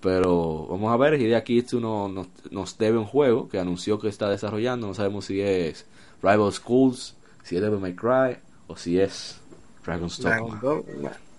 Pero 0.00 0.66
vamos 0.68 0.92
a 0.92 0.96
ver, 0.96 1.20
Hideo 1.20 1.44
Kitsu 1.44 1.80
no, 1.80 2.08
nos, 2.08 2.28
nos 2.50 2.78
debe 2.78 2.98
un 2.98 3.04
juego 3.04 3.48
que 3.48 3.58
anunció 3.58 3.98
que 3.98 4.08
está 4.08 4.28
desarrollando. 4.28 4.86
No 4.86 4.94
sabemos 4.94 5.26
si 5.26 5.40
es 5.40 5.86
Rival 6.22 6.52
Schools, 6.52 7.14
si 7.42 7.56
es 7.56 7.62
Devil 7.62 7.80
May 7.80 7.94
Cry 7.94 8.38
o 8.66 8.76
si 8.76 8.98
es 8.98 9.40
Dragon's 9.84 10.18
Dogma. 10.18 10.58
Dragon 10.60 11.30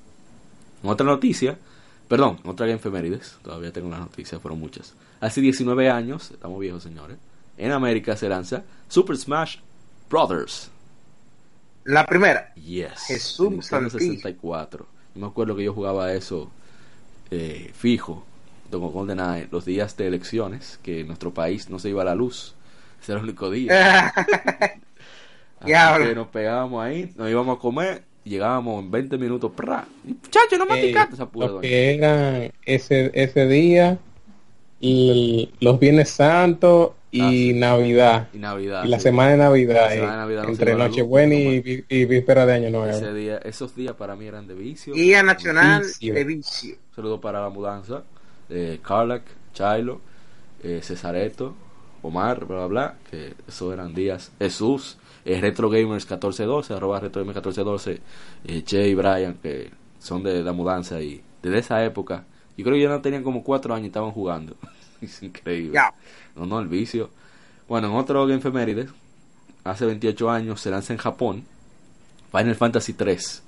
otra 0.84 1.06
noticia, 1.06 1.58
perdón, 2.08 2.40
otra 2.46 2.68
efemérides, 2.72 3.38
todavía 3.44 3.72
tengo 3.72 3.90
las 3.90 4.00
noticias, 4.00 4.42
fueron 4.42 4.60
muchas. 4.60 4.94
Hace 5.20 5.42
19 5.42 5.90
años, 5.90 6.32
estamos 6.32 6.60
viejos 6.60 6.84
señores, 6.84 7.18
en 7.58 7.72
América 7.72 8.18
se 8.18 8.28
lanza 8.28 8.64
Super 8.88 9.18
Smash 9.18 9.58
Brothers. 10.10 10.72
La 11.84 12.06
primera. 12.06 12.54
Yes. 12.56 13.00
Jesús 13.08 13.52
Nintendo 13.52 13.90
santísimo. 13.90 14.16
64. 14.16 14.86
Yo 15.14 15.22
me 15.22 15.28
acuerdo 15.28 15.56
que 15.56 15.64
yo 15.64 15.74
jugaba 15.74 16.14
eso 16.14 16.50
eh, 17.30 17.72
fijo, 17.76 18.26
con 18.80 18.92
GoldenEye, 18.92 19.48
los 19.52 19.66
días 19.66 19.98
de 19.98 20.08
elecciones, 20.08 20.80
que 20.84 21.02
en 21.02 21.08
nuestro 21.08 21.34
país 21.34 21.70
no 21.70 21.80
se 21.80 21.90
iba 21.90 22.02
a 22.04 22.06
la 22.06 22.16
luz. 22.16 22.56
Ese 23.02 23.12
era 23.14 23.20
el 23.20 23.26
único 23.26 23.50
día. 23.50 24.14
Así 25.60 26.04
que 26.04 26.16
nos 26.16 26.28
pegábamos 26.28 26.84
ahí, 26.84 27.12
nos 27.16 27.30
íbamos 27.30 27.58
a 27.58 27.60
comer, 27.62 28.04
llegábamos 28.24 28.84
en 28.84 28.92
20 28.92 29.18
minutos. 29.18 29.52
¡pra! 29.56 29.86
Y, 30.06 30.14
Muchachos, 30.14 30.58
no 30.58 30.66
me 30.66 30.80
Eh, 30.82 31.08
esa 31.14 31.30
pura 31.30 31.48
los 31.48 31.56
doña. 31.58 31.62
que 31.62 31.96
eran 31.96 32.52
ese, 32.66 33.12
ese 33.14 33.48
día, 33.48 34.00
y 34.80 35.52
los 35.60 35.80
Viernes 35.80 36.10
Santos 36.10 36.92
y 37.12 37.22
Ah, 37.22 37.30
sí. 37.30 37.54
Navidad. 37.54 38.30
Y 38.34 38.38
Navidad. 38.40 38.84
y 38.86 38.88
la 38.88 38.98
sí. 38.98 39.04
semana 39.04 39.32
de 39.32 39.38
Navidad, 39.38 39.76
La 39.84 39.90
semana 39.92 40.12
de 40.12 40.18
eh, 40.18 40.18
Navidad 40.18 40.44
no 40.44 40.50
entre 40.50 40.76
Nochebuena 40.76 41.36
no 41.36 41.42
y, 41.54 41.86
y 41.90 42.06
Víspera 42.06 42.46
de 42.46 42.54
Año 42.54 42.70
Nuevo. 42.72 42.88
Ese 42.88 43.14
día, 43.14 43.38
esos 43.40 43.76
días 43.76 43.96
para 43.96 44.16
mí 44.16 44.26
eran 44.26 44.48
de 44.48 44.56
vicio. 44.56 44.94
Guía 44.94 45.22
Nacional 45.22 45.84
Vicio. 45.84 46.14
de 46.14 46.24
Vicio. 46.24 46.76
Un 46.90 46.96
saludo 46.96 47.22
para 47.22 47.42
la 47.42 47.50
mudanza. 47.50 48.04
Eh, 48.52 48.80
Carlac, 48.84 49.24
Chilo, 49.54 50.02
eh, 50.62 50.82
Cesareto, 50.84 51.56
Omar, 52.04 52.46
bla, 52.46 52.58
bla, 52.58 52.68
bla, 52.68 52.96
que 53.10 53.36
eso 53.48 53.74
eran 53.74 53.94
días. 53.94 54.32
Jesús, 54.40 54.98
eh, 55.26 55.40
Retro 55.40 55.70
Gamers 55.70 56.06
1412, 56.06 56.74
arroba 56.74 57.00
Retro 57.00 57.22
Gamers 57.22 57.38
1412, 57.38 58.02
eh, 58.46 58.64
Che 58.64 58.88
y 58.88 58.96
Brian, 58.96 59.36
que 59.42 59.72
son 60.00 60.24
de 60.24 60.44
la 60.44 60.52
mudanza 60.52 61.02
y 61.02 61.22
desde 61.42 61.60
esa 61.60 61.84
época, 61.84 62.26
yo 62.58 62.64
creo 62.64 62.76
que 62.76 62.82
ya 62.84 62.90
no 62.90 63.02
tenían 63.02 63.24
como 63.24 63.44
cuatro 63.44 63.74
años 63.74 63.86
y 63.86 63.88
estaban 63.88 64.12
jugando. 64.12 64.56
es 65.02 65.24
increíble. 65.24 65.80
No, 66.36 66.46
no, 66.46 66.60
el 66.60 66.68
vicio. 66.68 67.10
Bueno, 67.68 67.88
en 67.88 67.96
otro 67.96 68.26
Game 68.28 68.42
Femérides, 68.42 68.90
hace 69.64 69.86
28 69.86 70.30
años 70.30 70.60
se 70.60 70.70
lanza 70.72 70.94
en 70.94 71.00
Japón 71.00 71.46
Final 72.32 72.56
Fantasy 72.56 72.94
3, 72.94 73.44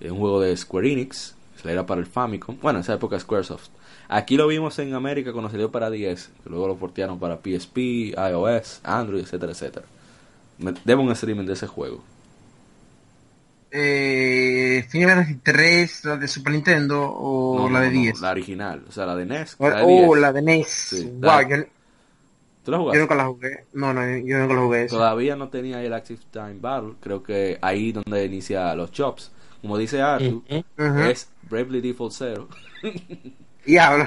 es 0.00 0.10
un 0.10 0.18
juego 0.18 0.40
de 0.40 0.56
Square 0.56 0.92
Enix, 0.92 1.36
se 1.62 1.70
era 1.70 1.86
para 1.86 2.00
el 2.00 2.06
Famicom, 2.06 2.58
bueno, 2.60 2.80
en 2.80 2.82
esa 2.82 2.94
época 2.94 3.18
Squaresoft. 3.18 3.68
Aquí 4.08 4.36
lo 4.36 4.46
vimos 4.46 4.78
en 4.78 4.94
América 4.94 5.32
cuando 5.32 5.50
salió 5.50 5.70
para 5.70 5.90
10, 5.90 6.30
que 6.44 6.50
luego 6.50 6.68
lo 6.68 6.76
portearon 6.76 7.18
para 7.18 7.36
PSP, 7.38 8.14
iOS, 8.16 8.80
Android, 8.84 9.22
etcétera, 9.22 9.52
etcétera. 9.52 9.86
Me- 10.58 10.74
Debo 10.84 11.02
un 11.02 11.10
streaming 11.12 11.44
de 11.46 11.52
ese 11.54 11.66
juego. 11.66 12.02
Eh, 13.70 14.86
Final 14.88 15.10
Fantasy 15.10 15.40
3, 15.42 16.04
la 16.04 16.16
de 16.16 16.28
Super 16.28 16.52
Nintendo 16.52 17.02
o 17.10 17.58
No, 17.58 17.68
la 17.68 17.80
no, 17.80 17.84
de 17.84 17.90
no, 17.92 18.00
10. 18.00 18.20
la 18.20 18.30
original, 18.30 18.84
o 18.88 18.92
sea, 18.92 19.06
la 19.06 19.16
de 19.16 19.26
NES. 19.26 19.56
O 19.58 19.68
la 19.68 19.80
de 19.80 19.86
10. 19.86 20.08
oh, 20.08 20.16
la 20.16 20.32
de 20.32 20.42
NES. 20.42 20.68
Sí, 20.68 21.04
wow, 21.04 21.20
la- 21.20 21.42
yo, 21.48 21.56
¿Tú 22.64 22.70
la 22.70 22.78
yo 22.78 22.82
jugaste? 22.82 23.00
nunca 23.00 23.14
la 23.16 23.26
jugué. 23.26 23.64
No, 23.74 23.92
no, 23.92 24.00
yo 24.18 24.38
nunca 24.38 24.54
la 24.54 24.60
jugué. 24.60 24.84
esa. 24.84 24.96
Todavía 24.96 25.36
no 25.36 25.48
tenía 25.48 25.82
el 25.82 25.92
Active 25.92 26.20
Time 26.30 26.56
Battle, 26.60 26.94
creo 27.00 27.22
que 27.22 27.58
ahí 27.60 27.92
donde 27.92 28.24
inicia 28.24 28.74
los 28.74 28.92
chops. 28.92 29.30
Como 29.60 29.76
dice 29.78 30.00
Arthur, 30.00 30.42
es 31.08 31.28
Bravely 31.50 31.80
Default 31.80 32.12
Zero. 32.12 32.48
Diablo. 33.66 34.06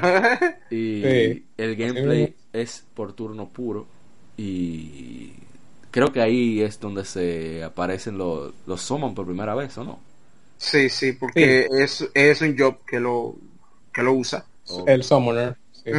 Y 0.72 1.01
Sí. 1.03 1.45
el 1.57 1.76
gameplay 1.76 2.36
es 2.53 2.84
por 2.93 3.14
turno 3.14 3.49
puro. 3.49 3.88
Y 4.38 5.34
creo 5.91 6.12
que 6.12 6.22
ahí 6.22 6.62
es 6.62 6.80
donde 6.80 7.03
se 7.05 7.64
aparecen 7.64 8.18
los, 8.18 8.53
los 8.66 8.82
summon 8.82 9.14
por 9.14 9.26
primera 9.26 9.53
vez, 9.55 9.78
¿o 9.78 9.84
no? 9.84 9.99
sí, 10.57 10.89
sí, 10.89 11.14
porque 11.14 11.68
Es, 11.72 12.07
es 12.14 12.41
un 12.41 12.57
job 12.57 12.78
que 12.86 12.99
lo, 12.99 13.36
que 13.93 14.03
lo 14.03 14.14
usa. 14.14 14.45
El 14.88 15.03
Summoner. 15.03 15.55
sí. 15.74 15.91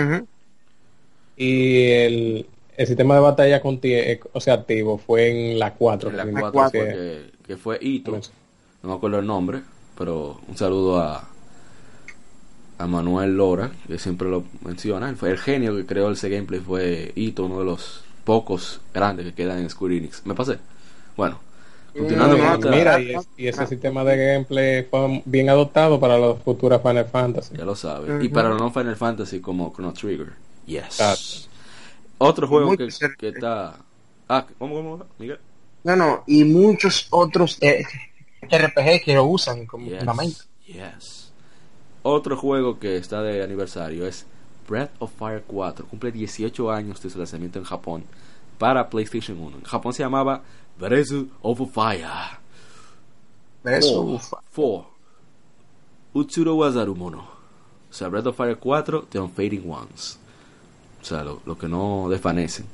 Y 1.37 1.87
el, 1.93 2.47
el 2.77 2.87
sistema 2.87 3.15
de 3.15 3.21
batalla 3.21 3.63
conti- 3.63 3.93
eh, 3.95 4.21
o 4.33 4.41
sea, 4.41 4.55
activo 4.55 4.99
fue 4.99 5.53
en 5.53 5.59
la 5.59 5.75
4. 5.75 6.11
en 6.11 6.17
la 6.17 6.25
que- 6.25 6.31
4 6.33 6.53
cuatro. 6.53 6.81
porque- 6.81 7.31
que 7.47 7.57
fue 7.57 7.79
Ito, 7.81 8.21
no 8.83 8.89
me 8.91 8.95
acuerdo 8.95 9.19
el 9.19 9.27
nombre, 9.27 9.61
pero 9.99 10.41
un 10.47 10.57
saludo 10.57 11.01
a 11.01 11.29
a 12.81 12.87
Manuel 12.87 13.37
Lora, 13.37 13.71
que 13.87 13.99
siempre 13.99 14.29
lo 14.29 14.45
menciona, 14.65 15.09
Él 15.11 15.17
fue 15.17 15.31
el 15.31 15.39
genio 15.39 15.77
que 15.77 15.85
creó 15.87 16.11
ese 16.11 16.29
gameplay 16.31 16.61
fue 16.61 17.13
Ito, 17.15 17.45
uno 17.45 17.59
de 17.61 17.65
los 17.67 18.03
pocos 18.25 18.81
grandes 18.95 19.27
que 19.27 19.35
quedan 19.35 19.59
en 19.59 19.69
Square 19.71 19.97
Enix. 19.99 20.23
¿Me 20.25 20.35
pasé? 20.35 20.59
Bueno, 21.17 21.39
continuando 21.97 22.37
No, 22.39 22.45
con 22.45 22.53
otra- 22.55 22.71
Mira, 22.71 23.01
y, 23.01 23.15
es- 23.15 23.29
y 23.37 23.47
ese 23.49 23.67
sistema 23.67 24.03
de 24.05 24.17
gameplay 24.33 24.85
fue 24.85 25.23
bien 25.27 25.49
adoptado 25.51 25.99
para 26.01 26.17
los 26.17 26.41
futuros 26.43 26.81
Final 26.81 27.07
Fantasy. 27.07 27.55
Ya 27.57 27.65
lo 27.65 27.75
sabes. 27.77 28.25
Y 28.25 28.29
para 28.29 28.49
los 28.51 28.61
no 28.61 28.71
Final 28.73 28.97
Fantasy 28.97 29.41
como 29.41 29.73
Chrono 29.75 29.93
Trigger. 29.93 30.33
Yes. 30.67 31.49
Otro 32.19 32.47
juego 32.47 32.77
que, 32.77 32.87
está... 32.87 33.77
Ah, 34.29 34.47
¿cómo, 34.59 34.75
cómo, 34.77 35.05
Miguel? 35.19 35.39
No, 35.83 35.97
no, 35.97 36.25
y 36.27 36.45
muchos 36.45 37.07
otros 37.11 37.59
eh, 37.63 37.83
RPG 38.43 39.03
que 39.05 39.15
lo 39.15 39.25
usan 39.25 39.67
como 39.67 39.87
Yes. 39.87 39.99
fundamento. 39.99 40.41
Yes. 40.67 41.20
Otro 42.03 42.37
juego 42.37 42.79
que 42.79 42.97
está 42.97 43.23
de 43.23 43.43
aniversario 43.43 44.07
es 44.07 44.27
Breath 44.69 44.93
of 44.99 45.13
Fire 45.19 45.43
4. 45.47 45.87
Cumple 45.87 46.13
18 46.13 46.71
años 46.71 47.03
de 47.03 47.11
su 47.11 47.19
lanzamiento 47.19 47.59
en 47.59 47.65
Japón 47.65 48.05
para 48.59 48.89
PlayStation 48.89 49.39
1. 49.39 49.59
En 49.59 49.65
Japón 49.65 49.93
se 49.93 50.03
llamaba 50.03 50.43
Breath 50.79 51.13
of 51.43 51.61
Fire. 51.73 52.41
Oh, 53.65 54.15
ufa. 54.15 54.39
4. 54.55 54.91
Utsuro 56.15 56.55
Wazarumono. 56.57 57.19
O 57.91 57.93
sea, 57.93 58.09
Breath 58.09 58.27
of 58.27 58.37
Fire 58.37 58.57
4, 58.57 59.07
The 59.11 59.19
Unfading 59.19 59.69
Ones. 59.69 60.19
O 61.03 61.05
sea, 61.05 61.25
lo, 61.25 61.41
lo 61.45 61.59
que 61.59 61.69
no 61.69 62.09
desvanecen. 62.09 62.67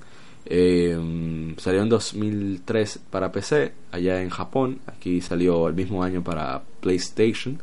Eh, 0.49 1.55
salió 1.59 1.83
en 1.83 1.89
2003 1.89 3.01
para 3.11 3.33
PC, 3.33 3.73
allá 3.91 4.23
en 4.23 4.31
Japón. 4.31 4.81
Aquí 4.87 5.21
salió 5.21 5.67
el 5.69 5.75
mismo 5.75 6.03
año 6.03 6.23
para 6.23 6.63
PlayStation. 6.81 7.61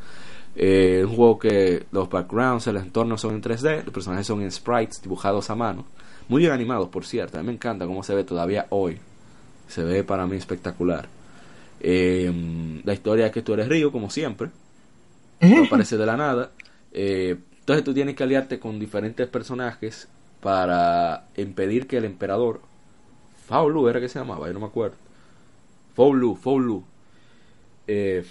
Eh, 0.55 1.03
un 1.07 1.15
juego 1.15 1.39
que 1.39 1.85
los 1.91 2.09
backgrounds, 2.09 2.67
el 2.67 2.77
entorno 2.77 3.17
son 3.17 3.35
en 3.35 3.41
3D, 3.41 3.85
los 3.85 3.93
personajes 3.93 4.27
son 4.27 4.41
en 4.41 4.51
sprites 4.51 5.01
dibujados 5.01 5.49
a 5.49 5.55
mano. 5.55 5.85
Muy 6.29 6.41
bien 6.41 6.51
animados, 6.51 6.89
por 6.89 7.05
cierto. 7.05 7.37
A 7.37 7.41
mí 7.41 7.47
me 7.47 7.53
encanta 7.53 7.85
cómo 7.85 8.03
se 8.03 8.13
ve 8.13 8.23
todavía 8.23 8.67
hoy. 8.69 8.97
Se 9.67 9.83
ve 9.83 10.03
para 10.03 10.27
mí 10.27 10.35
espectacular. 10.37 11.07
Eh, 11.79 12.31
la 12.83 12.93
historia 12.93 13.27
es 13.27 13.31
que 13.31 13.41
tú 13.41 13.53
eres 13.53 13.67
Río, 13.67 13.91
como 13.91 14.09
siempre. 14.09 14.49
No 15.41 15.65
aparece 15.65 15.97
de 15.97 16.05
la 16.05 16.15
nada. 16.15 16.51
Eh, 16.91 17.35
entonces 17.59 17.83
tú 17.83 17.93
tienes 17.93 18.15
que 18.15 18.23
aliarte 18.23 18.59
con 18.59 18.79
diferentes 18.79 19.27
personajes 19.27 20.07
para 20.41 21.27
impedir 21.37 21.87
que 21.87 21.97
el 21.97 22.05
emperador 22.05 22.61
Faulu 23.47 23.87
era 23.87 23.99
que 23.99 24.09
se 24.09 24.19
llamaba, 24.19 24.47
yo 24.47 24.53
no 24.53 24.59
me 24.59 24.65
acuerdo. 24.65 24.95
Faulu, 25.95 26.35
Faulu 26.35 26.83
eh, 27.87 28.25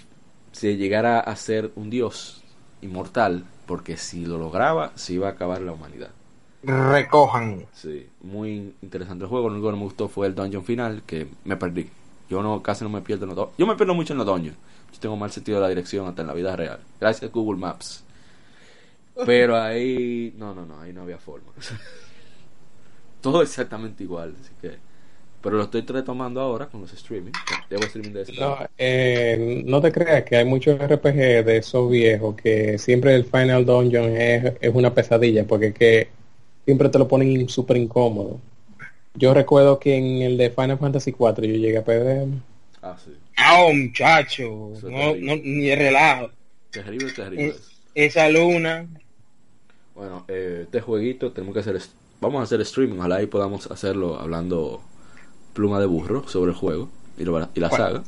se 0.53 0.77
llegara 0.77 1.19
a 1.19 1.35
ser 1.35 1.71
un 1.75 1.89
dios 1.89 2.41
inmortal, 2.81 3.43
porque 3.65 3.97
si 3.97 4.25
lo 4.25 4.37
lograba, 4.37 4.93
se 4.95 5.13
iba 5.13 5.27
a 5.27 5.31
acabar 5.31 5.61
la 5.61 5.73
humanidad. 5.73 6.11
Recojan. 6.63 7.65
Sí, 7.73 8.07
muy 8.21 8.73
interesante 8.81 9.25
el 9.25 9.29
juego. 9.29 9.49
Lo 9.49 9.55
único 9.55 9.67
que 9.67 9.71
no 9.73 9.77
me 9.77 9.83
gustó 9.83 10.07
fue 10.07 10.27
el 10.27 10.35
dungeon 10.35 10.63
final, 10.63 11.03
que 11.05 11.27
me 11.43 11.57
perdí. 11.57 11.89
Yo 12.29 12.41
no 12.41 12.63
casi 12.63 12.85
no 12.85 12.89
me 12.89 13.01
pierdo 13.01 13.25
en 13.25 13.29
los 13.29 13.35
dungeons. 13.35 13.57
Yo 13.57 13.67
me 13.67 13.75
pierdo 13.75 13.93
mucho 13.93 14.13
en 14.13 14.19
los 14.19 14.27
dungeons. 14.27 14.57
Yo 14.93 14.99
tengo 14.99 15.17
mal 15.17 15.31
sentido 15.31 15.57
de 15.57 15.63
la 15.63 15.69
dirección 15.69 16.07
hasta 16.07 16.21
en 16.21 16.27
la 16.27 16.33
vida 16.33 16.55
real. 16.55 16.79
Gracias 17.01 17.29
a 17.29 17.33
Google 17.33 17.59
Maps. 17.59 18.03
Pero 19.25 19.57
ahí, 19.57 20.33
no, 20.37 20.53
no, 20.53 20.65
no, 20.65 20.79
ahí 20.79 20.93
no 20.93 21.01
había 21.01 21.17
forma. 21.17 21.51
Todo 23.21 23.41
exactamente 23.41 24.03
igual, 24.03 24.35
así 24.39 24.51
que. 24.61 24.77
Pero 25.43 25.57
lo 25.57 25.63
estoy 25.63 25.81
retomando 25.81 26.39
ahora 26.39 26.67
con 26.67 26.81
los 26.81 26.93
streaming. 26.93 27.33
Debo 27.69 27.83
streaming 27.83 28.13
de 28.13 28.21
esto. 28.21 28.33
No, 28.39 28.57
eh, 28.77 29.61
no 29.65 29.81
te 29.81 29.91
creas 29.91 30.23
que 30.23 30.37
hay 30.37 30.45
muchos 30.45 30.79
RPG 30.79 31.43
de 31.43 31.57
esos 31.57 31.91
viejos 31.91 32.35
que 32.35 32.77
siempre 32.77 33.13
el 33.13 33.25
Final 33.25 33.65
Dungeon 33.65 34.15
es, 34.15 34.53
es 34.61 34.73
una 34.73 34.93
pesadilla 34.93 35.43
porque 35.45 35.73
que 35.73 36.07
siempre 36.63 36.87
te 36.87 36.97
lo 36.97 37.09
ponen 37.09 37.49
súper 37.49 37.75
incómodo. 37.75 38.39
Yo 39.15 39.33
recuerdo 39.33 39.79
que 39.79 39.95
en 39.97 40.21
el 40.21 40.37
de 40.37 40.49
Final 40.49 40.79
Fantasy 40.79 41.11
4 41.11 41.43
yo 41.45 41.55
llegué 41.55 41.77
a 41.77 41.83
perder. 41.83 42.27
Ah, 42.81 42.95
sí. 43.03 43.11
Ah, 43.35 43.67
muchacho. 43.73 44.71
Eso 44.77 44.87
es 44.87 44.93
No, 44.93 45.15
no, 45.15 45.35
ni 45.35 45.65
de 45.65 45.75
relajo. 45.75 46.31
Terrible, 46.71 47.11
terrible. 47.11 47.47
Es- 47.49 47.73
esa 47.95 48.29
luna. 48.29 48.87
Bueno, 49.93 50.25
eh, 50.27 50.61
este 50.63 50.81
jueguito 50.81 51.31
tenemos 51.31 51.53
que 51.53 51.59
hacer, 51.59 51.79
vamos 52.19 52.39
a 52.39 52.43
hacer 52.43 52.61
streaming, 52.61 52.97
ojalá 52.97 53.21
y 53.21 53.27
podamos 53.27 53.69
hacerlo 53.69 54.19
hablando 54.19 54.81
pluma 55.53 55.79
de 55.79 55.85
burro 55.85 56.27
sobre 56.27 56.51
el 56.51 56.57
juego 56.57 56.89
y, 57.17 57.23
lo- 57.23 57.49
y 57.53 57.59
la 57.59 57.69
¿Cuál? 57.69 57.81
saga. 57.81 58.03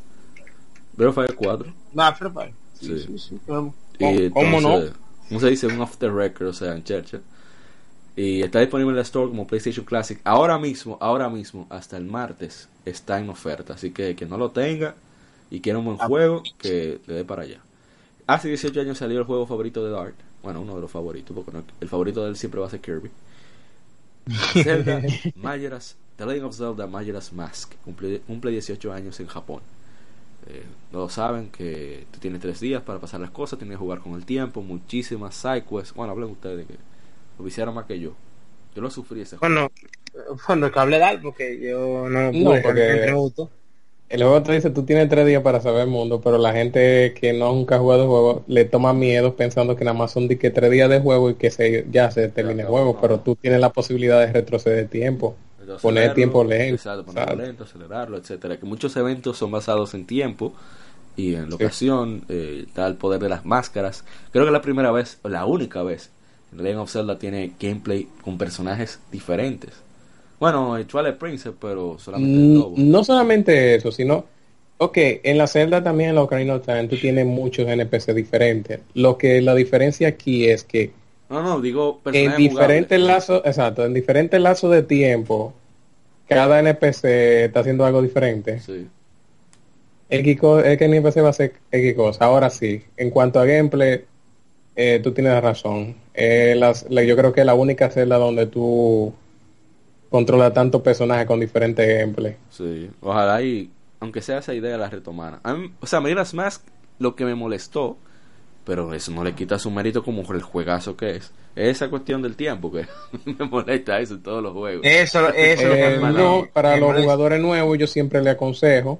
Breath 0.97 1.09
of 1.09 1.15
Fire 1.15 1.35
4. 1.35 1.73
Va, 1.97 2.15
pero 2.17 2.33
para. 2.33 2.51
Sí, 2.79 2.87
Sí. 2.99 2.99
sí, 3.07 3.19
sí. 3.19 3.39
¿Cómo, 3.47 3.73
Y 3.99 4.29
cómo 4.29 4.61
no? 4.61 4.73
entonces, 4.73 4.93
¿Cómo 5.29 5.39
se 5.39 5.49
dice? 5.49 5.67
Un 5.67 5.81
off 5.81 5.97
the 5.97 6.09
record, 6.09 6.47
o 6.49 6.53
sea, 6.53 6.73
en 6.75 6.83
Churchill. 6.83 7.21
Y 8.15 8.41
está 8.43 8.59
disponible 8.59 8.91
en 8.91 8.95
la 8.97 9.01
store 9.01 9.27
como 9.29 9.45
PlayStation 9.47 9.85
Classic. 9.85 10.19
Ahora 10.23 10.57
mismo, 10.57 10.97
ahora 11.01 11.29
mismo, 11.29 11.67
hasta 11.69 11.97
el 11.97 12.05
martes, 12.05 12.69
está 12.85 13.19
en 13.19 13.29
oferta. 13.29 13.73
Así 13.73 13.91
que 13.91 14.15
quien 14.15 14.29
no 14.29 14.37
lo 14.37 14.51
tenga 14.51 14.95
y 15.49 15.59
quiera 15.61 15.79
un 15.79 15.85
buen 15.85 15.97
Ah. 15.99 16.07
juego, 16.07 16.43
que 16.57 16.99
le 17.07 17.13
dé 17.13 17.25
para 17.25 17.41
allá. 17.43 17.59
Hace 18.27 18.47
18 18.49 18.79
años 18.81 18.97
salió 18.99 19.19
el 19.19 19.25
juego 19.25 19.45
favorito 19.47 19.83
de 19.83 19.91
Dart. 19.91 20.15
Bueno, 20.43 20.61
uno 20.61 20.75
de 20.75 20.81
los 20.81 20.91
favoritos, 20.91 21.35
porque 21.35 21.51
no- 21.51 21.63
el 21.81 21.89
favorito 21.89 22.23
de 22.23 22.29
él 22.29 22.37
siempre 22.37 22.61
va 22.61 22.67
a 22.67 22.69
ser 22.69 22.79
Kirby. 22.79 23.09
Zelda 24.53 25.01
Majora's, 25.35 25.95
The 26.18 26.26
Legend 26.26 26.45
of 26.45 26.55
Zelda 26.55 26.88
Majora's 26.88 27.34
Mask. 27.34 27.74
Cumple, 27.84 28.22
cumple 28.22 28.51
18 28.51 28.91
años 28.93 29.20
en 29.20 29.28
Japón. 29.28 29.61
Eh, 30.47 30.63
no 30.91 31.09
saben 31.09 31.49
que 31.49 32.05
tú 32.11 32.20
tienes 32.20 32.39
tres 32.41 32.59
días 32.59 32.82
para 32.84 32.99
pasar 32.99 33.20
las 33.20 33.32
cosas, 33.32 33.57
tienes 33.59 33.76
que 33.78 33.80
jugar 33.80 33.99
con 33.99 34.13
el 34.13 34.26
tiempo, 34.26 34.61
muchísimas 34.61 35.36
sidequests. 35.36 35.93
Bueno, 35.95 36.11
hablen 36.13 36.30
ustedes 36.30 36.68
que 36.68 36.76
lo 37.39 37.47
hicieron 37.47 37.74
más 37.76 37.86
que 37.86 37.99
yo. 37.99 38.13
Yo 38.76 38.82
lo 38.82 38.89
sufrí 38.91 39.22
ese 39.22 39.38
juego. 39.38 39.53
Bueno, 39.53 39.72
bueno, 40.47 40.72
que 40.72 40.80
hable 40.80 40.99
Dal 40.99 41.20
porque 41.22 41.59
yo 41.59 42.07
no 42.09 42.32
No, 42.32 42.49
pude. 42.51 42.61
porque- 42.61 43.03
me 43.07 43.13
gustó. 43.13 43.49
El 44.07 44.22
juego 44.22 44.43
te 44.43 44.53
dice 44.53 44.70
tú 44.70 44.84
tienes 44.84 45.09
tres 45.09 45.26
días 45.26 45.41
para 45.41 45.59
saber 45.61 45.82
el 45.82 45.88
mundo, 45.89 46.22
pero 46.22 46.38
la 46.38 46.53
gente 46.53 47.16
que 47.20 47.34
no 47.34 47.51
nunca 47.53 47.76
ha 47.78 47.80
jugado 47.80 48.03
el 48.03 48.07
juego 48.07 48.43
le 48.47 48.63
toma 48.66 48.93
miedo 48.93 49.36
pensando 49.36 49.76
que 49.76 49.84
nada 49.84 49.97
más 49.97 50.11
son 50.11 50.28
de 50.28 50.38
que 50.38 50.51
tres 50.51 50.70
días 50.70 50.89
de 50.91 50.99
juego 51.01 51.32
y 51.32 51.36
que 51.36 51.49
se, 51.49 51.88
ya 51.91 52.11
se 52.11 52.30
termine 52.30 52.61
el 52.61 52.68
juego, 52.70 52.93
no. 52.93 53.01
pero 53.01 53.20
tú 53.22 53.36
tienes 53.36 53.59
la 53.59 53.72
posibilidad 53.74 54.20
de 54.20 54.32
retroceder 54.32 54.88
tiempo. 54.89 55.36
Poner 55.82 56.13
tiempo 56.13 56.43
lento, 56.43 56.76
Exacto, 56.76 57.05
ponerlo 57.05 57.36
lento, 57.36 57.63
acelerarlo, 57.63 58.18
etcétera. 58.18 58.57
Que 58.57 58.66
muchos 58.66 58.95
eventos 58.97 59.38
son 59.38 59.51
basados 59.51 59.93
en 59.93 60.05
tiempo 60.05 60.53
y 61.18 61.36
en 61.36 61.45
Sí. 61.45 61.49
locación, 61.51 62.24
eh, 62.30 62.63
está 62.68 62.88
el 62.88 62.95
poder 62.95 63.22
de 63.22 63.30
las 63.30 63.45
máscaras. 63.45 64.03
Creo 64.32 64.45
que 64.45 64.51
la 64.51 64.61
primera 64.61 64.91
vez, 64.91 65.18
o 65.22 65.30
la 65.30 65.45
única 65.45 65.82
vez, 65.84 66.09
en 66.51 66.63
Legend 66.63 66.80
of 66.82 66.91
Zelda 66.91 67.18
tiene 67.20 67.53
gameplay 67.59 68.07
con 68.24 68.38
personajes 68.38 68.99
diferentes. 69.11 69.72
Bueno, 70.39 70.76
el 70.78 70.86
Twilight 70.86 71.16
Princess, 71.18 71.53
pero 71.59 71.97
solamente 71.99 72.36
el 72.38 72.49
Mm, 72.49 72.55
lobo. 72.55 72.74
No 72.78 73.03
solamente 73.03 73.76
eso, 73.76 73.91
sino, 73.91 74.26
ok, 74.78 74.97
en 75.24 75.38
la 75.38 75.47
celda 75.47 75.82
también 75.82 76.09
en 76.09 76.16
la 76.16 76.24
Ocarina 76.24 76.55
of 76.55 76.66
Time 76.66 76.88
tú 76.89 76.97
tienes 76.97 77.26
muchos 77.26 77.68
NPC 77.68 78.13
diferentes. 78.13 78.82
Lo 78.93 79.18
que 79.18 79.41
la 79.41 79.55
diferencia 79.55 80.09
aquí 80.09 80.47
es 80.49 80.63
que 80.66 80.91
No, 81.36 81.43
no, 81.55 81.61
digo 81.61 82.01
en 82.05 82.36
diferentes 82.38 82.99
lazos, 82.99 83.41
exacto, 83.45 83.86
en 83.86 83.93
diferentes 83.93 84.39
lazos 84.41 84.71
de 84.71 84.83
tiempo, 84.83 85.53
cada 86.27 86.59
NPC 86.59 87.45
está 87.45 87.59
haciendo 87.61 87.86
algo 87.86 88.01
diferente. 88.01 88.59
Sí. 88.59 88.88
X 90.09 90.39
es 90.63 90.77
que 90.77 90.86
NPC 90.86 91.21
va 91.21 91.27
a 91.27 91.29
hacer 91.31 91.53
X 91.71 91.93
cosa. 91.95 92.25
Ahora 92.25 92.49
sí, 92.49 92.83
en 92.97 93.09
cuanto 93.09 93.39
a 93.39 93.45
gameplay, 93.45 94.05
eh, 94.75 94.99
tú 95.03 95.11
tienes 95.13 95.41
razón. 95.41 95.95
Eh, 96.13 96.55
las- 96.57 96.86
la- 96.89 97.03
yo 97.03 97.15
creo 97.15 97.33
que 97.33 97.39
es 97.41 97.45
la 97.45 97.55
única 97.55 97.89
celda 97.89 98.17
donde 98.17 98.45
tú 98.45 99.13
controlas 100.09 100.53
tantos 100.53 100.81
personajes 100.81 101.25
con 101.25 101.39
diferentes 101.39 101.88
gameplay. 101.99 102.36
Sí, 102.49 102.89
ojalá 103.01 103.41
y 103.41 103.69
aunque 103.99 104.21
sea 104.21 104.38
esa 104.39 104.53
idea 104.53 104.77
la 104.77 104.89
retomaran. 104.89 105.39
A 105.43 105.53
mí- 105.55 105.71
o 105.79 105.88
sea, 105.88 105.99
Majora's 105.99 106.33
Mask 106.33 106.61
lo 106.99 107.15
que 107.15 107.25
me 107.25 107.33
molestó, 107.36 107.97
pero 108.66 108.93
eso 108.93 109.11
no 109.11 109.24
le 109.24 109.34
quita 109.34 109.59
su 109.59 109.72
mérito 109.72 110.03
como 110.03 110.22
el 110.34 110.41
juegazo 110.41 110.95
que 110.97 111.11
es. 111.18 111.32
Es 111.55 111.78
esa 111.78 111.89
cuestión 111.89 112.22
del 112.22 112.36
tiempo 112.36 112.72
que 112.72 112.86
me 113.26 113.45
molesta 113.45 113.99
eso 113.99 114.16
en 114.16 114.24
todos 114.24 114.43
los 114.43 114.53
juegos. 114.53 114.86
Eso, 114.86 115.30
eso 115.34 115.63
es 115.63 115.70
lo 115.70 115.76
que 115.76 115.89
Eh, 115.89 115.99
no, 116.01 116.49
para 116.53 116.78
los 116.78 116.88
molesta. 116.88 117.03
jugadores 117.03 117.39
nuevos 117.41 117.78
yo 117.78 117.88
siempre 117.88 118.22
le 118.22 118.30
aconsejo 118.32 118.99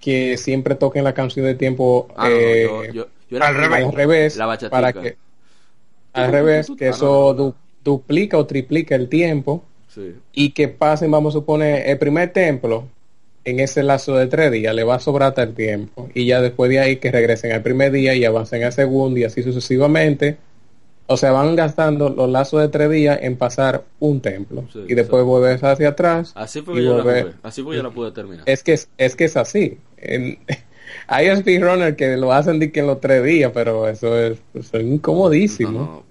que 0.00 0.36
siempre 0.38 0.74
toquen 0.76 1.04
la 1.04 1.14
canción 1.14 1.46
de 1.46 1.54
tiempo 1.54 2.08
Ah, 2.16 2.28
no, 2.30 2.40
no, 2.40 2.54
eh, 2.54 2.68
yo, 2.92 2.92
yo, 2.92 3.06
yo 3.30 3.36
era 3.36 3.48
al 3.48 3.54
revés. 3.54 3.84
al 3.86 3.92
revés 3.92 4.36
La 4.36 4.46
para 4.70 4.92
que 4.92 5.16
al 6.12 6.32
revés 6.32 6.70
que 6.70 6.88
Ah, 6.88 6.90
eso 6.90 7.06
no, 7.06 7.34
no, 7.34 7.34
no. 7.34 7.34
du- 7.34 7.54
duplica 7.84 8.38
o 8.38 8.46
triplica 8.46 8.94
el 8.94 9.08
tiempo 9.08 9.64
Sí, 9.88 10.14
y 10.32 10.50
que 10.52 10.68
pasen, 10.68 11.10
vamos 11.10 11.34
a 11.34 11.38
suponer, 11.38 11.88
el 11.88 11.98
primer 11.98 12.32
templo 12.32 12.84
en 13.50 13.60
ese 13.60 13.82
lazo 13.82 14.16
de 14.16 14.26
tres 14.26 14.50
días 14.52 14.74
le 14.74 14.84
va 14.84 14.96
a 14.96 15.00
sobrar 15.00 15.30
hasta 15.30 15.42
el 15.42 15.54
tiempo 15.54 16.08
y 16.14 16.26
ya 16.26 16.40
después 16.40 16.70
de 16.70 16.80
ahí 16.80 16.96
que 16.96 17.10
regresen 17.10 17.52
al 17.52 17.62
primer 17.62 17.92
día 17.92 18.14
y 18.14 18.24
avancen 18.24 18.64
al 18.64 18.72
segundo 18.72 19.18
y 19.18 19.24
así 19.24 19.42
sucesivamente. 19.42 20.36
O 21.10 21.16
sea, 21.16 21.32
van 21.32 21.56
gastando 21.56 22.10
los 22.10 22.28
lazos 22.28 22.60
de 22.60 22.68
tres 22.68 22.90
días 22.90 23.18
en 23.22 23.36
pasar 23.38 23.82
un 23.98 24.20
templo 24.20 24.64
Sí, 24.70 24.80
y 24.88 24.94
después 24.94 25.24
vuelves 25.24 25.64
hacia 25.64 25.88
atrás. 25.88 26.32
así 26.34 26.60
fue 26.60 26.74
que 26.74 26.84
yo 26.84 26.98
la 26.98 27.02
volver-. 27.04 27.32
Así 27.42 27.62
fue 27.62 27.76
yo 27.76 27.82
la 27.82 27.90
pude 27.90 28.10
terminar. 28.10 28.42
Es 28.44 28.62
que 28.62 28.74
es, 28.74 28.88
es 28.98 29.16
que 29.16 29.24
es 29.24 29.36
así. 29.38 29.78
En- 29.96 30.38
hay 31.06 31.34
speedrunners 31.34 31.96
que 31.96 32.16
lo 32.18 32.30
hacen 32.32 32.58
de 32.58 32.70
que 32.70 32.80
en 32.80 32.88
los 32.88 33.00
tres 33.00 33.24
días, 33.24 33.52
pero 33.54 33.88
eso 33.88 34.18
es, 34.18 34.38
eso 34.52 34.76
es 34.76 34.84
incomodísimo. 34.84 35.70
No, 35.72 35.78
no, 35.86 36.02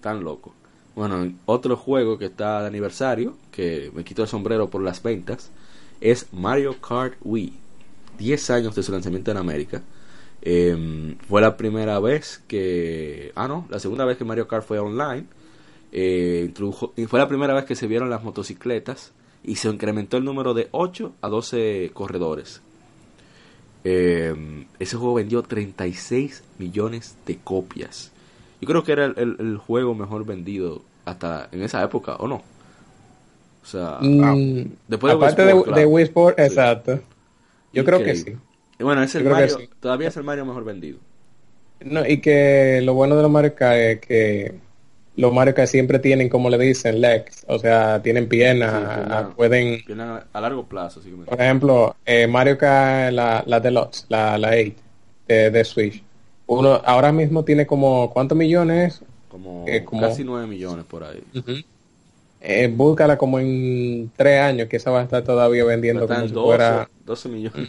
tan 0.00 0.24
loco. 0.24 0.52
Bueno, 0.96 1.30
otro 1.44 1.76
juego 1.76 2.18
que 2.18 2.24
está 2.24 2.62
de 2.62 2.66
aniversario, 2.68 3.36
que 3.52 3.90
me 3.94 4.02
quito 4.02 4.22
el 4.22 4.28
sombrero 4.28 4.68
por 4.70 4.82
las 4.82 5.02
ventas, 5.02 5.50
es 6.00 6.26
Mario 6.32 6.80
Kart 6.80 7.14
Wii. 7.22 7.52
10 8.18 8.50
años 8.50 8.74
de 8.74 8.82
su 8.82 8.92
lanzamiento 8.92 9.30
en 9.30 9.36
América. 9.36 9.82
Eh, 10.42 11.16
fue 11.28 11.40
la 11.40 11.56
primera 11.56 11.98
vez 12.00 12.42
que... 12.48 13.32
Ah, 13.34 13.48
no, 13.48 13.66
la 13.68 13.78
segunda 13.80 14.04
vez 14.04 14.16
que 14.16 14.24
Mario 14.24 14.48
Kart 14.48 14.64
fue 14.66 14.78
online. 14.78 15.24
Eh, 15.92 16.46
introdujo- 16.48 16.92
fue 17.08 17.18
la 17.18 17.28
primera 17.28 17.54
vez 17.54 17.64
que 17.64 17.74
se 17.74 17.86
vieron 17.86 18.10
las 18.10 18.22
motocicletas 18.22 19.12
y 19.44 19.56
se 19.56 19.68
incrementó 19.68 20.16
el 20.16 20.24
número 20.24 20.54
de 20.54 20.68
8 20.72 21.12
a 21.20 21.28
12 21.28 21.90
corredores. 21.94 22.60
Eh, 23.84 24.34
ese 24.78 24.96
juego 24.96 25.14
vendió 25.14 25.42
36 25.42 26.42
millones 26.58 27.16
de 27.26 27.36
copias. 27.38 28.10
Yo 28.60 28.66
creo 28.66 28.82
que 28.82 28.92
era 28.92 29.04
el- 29.06 29.36
el 29.38 29.56
juego 29.58 29.94
mejor 29.94 30.24
vendido 30.26 30.82
hasta 31.04 31.48
en 31.52 31.62
esa 31.62 31.82
época, 31.84 32.16
¿o 32.16 32.26
no? 32.26 32.42
O 33.66 33.68
sea, 33.68 33.98
Mm, 34.00 34.64
Después 34.86 35.12
de 35.12 35.16
Wii 35.18 35.34
de, 35.34 35.42
Sport, 35.50 35.64
claro. 35.64 35.80
de 35.80 35.86
Wii 35.86 36.04
Sport, 36.04 36.38
Sí. 36.38 36.44
exacto. 36.44 37.00
Yo 37.72 37.84
creo 37.84 37.98
que 38.02 38.14
sí. 38.14 38.36
Y 38.78 38.84
bueno, 38.84 39.02
es 39.02 39.12
el 39.16 39.24
Mario, 39.24 39.58
sí. 39.58 39.68
todavía 39.80 40.08
es 40.08 40.16
el 40.16 40.22
Mario 40.22 40.46
mejor 40.46 40.64
vendido. 40.64 40.98
No, 41.84 42.06
y 42.06 42.20
que 42.20 42.80
lo 42.84 42.94
bueno 42.94 43.16
de 43.16 43.22
los 43.22 43.30
Mario 43.30 43.54
Kart 43.56 43.76
es 43.76 44.00
que 44.00 44.54
los 45.16 45.32
Mario 45.32 45.54
Kart 45.54 45.68
siempre 45.68 45.98
tienen, 45.98 46.28
como 46.28 46.48
le 46.48 46.58
dicen, 46.58 47.00
legs, 47.00 47.44
o 47.48 47.58
sea, 47.58 48.00
tienen 48.02 48.28
piernas, 48.28 48.70
Sí, 48.72 48.94
pierna. 48.94 49.18
ah, 49.18 49.30
pueden, 49.36 49.80
a, 50.32 50.40
largo 50.40 50.64
plazo, 50.66 51.00
así 51.00 51.10
que 51.10 51.16
me- 51.16 51.24
por 51.24 51.40
ejemplo, 51.40 51.96
eh, 52.06 52.26
Mario 52.28 52.56
Kart, 52.56 53.12
la, 53.12 53.42
la 53.46 53.60
Deluxe, 53.60 54.06
la, 54.08 54.38
la 54.38 54.50
8 54.50 54.74
de, 55.26 55.50
de 55.50 55.64
Switch, 55.64 56.02
uno 56.46 56.80
ahora 56.84 57.10
mismo 57.12 57.44
tiene 57.44 57.66
como, 57.66 58.10
¿cuántos 58.12 58.38
millones? 58.38 59.02
como, 59.28 59.64
eh, 59.66 59.84
como- 59.84 60.00
casi 60.02 60.22
9 60.24 60.46
millones 60.46 60.84
por 60.86 61.02
ahí. 61.04 61.22
Eh, 62.48 62.68
búscala 62.68 63.18
como 63.18 63.40
en 63.40 64.10
tres 64.16 64.40
años, 64.40 64.68
que 64.68 64.76
esa 64.76 64.92
va 64.92 65.00
a 65.00 65.02
estar 65.02 65.24
todavía 65.24 65.64
vendiendo 65.64 66.06
como 66.06 66.20
en 66.20 66.28
si 66.28 66.34
12, 66.34 66.46
fuera... 66.46 66.88
12 67.04 67.28
millones. 67.28 67.68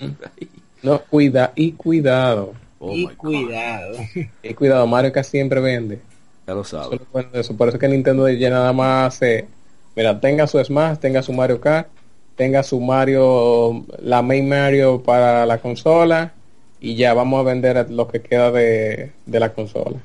No, 0.84 1.00
cuida, 1.00 1.52
y 1.56 1.72
cuidado, 1.72 2.54
Oh 2.80 2.94
y 2.94 3.08
cuidado. 3.08 3.98
y 4.44 4.54
cuidado, 4.54 4.86
Mario 4.88 5.12
Kart 5.12 5.28
siempre 5.28 5.60
vende. 5.60 6.00
Ya 6.46 6.54
lo 6.54 6.64
sabes. 6.64 7.00
bueno 7.12 7.30
eso. 7.34 7.56
Por 7.58 7.70
eso 7.70 7.80
que 7.80 7.88
Nintendo 7.88 8.30
ya 8.30 8.50
nada 8.50 8.72
más 8.74 9.16
hace, 9.16 9.48
mira, 9.96 10.20
tenga 10.20 10.48
su 10.48 10.64
Smash, 10.64 11.00
tenga 11.00 11.22
su 11.22 11.34
Mario 11.34 11.60
Kart, 11.60 11.88
tenga 12.36 12.64
su 12.64 12.80
Mario, 12.80 13.84
la 14.00 14.22
main 14.22 14.48
Mario 14.48 15.02
para 15.02 15.46
la 15.46 15.58
consola 15.58 16.34
y 16.80 16.96
ya 16.96 17.14
vamos 17.14 17.40
a 17.40 17.44
vender 17.44 17.90
lo 17.90 18.08
que 18.08 18.22
queda 18.22 18.52
de, 18.52 19.12
de 19.26 19.40
la 19.40 19.54
consola. 19.54 19.98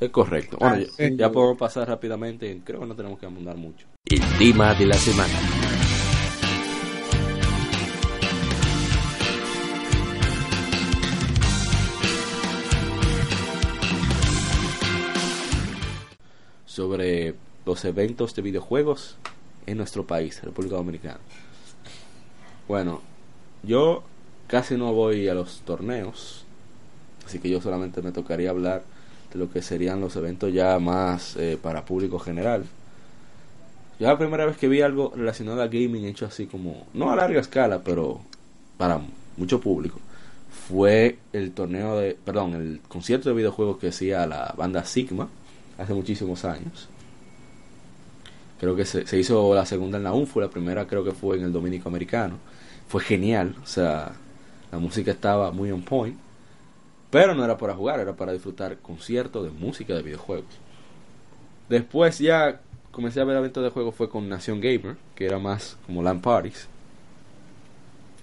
Es 0.00 0.10
correcto. 0.10 0.56
Bueno, 0.58 0.76
Ah, 0.76 0.92
ya, 0.98 1.08
ya 1.10 1.30
podemos 1.32 1.58
pasar 1.58 1.86
rápidamente. 1.88 2.60
Creo 2.64 2.80
que 2.80 2.86
no 2.86 2.94
tenemos 2.96 3.18
que 3.18 3.26
abundar 3.26 3.56
mucho. 3.56 3.86
El 4.06 4.20
tema 4.38 4.74
de 4.74 4.86
la 4.86 4.96
semana. 4.96 5.34
sobre 16.66 17.34
los 17.66 17.84
eventos 17.84 18.34
de 18.34 18.42
videojuegos 18.42 19.16
en 19.66 19.76
nuestro 19.78 20.06
país, 20.06 20.42
República 20.42 20.76
Dominicana. 20.76 21.18
Bueno, 22.68 23.02
yo 23.62 24.02
casi 24.46 24.76
no 24.76 24.92
voy 24.92 25.28
a 25.28 25.34
los 25.34 25.60
torneos, 25.60 26.44
así 27.26 27.38
que 27.38 27.50
yo 27.50 27.60
solamente 27.60 28.02
me 28.02 28.12
tocaría 28.12 28.50
hablar 28.50 28.82
de 29.32 29.38
lo 29.38 29.50
que 29.50 29.62
serían 29.62 30.00
los 30.00 30.16
eventos 30.16 30.52
ya 30.52 30.78
más 30.78 31.36
eh, 31.36 31.58
para 31.60 31.84
público 31.84 32.18
general. 32.18 32.64
Yo 33.98 34.06
la 34.06 34.18
primera 34.18 34.46
vez 34.46 34.56
que 34.56 34.68
vi 34.68 34.80
algo 34.80 35.12
relacionado 35.14 35.60
al 35.60 35.68
gaming 35.68 36.06
hecho 36.06 36.26
así 36.26 36.46
como, 36.46 36.86
no 36.94 37.10
a 37.10 37.16
larga 37.16 37.40
escala, 37.40 37.82
pero 37.84 38.20
para 38.78 39.00
mucho 39.36 39.60
público, 39.60 40.00
fue 40.68 41.18
el 41.32 41.52
torneo 41.52 41.98
de, 41.98 42.16
perdón, 42.24 42.54
el 42.54 42.80
concierto 42.88 43.28
de 43.28 43.34
videojuegos 43.34 43.78
que 43.78 43.88
hacía 43.88 44.26
la 44.26 44.54
banda 44.56 44.84
Sigma 44.84 45.28
hace 45.78 45.92
muchísimos 45.92 46.44
años. 46.44 46.88
Creo 48.58 48.76
que 48.76 48.84
se, 48.84 49.06
se 49.06 49.18
hizo 49.18 49.54
la 49.54 49.66
segunda 49.66 49.98
en 49.98 50.04
la 50.04 50.12
UNFU, 50.12 50.40
la 50.40 50.50
primera 50.50 50.86
creo 50.86 51.04
que 51.04 51.12
fue 51.12 51.36
en 51.36 51.44
el 51.44 51.52
Dominico 51.52 51.88
Americano. 51.88 52.36
Fue 52.88 53.02
genial, 53.02 53.54
o 53.62 53.66
sea, 53.66 54.12
la 54.72 54.78
música 54.78 55.10
estaba 55.10 55.50
muy 55.50 55.70
on 55.70 55.82
point. 55.82 56.16
Pero 57.10 57.34
no 57.34 57.44
era 57.44 57.56
para 57.56 57.74
jugar, 57.74 58.00
era 58.00 58.14
para 58.14 58.32
disfrutar 58.32 58.78
conciertos 58.78 59.44
de 59.44 59.50
música 59.50 59.94
de 59.94 60.02
videojuegos. 60.02 60.58
Después 61.68 62.18
ya 62.18 62.60
comencé 62.90 63.20
a 63.20 63.24
ver 63.24 63.36
eventos 63.36 63.62
de 63.62 63.70
juegos 63.70 63.94
fue 63.94 64.08
con 64.08 64.28
Nación 64.28 64.60
Gamer, 64.60 64.96
que 65.14 65.26
era 65.26 65.38
más 65.38 65.76
como 65.86 66.02
LAN 66.02 66.20
parties. 66.20 66.68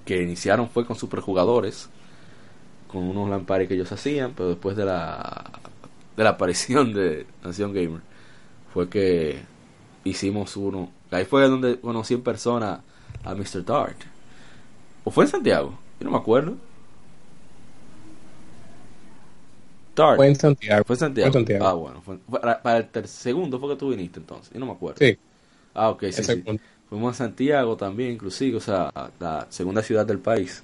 Que 0.06 0.22
iniciaron 0.22 0.70
fue 0.70 0.86
con 0.86 0.96
superjugadores, 0.96 1.90
con 2.88 3.04
unos 3.04 3.30
LAN 3.30 3.46
parties 3.46 3.68
que 3.68 3.76
ellos 3.76 3.92
hacían, 3.92 4.34
pero 4.36 4.50
después 4.50 4.78
de 4.78 4.86
la 4.86 5.52
de 6.16 6.24
la 6.24 6.32
aparición 6.32 6.94
de 6.94 7.28
Nación 7.44 7.74
Gamer 7.74 8.02
fue 8.74 8.90
que 8.90 9.40
hicimos 10.04 10.58
uno. 10.58 10.92
Ahí 11.12 11.26
fue 11.26 11.48
donde 11.48 11.80
conocí 11.80 12.16
en 12.16 12.22
persona 12.22 12.82
a 13.24 13.36
Mr. 13.36 13.64
Dart. 13.64 13.98
¿O 15.04 15.12
fue 15.12 15.26
en 15.26 15.30
Santiago? 15.30 15.78
Yo 16.00 16.06
no 16.06 16.12
me 16.12 16.18
acuerdo. 16.18 16.56
Fue 20.16 20.28
en 20.28 20.36
Santiago. 20.36 20.84
Fue 20.86 20.96
en 20.96 21.00
Santiago. 21.00 21.32
Fue 21.34 21.42
en 21.42 21.46
Santiago. 21.46 21.66
Ah, 21.66 21.74
bueno. 21.74 22.02
fue- 22.02 22.18
para, 22.20 22.62
para 22.62 22.78
el 22.80 22.90
ter- 22.90 23.08
segundo 23.08 23.60
fue 23.60 23.70
que 23.70 23.76
tú 23.76 23.90
viniste 23.90 24.20
entonces. 24.20 24.54
Yo 24.54 24.60
no 24.60 24.66
me 24.68 24.72
acuerdo. 24.74 25.00
Sí, 25.00 25.18
Ah, 25.74 25.90
ok, 25.90 26.06
sí. 26.12 26.44
Fuimos 26.90 27.16
a 27.16 27.18
Santiago 27.26 27.76
también, 27.78 28.12
inclusive, 28.14 28.58
o 28.58 28.62
sea, 28.62 28.92
la 29.20 29.48
segunda 29.50 29.84
ciudad 29.84 30.06
del 30.06 30.20
país. 30.20 30.64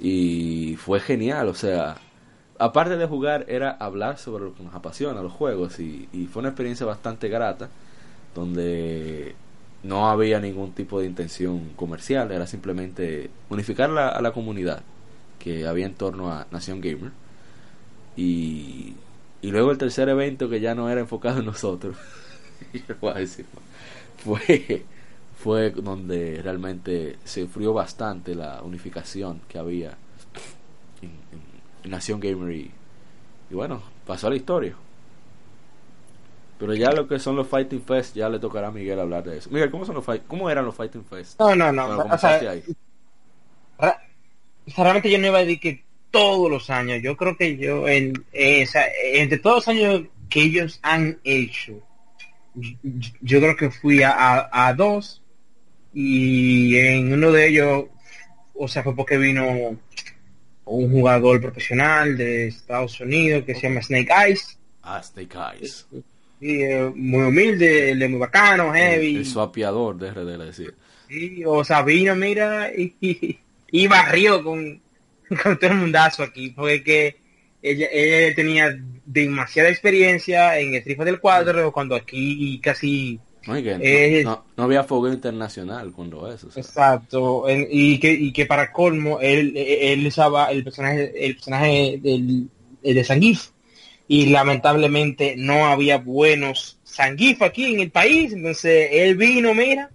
Y 0.00 0.76
fue 0.78 1.00
genial, 1.00 1.48
o 1.48 1.54
sea, 1.54 1.96
aparte 2.58 2.96
de 2.96 3.06
jugar, 3.06 3.46
era 3.48 3.70
hablar 3.72 4.18
sobre 4.18 4.44
lo 4.44 4.54
que 4.54 4.62
nos 4.62 4.74
apasiona, 4.74 5.22
los 5.22 5.32
juegos. 5.32 5.80
Y, 5.80 6.08
y 6.12 6.26
fue 6.26 6.40
una 6.40 6.50
experiencia 6.50 6.86
bastante 6.86 7.28
grata, 7.28 7.70
donde 8.34 9.34
no 9.82 10.08
había 10.10 10.40
ningún 10.40 10.72
tipo 10.72 11.00
de 11.00 11.06
intención 11.06 11.70
comercial, 11.76 12.32
era 12.32 12.46
simplemente 12.46 13.30
unificar 13.50 13.90
la- 13.90 14.08
a 14.10 14.22
la 14.22 14.32
comunidad 14.32 14.82
que 15.38 15.66
había 15.66 15.86
en 15.86 15.94
torno 15.94 16.32
a 16.32 16.46
Nación 16.50 16.80
Gamer. 16.80 17.12
Y, 18.18 18.94
y 19.42 19.50
luego 19.52 19.70
el 19.72 19.78
tercer 19.78 20.10
evento 20.10 20.50
que 20.50 20.60
ya 20.60 20.74
no 20.74 20.90
era 20.90 21.00
enfocado 21.02 21.40
en 21.40 21.46
nosotros. 21.46 21.96
Fue 24.24 24.86
fue 25.36 25.70
donde 25.70 26.40
realmente 26.42 27.18
se 27.24 27.42
sufrió 27.42 27.72
bastante 27.72 28.34
la 28.34 28.60
unificación 28.62 29.40
que 29.48 29.58
había 29.58 29.96
en, 31.02 31.08
en- 31.32 31.62
en 31.84 31.90
Nación 31.90 32.20
Gamer 32.20 32.52
y, 32.54 32.70
y 33.50 33.54
bueno, 33.54 33.82
pasó 34.06 34.28
a 34.28 34.30
la 34.30 34.36
historia. 34.36 34.74
Pero 36.58 36.74
ya 36.74 36.92
lo 36.92 37.06
que 37.06 37.18
son 37.20 37.36
los 37.36 37.46
Fighting 37.46 37.82
Fest, 37.82 38.16
ya 38.16 38.28
le 38.28 38.38
tocará 38.40 38.68
a 38.68 38.70
Miguel 38.72 38.98
hablar 38.98 39.24
de 39.24 39.38
eso. 39.38 39.50
Miguel, 39.50 39.70
¿cómo, 39.70 39.84
son 39.84 39.94
los 39.94 40.04
cómo 40.26 40.50
eran 40.50 40.64
los 40.64 40.74
Fighting 40.74 41.04
Fest? 41.04 41.38
No, 41.38 41.54
no, 41.54 41.72
no. 41.72 42.04
O 42.10 42.18
sea, 42.18 42.44
ahí. 42.48 42.64
realmente 44.76 45.10
yo 45.10 45.18
no 45.18 45.26
iba 45.28 45.38
a 45.38 45.40
decir 45.42 45.60
que 45.60 45.87
todos 46.10 46.50
los 46.50 46.70
años. 46.70 47.00
Yo 47.02 47.16
creo 47.16 47.36
que 47.36 47.56
yo, 47.56 47.88
en, 47.88 48.12
eh, 48.32 48.64
o 48.64 48.66
sea, 48.66 48.84
entre 49.12 49.38
todos 49.38 49.56
los 49.56 49.68
años 49.68 50.02
que 50.28 50.42
ellos 50.42 50.78
han 50.82 51.18
hecho, 51.24 51.80
yo, 52.54 52.70
yo 53.20 53.40
creo 53.40 53.56
que 53.56 53.70
fui 53.70 54.02
a, 54.02 54.10
a, 54.12 54.68
a 54.68 54.74
dos 54.74 55.22
y 55.92 56.76
en 56.76 57.12
uno 57.12 57.32
de 57.32 57.48
ellos, 57.48 57.84
o 58.54 58.68
sea, 58.68 58.82
fue 58.82 58.94
porque 58.94 59.16
vino 59.16 59.78
un 60.64 60.90
jugador 60.90 61.40
profesional 61.40 62.16
de 62.16 62.48
Estados 62.48 63.00
Unidos 63.00 63.44
que 63.44 63.54
se 63.54 63.62
llama 63.62 63.82
Snake 63.82 64.10
Eyes. 64.26 64.58
Ah, 64.82 65.02
Snake 65.02 65.36
Eyes. 65.36 65.86
Y, 66.40 66.62
eh, 66.62 66.92
muy 66.94 67.22
humilde, 67.22 67.94
muy 68.08 68.18
bacano, 68.18 68.72
heavy. 68.72 69.10
El, 69.10 69.16
el 69.18 69.26
swapeador 69.26 69.98
de 69.98 70.10
RD, 70.10 70.38
le 70.38 70.44
decía. 70.44 70.70
Sí, 71.08 71.42
o 71.44 71.64
sea, 71.64 71.82
vino, 71.82 72.14
mira, 72.14 72.70
y, 72.74 72.94
y, 73.00 73.38
y 73.70 73.86
barrió 73.86 74.42
con, 74.44 74.80
con 75.42 75.58
todo 75.58 75.70
el 75.70 75.76
mundazo 75.76 76.22
aquí, 76.22 76.50
porque 76.50 76.82
que 76.82 77.16
ella, 77.62 77.88
ella 77.90 78.34
tenía 78.34 78.78
demasiada 79.04 79.68
experiencia 79.68 80.58
en 80.58 80.68
el 80.70 80.76
Street 80.76 80.98
del 80.98 81.20
Cuadro, 81.20 81.72
cuando 81.72 81.94
aquí 81.96 82.60
casi, 82.62 83.18
No, 83.46 83.56
Eh, 83.56 84.24
había 84.56 84.84
fuego 84.84 85.08
internacional 85.12 85.90
cuando 85.92 86.30
eso. 86.32 86.48
o 86.48 86.50
sea. 86.50 86.60
exacto, 86.62 87.48
en- 87.48 87.66
y 87.70 87.98
que 87.98 88.12
y 88.12 88.32
que 88.32 88.46
para 88.46 88.70
colmo, 88.72 89.18
él, 89.20 89.54
él 89.56 90.06
usaba 90.06 90.50
el 90.52 90.62
personaje, 90.64 91.12
el 91.26 91.34
personaje 91.34 91.98
del, 92.02 92.48
el 92.82 92.94
de 92.94 93.04
Zangief, 93.04 93.48
y 94.06 94.26
lamentablemente 94.26 95.34
no 95.36 95.66
había 95.66 95.98
buenos 95.98 96.78
Zangief 96.86 97.42
aquí 97.42 97.74
en 97.74 97.80
el 97.80 97.90
país, 97.90 98.32
entonces 98.32 98.88
él 98.92 99.16
vino, 99.16 99.54
mira, 99.54 99.90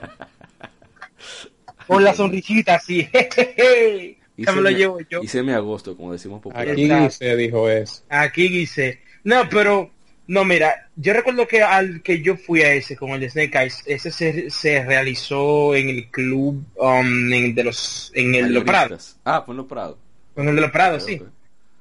con 1.86 2.04
la 2.04 2.14
sonrisita 2.14 2.76
así, 2.76 3.08
ya 4.36 4.52
me 4.52 4.60
lo 4.62 4.70
mi- 4.70 4.74
llevo 4.76 5.00
yo. 5.08 5.22
hice 5.22 5.42
mi 5.42 5.52
agosto, 5.52 5.96
como 5.96 6.12
decimos 6.12 6.40
popularmente. 6.42 6.92
Aquí 6.92 7.14
se 7.14 7.36
dijo 7.36 7.68
eso. 7.68 8.02
Aquí 8.08 8.48
dice, 8.48 9.00
no, 9.24 9.48
pero, 9.48 9.90
no, 10.26 10.44
mira, 10.44 10.88
yo 10.96 11.12
recuerdo 11.12 11.46
que 11.46 11.62
al 11.62 12.02
que 12.02 12.20
yo 12.22 12.36
fui 12.36 12.62
a 12.62 12.72
ese 12.72 12.96
con 12.96 13.10
el 13.10 13.20
de 13.20 13.30
Snake 13.30 13.58
Eyes, 13.58 13.82
ese 13.86 14.10
se, 14.10 14.50
se 14.50 14.84
realizó 14.84 15.74
en 15.74 15.88
el 15.90 16.10
club, 16.10 16.64
um, 16.76 17.32
en 17.32 17.44
el 17.44 17.54
de 17.54 17.64
los, 17.64 18.10
en 18.14 18.34
el 18.34 18.44
de 18.48 18.54
los 18.54 18.64
Prados. 18.64 19.16
Ah, 19.24 19.44
pues 19.44 19.54
en 19.54 19.56
los 19.58 19.66
Prados. 19.66 19.96
en 20.36 20.48
el 20.48 20.54
de 20.56 20.60
los 20.60 20.70
Prados, 20.70 21.04
sí. 21.04 21.20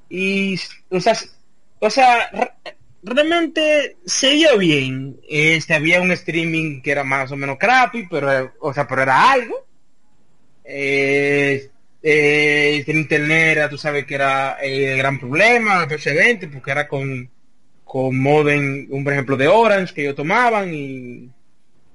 Y, 0.09 0.59
o 0.89 0.99
sea, 0.99 1.17
o 1.79 1.89
sea, 1.89 2.29
re- 2.31 2.51
realmente 3.01 3.97
se 4.05 4.33
vio 4.33 4.57
bien. 4.59 5.17
Este, 5.27 5.73
había 5.73 6.01
un 6.01 6.11
streaming 6.11 6.81
que 6.81 6.91
era 6.91 7.03
más 7.03 7.31
o 7.31 7.35
menos 7.35 7.57
crappy, 7.57 8.07
pero, 8.09 8.53
o 8.59 8.73
sea, 8.73 8.87
pero 8.87 9.01
era 9.01 9.31
algo. 9.31 9.65
Eh, 10.65 11.69
eh, 12.03 12.83
el 12.87 12.97
internet 12.97 13.57
era, 13.57 13.69
tú 13.69 13.77
sabes 13.77 14.05
que 14.05 14.15
era 14.15 14.53
el 14.61 14.97
gran 14.97 15.19
problema 15.19 15.87
ese 15.89 16.11
evento, 16.11 16.47
porque 16.53 16.71
era 16.71 16.87
con, 16.87 17.29
con 17.83 18.19
modem, 18.19 18.87
un 18.91 19.03
por 19.03 19.13
ejemplo 19.13 19.37
de 19.37 19.47
Orange 19.47 19.93
que 19.93 20.01
ellos 20.03 20.15
tomaban 20.15 20.73
y 20.73 21.29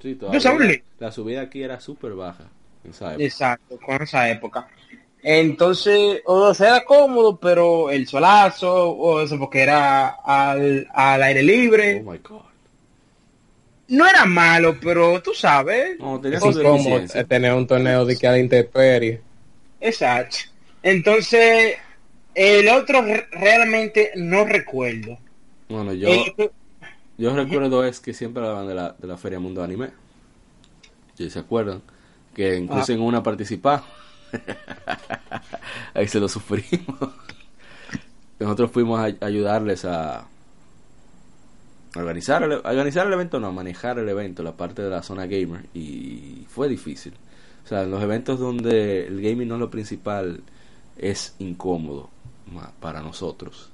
Sí, 0.01 0.15
todavía. 0.15 0.83
La 0.99 1.13
subida 1.13 1.43
aquí 1.43 1.63
era 1.63 1.81
súper 1.81 2.15
baja. 2.15 2.45
en 2.85 2.91
esa 2.91 3.15
época. 3.15 3.25
Exacto, 3.25 3.79
con 3.85 4.03
esa 4.03 4.31
época. 4.31 4.69
Entonces, 5.23 6.23
o 6.27 6.55
sea, 6.55 6.69
era 6.77 6.85
cómodo, 6.85 7.39
pero 7.41 7.91
el 7.91 8.07
solazo, 8.07 8.91
o 8.93 9.21
eso 9.21 9.39
porque 9.39 9.63
era 9.63 10.09
al, 10.25 10.87
al 10.95 11.23
aire 11.25 11.43
libre, 11.43 12.03
Oh 12.07 12.11
my 12.13 12.19
god. 12.19 12.43
no 13.89 14.07
era 14.07 14.25
malo, 14.27 14.79
pero 14.81 15.21
tú 15.23 15.33
sabes. 15.35 15.99
No, 15.99 16.21
tenía 16.21 16.39
deficiencias. 16.41 17.27
tener 17.29 17.53
un 17.55 17.67
torneo 17.67 18.05
de 18.05 18.17
que 18.17 18.27
a 18.27 18.33
la 18.33 18.39
intemperie. 18.39 19.21
Exacto. 19.81 20.37
Entonces, 20.83 21.77
el 22.35 22.69
otro 22.69 23.03
re- 23.03 23.27
realmente 23.33 24.13
no 24.17 24.45
recuerdo. 24.45 25.19
Bueno, 25.69 25.93
yo, 25.93 26.09
El- 26.09 26.51
yo 27.19 27.35
recuerdo 27.35 27.85
es 27.85 28.01
que 28.01 28.15
siempre 28.15 28.43
hablaban 28.43 28.69
de 28.69 28.75
la, 28.75 28.95
de 28.99 29.07
la 29.07 29.17
Feria 29.17 29.39
Mundo 29.41 29.63
Anime. 29.63 29.91
Si 31.17 31.29
se 31.31 31.39
acuerdan. 31.41 31.83
Que 32.35 32.57
incluso 32.57 32.93
Ah. 32.93 32.95
en 32.95 33.01
una 33.03 33.23
participamos. 33.23 33.85
Ahí 35.95 36.07
se 36.09 36.21
lo 36.21 36.29
sufrimos. 36.29 36.97
Nosotros 38.39 38.71
fuimos 38.71 39.01
a 39.01 39.27
ayudarles 39.27 39.85
a 39.85 40.25
organizar 41.97 42.43
el, 42.45 42.53
organizar 42.53 43.07
el 43.07 43.13
evento, 43.13 43.41
no, 43.41 43.51
manejar 43.53 43.99
el 43.99 44.09
evento, 44.09 44.43
la 44.43 44.53
parte 44.53 44.83
de 44.83 44.91
la 44.91 45.03
zona 45.03 45.27
gamer. 45.27 45.65
Y 45.75 46.47
fue 46.49 46.69
difícil. 46.69 47.15
O 47.69 47.71
sea, 47.71 47.83
en 47.83 47.91
los 47.91 48.03
eventos 48.03 48.41
donde 48.41 49.07
el 49.09 49.21
gaming 49.21 49.47
no 49.47 49.57
es 49.57 49.61
lo 49.61 49.71
principal, 49.71 50.41
es 50.97 51.35
incómodo 51.39 52.09
para 52.81 53.03
nosotros. 53.03 53.69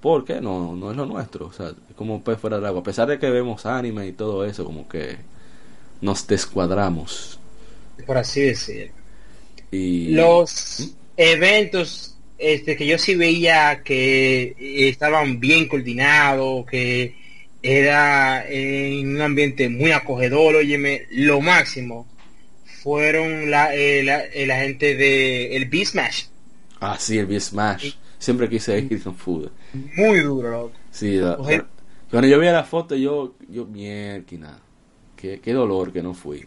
Porque 0.00 0.40
no, 0.40 0.76
no 0.76 0.92
es 0.92 0.96
lo 0.96 1.04
nuestro. 1.04 1.46
O 1.46 1.52
sea, 1.52 1.70
es 1.70 1.96
como 1.96 2.14
un 2.14 2.22
pez 2.22 2.38
fuera 2.38 2.58
del 2.58 2.66
agua. 2.66 2.82
A 2.82 2.84
pesar 2.84 3.08
de 3.08 3.18
que 3.18 3.30
vemos 3.30 3.66
anime 3.66 4.06
y 4.06 4.12
todo 4.12 4.44
eso, 4.44 4.64
como 4.64 4.88
que 4.88 5.16
nos 6.00 6.24
descuadramos. 6.28 7.40
por 8.06 8.16
así 8.16 8.42
decir. 8.42 8.92
Y 9.72 10.10
Los 10.12 10.92
eventos 11.16 12.14
este 12.38 12.76
que 12.76 12.86
yo 12.86 12.96
sí 12.96 13.16
veía 13.16 13.82
que 13.82 14.54
estaban 14.88 15.40
bien 15.40 15.66
coordinados, 15.66 16.64
que 16.66 17.16
era 17.60 18.48
en 18.48 19.16
un 19.16 19.20
ambiente 19.20 19.68
muy 19.68 19.90
acogedor, 19.90 20.54
óyeme, 20.54 21.06
lo 21.10 21.40
máximo 21.40 22.06
fueron 22.82 23.50
la, 23.50 23.74
eh, 23.74 24.02
la, 24.02 24.24
eh, 24.24 24.46
la 24.46 24.60
gente 24.60 24.94
de 24.96 25.56
el 25.56 25.66
B-Smash. 25.66 26.24
Ah, 26.80 26.96
sí, 26.98 27.18
el 27.18 27.26
B-Smash. 27.26 27.94
Siempre 28.18 28.48
quise 28.48 28.78
ir 28.78 29.02
con 29.02 29.14
food. 29.14 29.50
Muy 29.96 30.20
duro, 30.20 30.50
loco. 30.50 30.72
Sí, 30.90 31.12
la- 31.16 31.36
cuando 32.10 32.26
yo 32.28 32.38
vi 32.38 32.46
la 32.46 32.64
foto, 32.64 32.96
yo, 32.96 33.34
yo, 33.48 33.66
mierda, 33.66 34.60
qué, 35.16 35.40
qué 35.40 35.52
dolor 35.52 35.92
que 35.92 36.02
no 36.02 36.14
fui. 36.14 36.46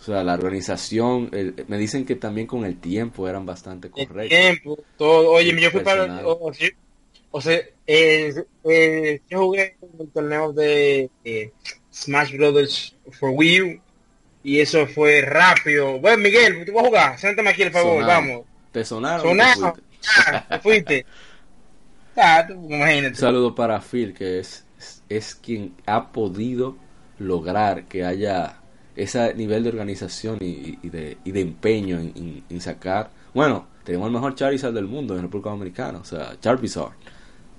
O 0.00 0.02
sea, 0.02 0.22
la 0.24 0.34
organización, 0.34 1.28
el- 1.32 1.64
me 1.68 1.76
dicen 1.78 2.04
que 2.04 2.14
también 2.16 2.46
con 2.46 2.64
el 2.64 2.76
tiempo 2.78 3.28
eran 3.28 3.44
bastante 3.46 3.90
El 3.94 4.06
correctos. 4.06 4.38
tiempo, 4.38 4.78
todo. 4.96 5.30
Oye, 5.32 5.58
yo 5.60 5.70
fui 5.70 5.80
para... 5.80 6.26
O, 6.26 6.52
sea, 6.52 6.68
o 7.30 7.40
sea, 7.40 7.60
eh, 7.86 8.32
eh, 8.64 9.20
yo 9.28 9.38
jugué 9.40 9.76
en 9.82 10.00
el 10.00 10.08
torneo 10.10 10.52
de 10.52 11.10
eh, 11.24 11.52
Smash 11.92 12.36
Brothers 12.36 12.96
for 13.12 13.30
Wii 13.30 13.62
U 13.62 13.80
y 14.42 14.60
eso 14.60 14.86
fue 14.86 15.20
rápido. 15.22 15.98
Bueno, 16.00 16.18
Miguel, 16.22 16.64
tú 16.64 16.72
vas 16.72 16.84
a 16.84 16.88
jugar, 16.88 17.18
siéntame 17.18 17.50
aquí, 17.50 17.62
el 17.62 17.72
favor, 17.72 18.04
Sonado. 18.04 18.06
vamos. 18.06 18.46
¿Te 18.72 18.84
sonaron? 18.84 19.36
te 19.36 19.46
Sonado. 19.46 19.72
fuiste? 19.72 19.82
Ah, 20.16 20.44
te 20.48 20.58
fuiste. 20.60 21.06
Ah, 22.16 22.44
tú, 22.46 22.54
Un 22.54 22.72
imagínate. 22.72 23.14
saludo 23.14 23.54
para 23.54 23.80
Phil, 23.80 24.14
que 24.14 24.38
es, 24.40 24.64
es, 24.78 25.02
es 25.08 25.34
quien 25.34 25.74
ha 25.86 26.12
podido 26.12 26.76
lograr 27.18 27.84
que 27.86 28.04
haya 28.04 28.56
ese 28.96 29.34
nivel 29.34 29.62
de 29.62 29.68
organización 29.70 30.38
y, 30.40 30.78
y 30.82 30.88
de, 30.90 31.18
y 31.24 31.32
de 31.32 31.40
empeño 31.40 31.98
en, 31.98 32.12
en- 32.16 32.44
en 32.48 32.60
sacar. 32.60 33.10
Bueno, 33.34 33.66
tenemos 33.84 34.06
el 34.08 34.12
mejor 34.12 34.34
Charizard 34.34 34.74
del 34.74 34.86
mundo 34.86 35.14
en 35.16 35.22
República 35.22 35.50
Dominicana, 35.50 35.98
o 35.98 36.04
sea, 36.04 36.38
Charizard. 36.40 36.92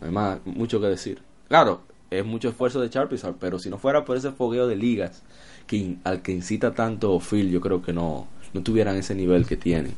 No 0.01 0.07
hay 0.07 0.11
más, 0.13 0.39
mucho 0.45 0.79
que 0.81 0.87
decir. 0.87 1.21
Claro, 1.47 1.83
es 2.09 2.25
mucho 2.25 2.49
esfuerzo 2.49 2.81
de 2.81 2.89
Charizard, 2.89 3.35
pero 3.39 3.59
si 3.59 3.69
no 3.69 3.77
fuera 3.77 4.05
por 4.05 4.17
ese 4.17 4.31
fogueo 4.31 4.67
de 4.67 4.75
ligas 4.75 5.23
que, 5.69 5.95
al 6.03 6.21
que 6.21 6.31
incita 6.33 6.73
tanto 6.73 7.19
Phil, 7.19 7.49
yo 7.51 7.61
creo 7.61 7.81
que 7.81 7.93
no, 7.93 8.27
no 8.53 8.63
tuvieran 8.63 8.97
ese 8.97 9.15
nivel 9.15 9.45
que 9.45 9.55
tienen. 9.57 9.93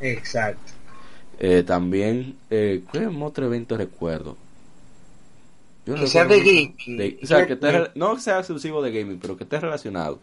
Exacto. 0.00 0.72
Eh, 1.40 1.62
también, 1.64 2.36
eh, 2.50 2.82
¿qué 2.92 3.06
otro 3.06 3.46
evento 3.46 3.76
recuerdo? 3.76 4.36
Yo 5.86 5.94
Que 5.94 6.06
sea 6.06 6.24
de 6.24 6.38
gaming. 6.38 7.20
O 7.22 7.26
sea, 7.26 7.46
que 7.46 7.54
re- 7.56 7.90
no 7.96 8.18
sea 8.18 8.38
exclusivo 8.38 8.82
de 8.82 8.92
gaming, 8.92 9.18
pero 9.20 9.36
que 9.36 9.44
esté 9.44 9.58
relacionado. 9.58 10.20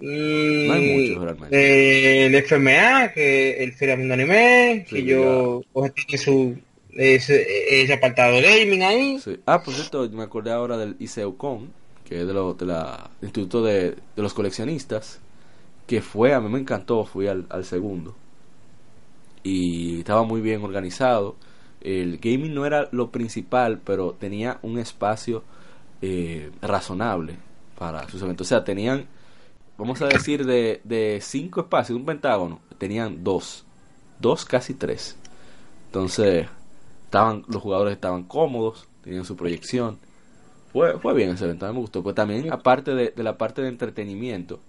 Mm, 0.00 0.70
hay 0.70 0.80
muchos, 0.80 1.24
realmente. 1.24 1.56
eh, 1.56 2.26
el 2.26 2.34
FMA, 2.36 3.12
que 3.12 3.62
el 3.64 3.72
Feria 3.72 3.96
Mundo 3.96 4.14
Anime, 4.14 4.84
Sí, 4.88 4.96
que 4.96 5.04
yo 5.04 5.62
pues, 5.72 5.92
tiene 5.94 6.18
su 6.18 6.56
ese, 6.96 7.82
ese 7.82 7.92
apartado 7.94 8.36
de 8.36 8.42
gaming 8.42 8.82
ahí. 8.82 9.18
Sí. 9.20 9.38
Ah, 9.46 9.62
por 9.62 9.74
cierto, 9.74 10.08
me 10.10 10.22
acordé 10.22 10.50
ahora 10.52 10.76
del 10.78 10.96
ICEUCON, 10.98 11.68
que 12.08 12.22
es 12.22 12.26
de, 12.26 12.32
la 12.32 13.10
del 13.20 13.28
Instituto 13.28 13.62
de, 13.62 13.90
de 13.90 14.22
los 14.22 14.32
Coleccionistas, 14.32 15.20
que 15.86 16.00
fue, 16.00 16.32
a 16.32 16.40
mí 16.40 16.48
me 16.48 16.58
encantó, 16.58 17.04
fui 17.04 17.26
al, 17.28 17.46
al 17.50 17.64
segundo. 17.64 18.14
Y 19.42 20.00
estaba 20.00 20.22
muy 20.22 20.40
bien 20.40 20.62
organizado. 20.62 21.36
El 21.80 22.18
gaming 22.18 22.54
no 22.54 22.66
era 22.66 22.88
lo 22.92 23.10
principal, 23.10 23.80
pero 23.84 24.12
tenía 24.12 24.58
un 24.62 24.78
espacio 24.78 25.44
eh, 26.00 26.50
razonable 26.62 27.36
para 27.78 28.08
sus 28.08 28.22
eventos. 28.22 28.46
O 28.46 28.48
sea, 28.48 28.64
tenían, 28.64 29.06
vamos 29.76 30.00
a 30.02 30.06
decir, 30.06 30.46
de, 30.46 30.80
de 30.84 31.20
cinco 31.22 31.60
espacios, 31.60 31.98
un 31.98 32.06
pentágono, 32.06 32.60
tenían 32.78 33.22
dos, 33.22 33.64
dos 34.18 34.44
casi 34.44 34.74
tres. 34.74 35.16
Entonces, 35.86 36.46
estaban, 37.04 37.44
los 37.48 37.62
jugadores 37.62 37.94
estaban 37.94 38.24
cómodos, 38.24 38.88
tenían 39.02 39.24
su 39.24 39.36
proyección. 39.36 39.98
Fue, 40.72 40.98
fue 40.98 41.14
bien 41.14 41.30
ese 41.30 41.44
evento, 41.44 41.72
me 41.72 41.78
gustó. 41.78 42.02
Pues 42.02 42.14
también, 42.14 42.52
aparte 42.52 42.94
de, 42.94 43.12
de 43.16 43.22
la 43.22 43.36
parte 43.38 43.62
de 43.62 43.68
entretenimiento, 43.68 44.60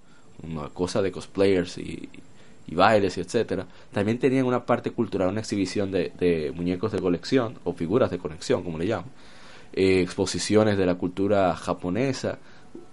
una 0.44 0.70
cosa 0.70 1.02
de 1.02 1.12
cosplayers 1.12 1.78
y, 1.78 2.10
bailes 2.72 3.18
y 3.18 3.22
etcétera, 3.22 3.66
también 3.92 4.20
tenían 4.20 4.46
una 4.46 4.66
parte 4.66 4.92
cultural, 4.92 5.30
una 5.30 5.40
exhibición 5.40 5.92
de, 5.92 6.12
de 6.20 6.52
muñecos 6.56 6.92
de 6.92 7.00
colección 7.00 7.56
o 7.64 7.74
figuras 7.74 8.12
de 8.12 8.20
colección, 8.20 8.64
como 8.64 8.78
le 8.78 8.88
llaman, 8.88 9.10
eh, 9.74 10.02
exposiciones 10.02 10.78
de 10.78 10.86
la 10.86 10.96
cultura 10.96 11.56
japonesa, 11.56 12.38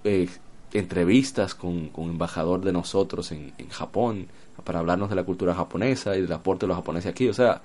eh, 0.04 0.28
entrevistas 0.72 1.54
con, 1.54 1.88
con 1.88 2.04
embajador 2.10 2.62
de 2.62 2.72
nosotros 2.72 3.32
en, 3.32 3.52
en 3.58 3.68
Japón 3.68 4.28
para 4.64 4.80
hablarnos 4.80 5.10
de 5.10 5.16
la 5.16 5.24
cultura 5.24 5.54
japonesa 5.54 6.16
y 6.16 6.22
del 6.22 6.32
aporte 6.32 6.64
de 6.64 6.68
los 6.68 6.76
japoneses 6.76 7.10
aquí, 7.10 7.28
o 7.28 7.34
sea, 7.34 7.60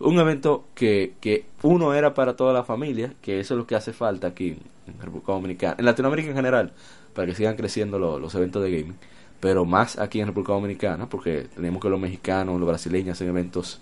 un 0.00 0.18
evento 0.18 0.64
que, 0.74 1.14
que 1.20 1.46
uno 1.62 1.94
era 1.94 2.14
para 2.14 2.36
toda 2.36 2.52
la 2.52 2.64
familia, 2.64 3.14
que 3.22 3.40
eso 3.40 3.54
es 3.54 3.58
lo 3.58 3.66
que 3.66 3.74
hace 3.76 3.92
falta 3.92 4.28
aquí 4.28 4.58
en, 4.86 5.00
República 5.00 5.32
Dominicana, 5.32 5.76
en 5.78 5.84
Latinoamérica 5.84 6.30
en 6.30 6.36
general, 6.36 6.72
para 7.14 7.26
que 7.26 7.34
sigan 7.34 7.56
creciendo 7.56 7.98
lo- 7.98 8.18
los 8.18 8.34
eventos 8.34 8.62
de 8.62 8.70
gaming, 8.70 8.96
pero 9.40 9.64
más 9.64 9.98
aquí 9.98 10.20
en 10.20 10.26
República 10.26 10.52
Dominicana, 10.52 11.08
porque 11.08 11.46
tenemos 11.54 11.80
que 11.82 11.88
los 11.88 12.00
mexicanos, 12.00 12.58
los 12.60 12.68
brasileños 12.68 13.12
hacen 13.16 13.28
eventos 13.28 13.80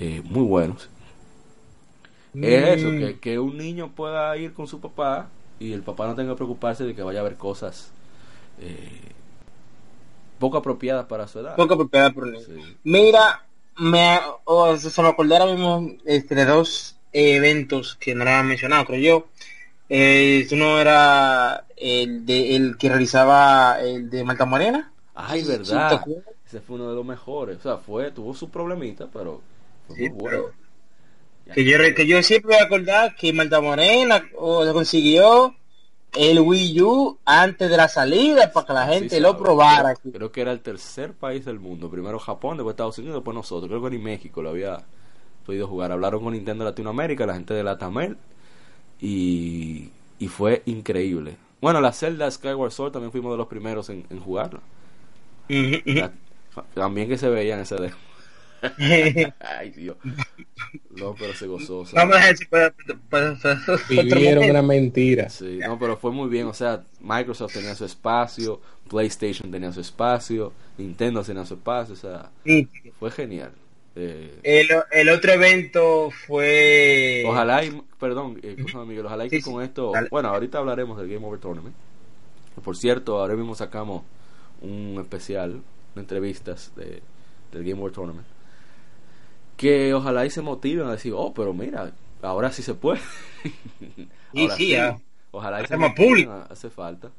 eh, 0.00 0.22
muy 0.24 0.42
buenos. 0.44 0.88
Es 2.40 2.78
eso, 2.80 2.88
Mm. 2.88 2.98
que, 2.98 3.18
que 3.20 3.38
un 3.38 3.56
niño 3.56 3.92
pueda 3.94 4.36
ir 4.36 4.52
con 4.54 4.66
su 4.66 4.80
papá 4.80 5.28
y 5.60 5.72
el 5.72 5.82
papá 5.82 6.06
no 6.08 6.14
tenga 6.16 6.32
que 6.32 6.36
preocuparse 6.36 6.84
de 6.84 6.94
que 6.94 7.02
vaya 7.02 7.20
a 7.20 7.22
ver 7.22 7.36
cosas 7.36 7.92
eh, 8.60 9.12
poco 10.38 10.56
apropiadas 10.56 11.06
para 11.06 11.28
su 11.28 11.38
edad. 11.38 11.56
Poco 11.56 11.74
apropiada 11.74 12.10
por 12.10 12.26
el 12.26 12.32
niño. 12.32 12.44
Sí. 12.44 12.76
Mira, 12.84 13.46
me, 13.76 14.20
o 14.44 14.76
se 14.76 15.02
me 15.02 15.08
acordé 15.08 15.36
ahora 15.36 15.52
mismo 15.52 15.90
este, 16.04 16.34
de 16.34 16.44
dos 16.44 16.96
eventos 17.12 17.96
que 17.96 18.14
no 18.14 18.22
había 18.22 18.42
mencionado, 18.42 18.84
creo 18.86 19.00
yo. 19.00 19.26
Eh, 19.88 20.46
uno 20.52 20.80
era 20.80 21.66
el 21.76 22.24
de 22.26 22.56
el 22.56 22.76
que 22.78 22.88
realizaba 22.88 23.80
el 23.80 24.08
de 24.10 24.24
Malta 24.24 24.44
Morena. 24.46 24.92
Ay, 25.14 25.42
Sí, 25.42 25.48
verdad. 25.48 25.88
¿te 25.90 25.94
acuerdas? 25.96 26.24
Ese 26.46 26.60
fue 26.60 26.76
uno 26.76 26.88
de 26.90 26.96
los 26.96 27.04
mejores. 27.04 27.58
O 27.58 27.62
sea, 27.62 27.76
fue, 27.78 28.10
tuvo 28.10 28.34
su 28.34 28.48
problemita, 28.50 29.08
pero 29.12 29.42
fue 29.86 29.96
Sí, 29.96 30.02
muy 30.02 30.10
bueno. 30.10 30.38
pero- 31.44 31.54
Que 31.54 31.64
yo, 31.64 31.78
que 31.94 32.06
yo 32.06 32.22
siempre 32.22 32.54
voy 32.54 32.62
a 32.62 32.64
acordar 32.64 33.14
que 33.16 33.32
Malta 33.32 33.60
Morena 33.60 34.24
o, 34.38 34.64
consiguió 34.72 35.54
el 36.14 36.40
Wii 36.40 36.80
U 36.82 37.18
antes 37.24 37.70
de 37.70 37.76
la 37.76 37.88
salida 37.88 38.52
para 38.52 38.66
que 38.66 38.72
la 38.72 38.86
Sí, 38.90 39.10
gente 39.10 39.20
lo 39.20 39.36
probara. 39.38 39.94
Creo 40.12 40.30
que 40.32 40.40
era 40.42 40.52
el 40.52 40.60
tercer 40.62 41.12
país 41.14 41.44
del 41.44 41.58
mundo. 41.60 41.90
Primero 41.90 42.18
Japón, 42.18 42.56
después 42.56 42.74
Estados 42.74 42.98
Unidos, 42.98 43.16
después 43.16 43.34
nosotros. 43.34 43.68
Creo 43.68 43.82
que 43.82 43.90
ni 43.90 43.98
México 44.02 44.42
lo 44.42 44.50
había 44.50 44.84
podido 45.46 45.68
jugar. 45.68 45.92
Hablaron 45.92 46.22
con 46.24 46.34
Nintendo 46.34 46.64
Latinoamérica, 46.64 47.26
la 47.26 47.34
gente 47.34 47.54
de 47.54 47.64
la 47.64 47.78
Tamel. 47.78 48.18
Y, 49.00 49.90
y 50.18 50.28
fue 50.28 50.62
increíble. 50.66 51.36
Bueno, 51.60 51.80
la 51.80 51.92
Zelda 51.92 52.30
Skyward 52.30 52.72
Sword 52.72 52.92
también 52.92 53.12
fuimos 53.12 53.32
de 53.32 53.38
los 53.38 53.48
primeros 53.48 53.90
en, 53.90 54.06
en 54.10 54.20
jugarla. 54.20 54.60
La- 55.94 56.12
también 56.74 57.08
que 57.08 57.18
se 57.18 57.28
veía 57.28 57.54
en 57.54 57.60
ese 57.62 57.76
demo. 57.76 57.96
Ay, 59.40 59.70
Dios. 59.70 59.96
No, 60.90 61.14
pero 61.18 61.34
se 61.34 61.46
gozó. 61.46 61.80
o 61.80 61.86
sea, 61.86 62.00
Vamos 62.04 62.16
a 62.16 62.30
eso 62.30 62.44
para, 62.50 62.70
para- 63.10 63.34
para 63.36 63.58
Vivieron 63.88 64.48
una 64.50 64.62
mentira. 64.62 65.28
Sí, 65.28 65.58
no, 65.66 65.78
pero 65.78 65.96
fue 65.96 66.10
muy 66.12 66.28
bien. 66.28 66.46
O 66.46 66.54
sea, 66.54 66.82
Microsoft 67.00 67.54
tenía 67.54 67.74
su 67.74 67.84
espacio, 67.84 68.60
PlayStation 68.88 69.50
tenía 69.50 69.72
su 69.72 69.80
espacio, 69.80 70.52
Nintendo 70.78 71.22
tenía 71.22 71.44
su 71.44 71.54
espacio. 71.54 71.94
O 71.94 71.96
sea, 71.96 72.30
Sí. 72.44 72.68
fue 72.98 73.10
genial. 73.10 73.52
Eh, 73.96 74.40
El, 74.42 74.68
el 74.90 75.08
otro 75.08 75.32
evento 75.32 76.10
fue... 76.26 77.22
ojalá 77.26 77.64
y, 77.64 77.80
perdón, 78.00 78.40
eh, 78.42 78.54
escúchame, 78.56 78.86
Miguel, 78.86 79.06
ojalá 79.06 79.26
y 79.26 79.30
que 79.30 79.36
Sí, 79.36 79.42
sí, 79.42 79.50
con 79.52 79.62
esto, 79.62 79.92
dale. 79.92 80.08
bueno, 80.10 80.30
ahorita 80.30 80.58
hablaremos 80.58 80.98
del 80.98 81.08
Game 81.08 81.24
Over 81.24 81.38
Tournament. 81.38 81.76
Que, 82.56 82.60
Por 82.60 82.76
cierto, 82.76 83.20
ahora 83.20 83.34
mismo 83.36 83.54
sacamos 83.54 84.02
un 84.62 84.98
especial 85.00 85.62
de 85.94 86.00
entrevistas 86.00 86.72
de, 86.74 87.02
del 87.52 87.64
Game 87.64 87.80
Over 87.80 87.92
Tournament. 87.92 88.26
Que 89.56 89.94
ojalá 89.94 90.26
y 90.26 90.30
se 90.30 90.42
motiven 90.42 90.86
a 90.86 90.92
decir, 90.92 91.12
oh, 91.16 91.32
pero 91.34 91.54
mira, 91.54 91.92
ahora 92.22 92.52
sí 92.52 92.62
se 92.62 92.74
puede. 92.74 93.00
Ahora 94.34 94.58
sí, 94.58 94.70
ya. 94.70 94.96
Ojalá 95.30 95.62
y 95.62 95.66
se 95.66 95.76
motiven, 95.76 96.28
a- 96.28 96.42
hace 96.44 96.70
falta. 96.70 97.10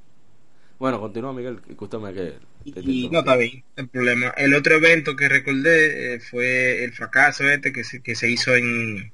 Bueno, 0.79 0.99
continúa 1.01 1.33
Miguel, 1.33 1.61
escúchame 1.69 2.13
que... 2.13 2.39
te- 2.73 2.83
Y 2.83 3.09
no 3.09 3.19
está 3.19 3.35
bien, 3.35 3.63
hay 3.75 3.85
problema. 3.87 4.29
El 4.37 4.53
otro 4.53 4.75
evento 4.75 5.15
que 5.15 5.27
recordé 5.29 6.15
eh, 6.15 6.19
fue 6.19 6.83
el 6.83 6.93
fracaso 6.93 7.43
este 7.49 7.71
que 7.73 7.83
se, 7.83 8.01
que 8.01 8.15
se 8.15 8.29
hizo 8.29 8.55
en 8.55 9.11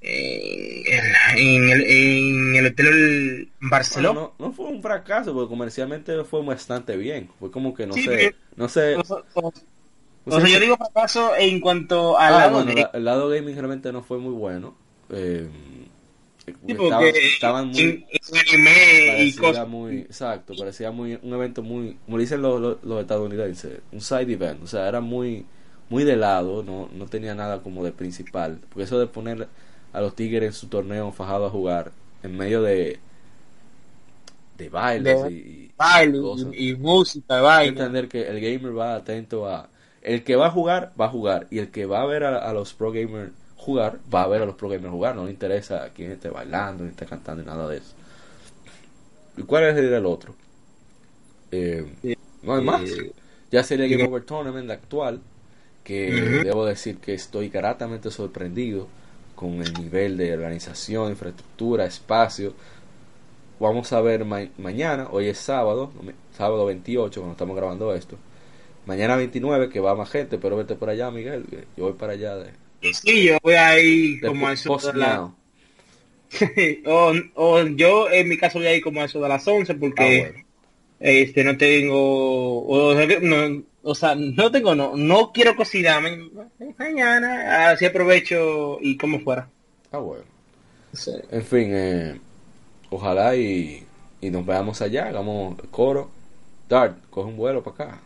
en, 0.00 1.14
en 1.36 1.70
el, 1.70 1.82
en 1.86 2.56
el 2.56 2.66
hotel 2.66 3.52
Barcelona. 3.60 4.12
Bueno, 4.12 4.34
no, 4.38 4.46
no 4.46 4.52
fue 4.52 4.66
un 4.66 4.82
fracaso, 4.82 5.32
porque 5.32 5.48
comercialmente 5.50 6.24
fue 6.24 6.42
bastante 6.44 6.96
bien. 6.96 7.30
Fue 7.38 7.50
como 7.50 7.74
que 7.74 7.86
no 7.86 7.96
Sí, 7.96 8.00
sé, 8.00 8.34
no 8.56 8.68
sé. 8.68 9.00
O 10.26 10.30
sea, 10.30 10.40
o- 10.40 10.46
sea, 10.46 10.50
yo 10.50 10.60
digo 10.60 10.76
fracaso 10.76 11.34
en 11.36 11.60
cuanto 11.60 12.18
al 12.18 12.36
Ah, 12.36 12.38
lado 12.38 12.64
bueno, 12.64 12.74
de- 12.74 12.90
el 12.92 13.04
lado 13.04 13.28
gaming 13.28 13.54
realmente 13.54 13.92
no 13.92 14.02
fue 14.02 14.18
muy 14.18 14.32
bueno. 14.32 14.74
Eh, 15.10 15.48
Sí, 16.66 16.74
estaban, 16.76 17.14
porque 17.14 17.28
estaban 17.28 17.68
muy, 17.68 17.98
en, 18.00 18.06
en 18.08 18.38
anime 18.38 19.24
y 19.24 19.34
cosas. 19.34 19.66
muy, 19.66 19.98
exacto, 20.00 20.56
parecía 20.56 20.90
muy 20.90 21.18
un 21.22 21.32
evento 21.34 21.62
muy, 21.62 21.96
como 22.06 22.18
dicen 22.18 22.42
los, 22.42 22.60
los, 22.60 22.82
los 22.84 23.00
estadounidenses, 23.00 23.80
un 23.92 24.00
side 24.00 24.32
event, 24.32 24.62
o 24.62 24.66
sea, 24.66 24.88
era 24.88 25.00
muy, 25.00 25.46
muy 25.90 26.04
de 26.04 26.16
lado, 26.16 26.62
no, 26.62 26.88
no 26.92 27.06
tenía 27.06 27.34
nada 27.34 27.62
como 27.62 27.84
de 27.84 27.92
principal, 27.92 28.60
porque 28.68 28.84
eso 28.84 28.98
de 28.98 29.06
poner 29.06 29.48
a 29.92 30.00
los 30.00 30.14
tigres 30.14 30.44
en 30.48 30.52
su 30.52 30.68
torneo 30.68 31.12
fajado 31.12 31.46
a 31.46 31.50
jugar 31.50 31.92
en 32.22 32.36
medio 32.36 32.62
de, 32.62 32.98
de 34.58 34.68
bailes 34.68 35.24
De 35.24 35.24
y, 35.24 35.74
baile 35.76 36.18
y, 36.30 36.70
y 36.70 36.74
música, 36.76 37.40
Hay 37.54 37.62
que 37.62 37.68
baile. 37.68 37.70
entender 37.70 38.08
que 38.08 38.28
el 38.28 38.40
gamer 38.40 38.76
va 38.76 38.96
atento 38.96 39.48
a 39.48 39.70
el 40.04 40.24
que 40.24 40.36
va 40.36 40.46
a 40.48 40.50
jugar 40.50 40.92
va 41.00 41.06
a 41.06 41.10
jugar 41.10 41.48
y 41.50 41.58
el 41.60 41.70
que 41.72 41.86
va 41.86 42.02
a 42.02 42.06
ver 42.06 42.24
a, 42.24 42.38
a 42.38 42.52
los 42.54 42.74
pro 42.74 42.92
gamers 42.92 43.32
jugar 43.56 44.00
va 44.14 44.22
a 44.24 44.28
ver 44.28 44.42
a 44.42 44.46
los 44.46 44.56
pro 44.56 44.68
gamers 44.68 44.90
jugar 44.92 45.16
no 45.16 45.24
le 45.26 45.32
interesa 45.32 45.90
quién 45.94 46.12
esté 46.12 46.30
bailando 46.30 46.84
ni 46.84 46.90
esté 46.90 47.06
cantando 47.06 47.42
ni 47.42 47.48
nada 47.48 47.68
de 47.68 47.78
eso 47.78 47.94
y 49.36 49.42
cuál 49.42 49.64
es 49.64 49.76
el 49.76 50.06
otro 50.06 50.34
Eh, 51.50 51.86
Sí. 52.02 52.14
no 52.42 52.54
hay 52.54 52.62
más 52.62 53.02
Eh, 53.06 53.12
ya 53.50 53.62
sería. 53.64 53.86
Game 53.88 54.04
Over 54.04 54.24
Tournament 54.24 54.70
actual 54.70 55.22
que 55.84 56.38
debo 56.42 56.66
decir 56.66 57.00
que 57.00 57.14
estoy 57.14 57.48
gratamente 57.50 58.10
sorprendido 58.10 58.88
con 59.34 59.62
el 59.62 59.76
nivel 59.76 60.16
de 60.16 60.34
organización 60.34 61.10
infraestructura 61.10 61.84
espacio 61.86 62.54
vamos 63.58 63.92
a 63.92 64.00
ver 64.00 64.24
ma- 64.24 64.48
mañana, 64.58 65.08
hoy 65.10 65.26
es 65.28 65.38
sábado, 65.38 65.90
sábado 66.30 66.66
28 66.66 67.20
cuando 67.20 67.32
estamos 67.32 67.56
grabando 67.56 67.94
esto. 67.94 68.18
Mañana 68.86 69.16
29 69.16 69.68
que 69.70 69.80
va 69.80 69.94
más 69.94 70.10
gente, 70.10 70.38
pero 70.38 70.56
vete 70.56 70.74
por 70.74 70.90
allá, 70.90 71.10
Miguel, 71.10 71.44
que 71.48 71.64
yo 71.76 71.84
voy 71.84 71.94
para 71.94 72.12
allá 72.12 72.36
de, 72.36 72.50
Sí, 72.92 73.24
yo 73.24 73.38
voy 73.42 73.54
a 73.54 73.78
ir 73.80 74.20
de 74.20 74.28
como 74.28 74.46
a 74.46 74.52
eso 74.52 74.76
de 74.76 74.92
la- 74.92 75.30
o, 76.86 77.12
o 77.34 77.62
yo 77.68 78.10
en 78.10 78.28
mi 78.28 78.36
caso 78.36 78.58
voy 78.58 78.66
a 78.66 78.74
ir 78.74 78.82
como 78.82 79.00
a 79.00 79.04
eso 79.04 79.20
de 79.20 79.28
las 79.28 79.46
11 79.46 79.72
Ah, 79.72 79.76
porque 79.78 80.18
bueno. 80.18 80.44
este 81.00 81.44
no 81.44 81.56
tengo 81.56 82.62
o, 82.66 82.94
no, 83.22 83.62
o 83.82 83.94
sea 83.94 84.14
no 84.14 84.50
tengo 84.50 84.74
no 84.74 84.96
no 84.96 85.32
quiero 85.32 85.54
cocinarme 85.56 86.30
mañana 86.78 87.70
así 87.70 87.84
aprovecho 87.86 88.78
y 88.80 88.96
como 88.96 89.20
fuera 89.20 89.48
Ah, 89.92 89.98
bueno. 89.98 90.24
Sí. 90.92 91.12
En 91.30 91.42
fin, 91.44 91.68
eh, 91.72 92.20
ojalá 92.90 93.36
y, 93.36 93.84
y 94.20 94.30
nos 94.30 94.44
veamos 94.46 94.80
allá, 94.82 95.06
hagamos 95.08 95.56
coro. 95.70 96.10
Dart, 96.68 96.98
coge 97.10 97.28
un 97.28 97.36
vuelo 97.36 97.62
para 97.62 97.74
acá. 97.90 98.00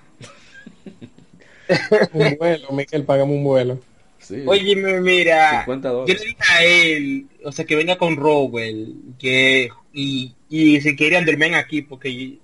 Un 2.13 2.37
vuelo, 2.39 2.71
Miquel, 2.73 3.05
pagamos 3.05 3.37
un 3.37 3.45
vuelo. 3.45 3.79
Sí. 4.19 4.45
oye 4.45 4.77
mira 5.01 5.47
50 5.47 5.91
yo 6.05 6.15
le 6.15 6.21
dije 6.21 6.37
a 6.51 6.65
él 6.65 7.29
o 7.45 7.53
sea 7.53 7.65
que 7.67 7.77
venga 7.77 7.99
con 7.99 8.17
Rowell 8.17 8.97
que 9.19 9.71
y, 9.93 10.37
y 10.49 10.81
si 10.81 10.97
quiere 10.97 11.19
Underman 11.19 11.55
aquí 11.55 11.83
porque 11.83 12.39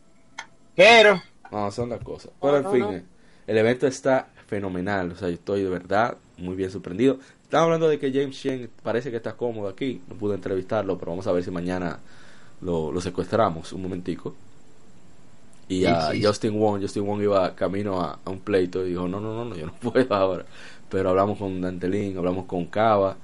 pero 0.76 1.22
No, 1.50 1.70
son 1.70 1.90
las 1.90 2.00
cosas. 2.00 2.32
Pero 2.40 2.58
en 2.58 2.62
no, 2.62 2.70
fin, 2.70 2.80
no. 2.80 2.90
eh, 2.92 3.04
el 3.46 3.58
evento 3.58 3.86
está 3.86 4.28
fenomenal. 4.46 5.12
O 5.12 5.16
sea, 5.16 5.28
yo 5.28 5.34
estoy 5.34 5.62
de 5.62 5.68
verdad 5.70 6.16
muy 6.36 6.56
bien 6.56 6.70
sorprendido. 6.70 7.18
Estamos 7.42 7.64
hablando 7.66 7.88
de 7.88 7.98
que 7.98 8.12
James 8.12 8.36
Chen 8.40 8.70
parece 8.82 9.10
que 9.10 9.16
está 9.18 9.36
cómodo 9.36 9.68
aquí. 9.68 10.02
No 10.08 10.16
pude 10.16 10.34
entrevistarlo, 10.34 10.98
pero 10.98 11.12
vamos 11.12 11.26
a 11.26 11.32
ver 11.32 11.44
si 11.44 11.50
mañana 11.50 12.00
lo, 12.60 12.92
lo 12.92 13.00
secuestramos 13.00 13.72
un 13.72 13.82
momentico. 13.82 14.36
Y 15.68 15.84
a 15.86 16.10
sí. 16.10 16.22
Justin 16.22 16.58
Wong, 16.58 16.82
Justin 16.82 17.06
Wong 17.06 17.22
iba 17.22 17.54
camino 17.54 18.00
a, 18.00 18.18
a 18.24 18.30
un 18.30 18.40
pleito 18.40 18.84
y 18.84 18.90
dijo, 18.90 19.08
no, 19.08 19.20
no, 19.20 19.34
no, 19.34 19.44
no, 19.44 19.56
yo 19.56 19.66
no 19.66 19.74
puedo 19.80 20.14
ahora. 20.14 20.44
Pero 20.90 21.10
hablamos 21.10 21.38
con 21.38 21.60
Dantelín, 21.60 22.16
hablamos 22.18 22.46
con 22.46 22.66
Cava. 22.66 23.16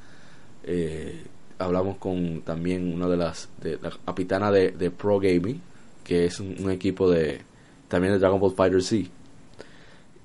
Eh, 0.65 1.25
hablamos 1.59 1.99
con 1.99 2.43
también 2.43 2.95
una 2.95 3.09
de 3.09 3.17
las, 3.17 3.49
de 3.61 3.79
la 3.81 3.91
capitana 4.05 4.51
de, 4.51 4.73
de 4.73 4.91
Pro 4.91 5.21
Gaming, 5.21 5.61
que 6.03 6.25
es 6.27 6.41
un, 6.41 6.57
un 6.59 6.71
equipo 6.71 7.11
de 7.11 7.43
también 7.89 8.15
de 8.15 8.19
Dragon 8.19 8.41
Ball 8.41 8.55
Fighter 8.55 8.83
Z. 8.83 9.11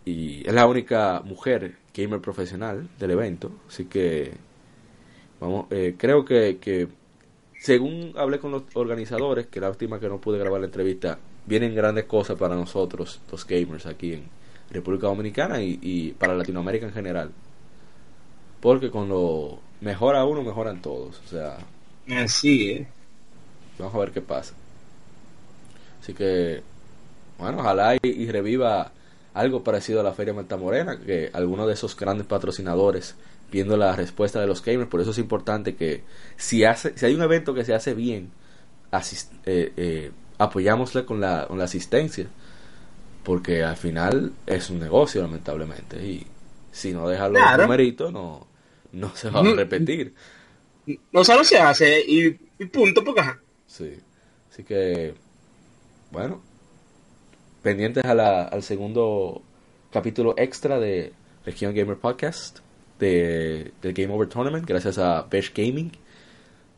Y 0.05 0.47
es 0.47 0.53
la 0.53 0.67
única 0.67 1.21
mujer 1.25 1.77
gamer 1.93 2.21
profesional 2.21 2.87
del 2.99 3.11
evento, 3.11 3.51
así 3.67 3.85
que 3.85 4.33
vamos, 5.39 5.65
eh, 5.71 5.95
creo 5.97 6.23
que, 6.23 6.57
que 6.57 6.87
según 7.59 8.13
hablé 8.15 8.39
con 8.39 8.51
los 8.51 8.63
organizadores, 8.75 9.47
que 9.47 9.59
la 9.59 9.69
última 9.69 9.99
que 9.99 10.07
no 10.07 10.21
pude 10.21 10.37
grabar 10.37 10.59
la 10.59 10.67
entrevista, 10.67 11.17
vienen 11.45 11.75
grandes 11.75 12.05
cosas 12.05 12.37
para 12.37 12.55
nosotros, 12.55 13.19
los 13.31 13.45
gamers 13.45 13.85
aquí 13.85 14.13
en 14.13 14.23
República 14.71 15.07
Dominicana 15.07 15.61
y, 15.61 15.79
y 15.81 16.11
para 16.11 16.33
Latinoamérica 16.35 16.85
en 16.87 16.93
general. 16.93 17.31
Porque 18.61 18.89
con 18.89 19.09
lo 19.09 19.59
mejora 19.81 20.25
uno, 20.25 20.41
mejoran 20.43 20.81
todos. 20.81 21.21
O 21.25 21.27
sea, 21.27 21.57
Así 22.09 22.71
es. 22.71 22.87
vamos 23.77 23.95
a 23.95 23.99
ver 23.99 24.11
qué 24.11 24.21
pasa. 24.21 24.53
Así 26.01 26.13
que, 26.13 26.61
bueno, 27.37 27.59
ojalá 27.59 27.95
y, 27.95 27.99
y 28.03 28.31
reviva 28.31 28.91
algo 29.33 29.63
parecido 29.63 29.99
a 29.99 30.03
la 30.03 30.13
Feria 30.13 30.33
Manta 30.33 30.57
Morena, 30.57 30.99
que 30.99 31.29
algunos 31.33 31.67
de 31.67 31.73
esos 31.73 31.95
grandes 31.97 32.25
patrocinadores, 32.27 33.15
viendo 33.51 33.75
la 33.77 33.95
respuesta 33.95 34.39
de 34.39 34.47
los 34.47 34.63
gamers, 34.63 34.89
por 34.89 35.01
eso 35.01 35.11
es 35.11 35.17
importante 35.17 35.75
que 35.75 36.03
si, 36.37 36.63
hace, 36.63 36.97
si 36.97 37.05
hay 37.05 37.15
un 37.15 37.21
evento 37.21 37.53
que 37.53 37.65
se 37.65 37.73
hace 37.73 37.93
bien, 37.93 38.31
asist, 38.91 39.33
eh, 39.45 39.73
eh, 39.75 40.11
apoyámosle 40.37 41.05
con 41.05 41.19
la, 41.21 41.45
con 41.47 41.57
la 41.57 41.63
asistencia, 41.65 42.27
porque 43.23 43.63
al 43.63 43.77
final 43.77 44.33
es 44.45 44.69
un 44.69 44.79
negocio, 44.79 45.21
lamentablemente, 45.21 45.97
y 46.05 46.25
si 46.71 46.93
no 46.93 47.07
deja 47.07 47.29
los 47.29 47.41
Claro. 47.41 47.63
numeritos, 47.63 48.11
no, 48.11 48.45
no 48.91 49.15
se 49.15 49.29
va 49.29 49.39
a 49.39 49.43
Mm. 49.43 49.55
repetir. 49.55 50.13
No 51.11 51.23
solo 51.23 51.43
se 51.43 51.57
hace 51.57 51.99
y, 52.07 52.27
y 52.59 52.65
punto, 52.65 53.03
porque. 53.03 53.21
Sí. 53.65 53.97
Así 54.51 54.63
que, 54.63 55.15
bueno, 56.11 56.41
pendientes 57.63 58.05
a 58.05 58.13
la, 58.13 58.43
al 58.43 58.61
segundo 58.63 59.41
capítulo 59.91 60.33
extra 60.37 60.79
de 60.79 61.13
Región 61.45 61.73
Gamer 61.73 61.97
Podcast 61.97 62.59
de, 62.99 63.71
del 63.81 63.93
Game 63.93 64.13
Over 64.13 64.27
Tournament, 64.29 64.65
gracias 64.67 64.97
a 64.97 65.23
Besh 65.23 65.51
Gaming. 65.53 65.91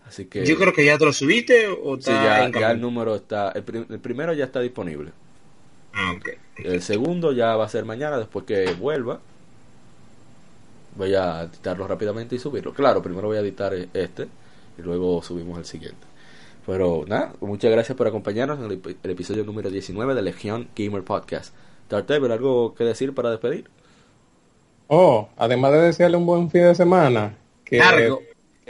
Así 0.07 0.25
que, 0.25 0.45
Yo 0.45 0.55
creo 0.57 0.71
que 0.73 0.85
ya 0.85 0.97
te 0.97 1.05
lo 1.05 1.11
subiste 1.13 1.67
o 1.67 1.95
sí, 1.95 2.09
está 2.11 2.23
ya, 2.23 2.45
en 2.45 2.53
ya 2.53 2.71
el 2.71 2.79
número 2.81 3.15
está, 3.15 3.51
el, 3.51 3.63
prim- 3.63 3.85
el 3.89 3.99
primero 3.99 4.33
ya 4.33 4.45
está 4.45 4.59
disponible. 4.61 5.11
Ah, 5.93 6.13
ok. 6.17 6.29
El 6.57 6.81
segundo 6.81 7.33
ya 7.33 7.55
va 7.55 7.65
a 7.65 7.69
ser 7.69 7.83
mañana, 7.85 8.17
después 8.17 8.45
que 8.45 8.71
vuelva. 8.73 9.19
Voy 10.95 11.13
a 11.13 11.43
editarlo 11.43 11.87
rápidamente 11.87 12.35
y 12.35 12.39
subirlo. 12.39 12.73
Claro, 12.73 13.01
primero 13.01 13.27
voy 13.27 13.37
a 13.37 13.41
editar 13.41 13.73
este 13.93 14.27
y 14.77 14.81
luego 14.81 15.21
subimos 15.21 15.57
el 15.59 15.65
siguiente. 15.65 16.07
Pero 16.65 17.05
nada, 17.07 17.33
muchas 17.39 17.71
gracias 17.71 17.97
por 17.97 18.07
acompañarnos 18.07 18.59
en 18.59 18.65
el, 18.65 18.81
ep- 18.81 18.95
el 19.03 19.11
episodio 19.11 19.43
número 19.43 19.69
19 19.69 20.15
de 20.15 20.21
Legión 20.21 20.67
Gamer 20.75 21.03
Podcast. 21.03 21.53
Dartever, 21.89 22.31
¿algo 22.31 22.73
que 22.75 22.83
decir 22.83 23.13
para 23.13 23.29
despedir? 23.31 23.69
Oh, 24.87 25.29
además 25.37 25.71
de 25.73 25.79
desearle 25.81 26.17
un 26.17 26.25
buen 26.25 26.49
fin 26.49 26.63
de 26.63 26.75
semana, 26.75 27.35
que, 27.63 27.77
Largo. 27.77 28.21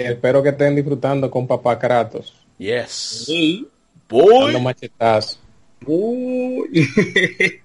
Espero 0.06 0.42
que 0.44 0.50
estén 0.50 0.76
disfrutando 0.76 1.30
con 1.32 1.48
papá 1.48 1.78
Kratos, 1.80 2.34
Yes. 2.58 3.24
Sí. 3.28 3.68
dando 4.10 4.26
Boy. 4.26 4.62
machetazos. 4.62 5.40
Uy. 5.86 6.90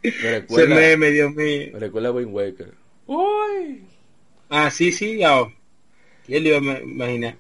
Me 0.02 0.30
recuerda, 0.30 0.74
meme, 0.74 1.10
Dios 1.10 1.34
mío. 1.34 1.70
me 1.72 1.78
recuerda 1.78 2.08
a 2.08 2.12
Wind 2.12 2.34
Waker. 2.34 2.72
Uy. 3.06 3.82
Ah, 4.50 4.70
sí, 4.70 4.92
sí, 4.92 5.16
ya. 5.18 5.44
¿Quién 6.26 6.42
le 6.44 6.48
iba 6.50 6.58
a 6.58 6.60
ma- 6.60 6.80
imaginar? 6.80 7.36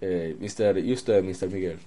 Eh, 0.00 0.36
Mr. 0.38 0.78
y 0.78 0.92
usted, 0.92 1.22
Mr. 1.22 1.48
Miguel. 1.48 1.78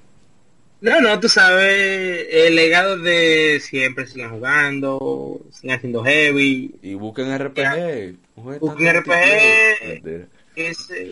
No, 0.81 0.99
no, 1.01 1.19
tú 1.19 1.30
sabes, 1.30 2.27
el 2.31 2.55
legado 2.55 2.97
de 2.97 3.59
siempre 3.61 4.05
sigan 4.07 4.31
jugando, 4.31 5.41
sigan 5.51 5.77
haciendo 5.77 6.03
heavy. 6.03 6.76
Y 6.81 6.93
busquen 6.95 7.31
RPG. 7.38 8.15
Busquen 8.59 8.95
RPG. 8.97 10.27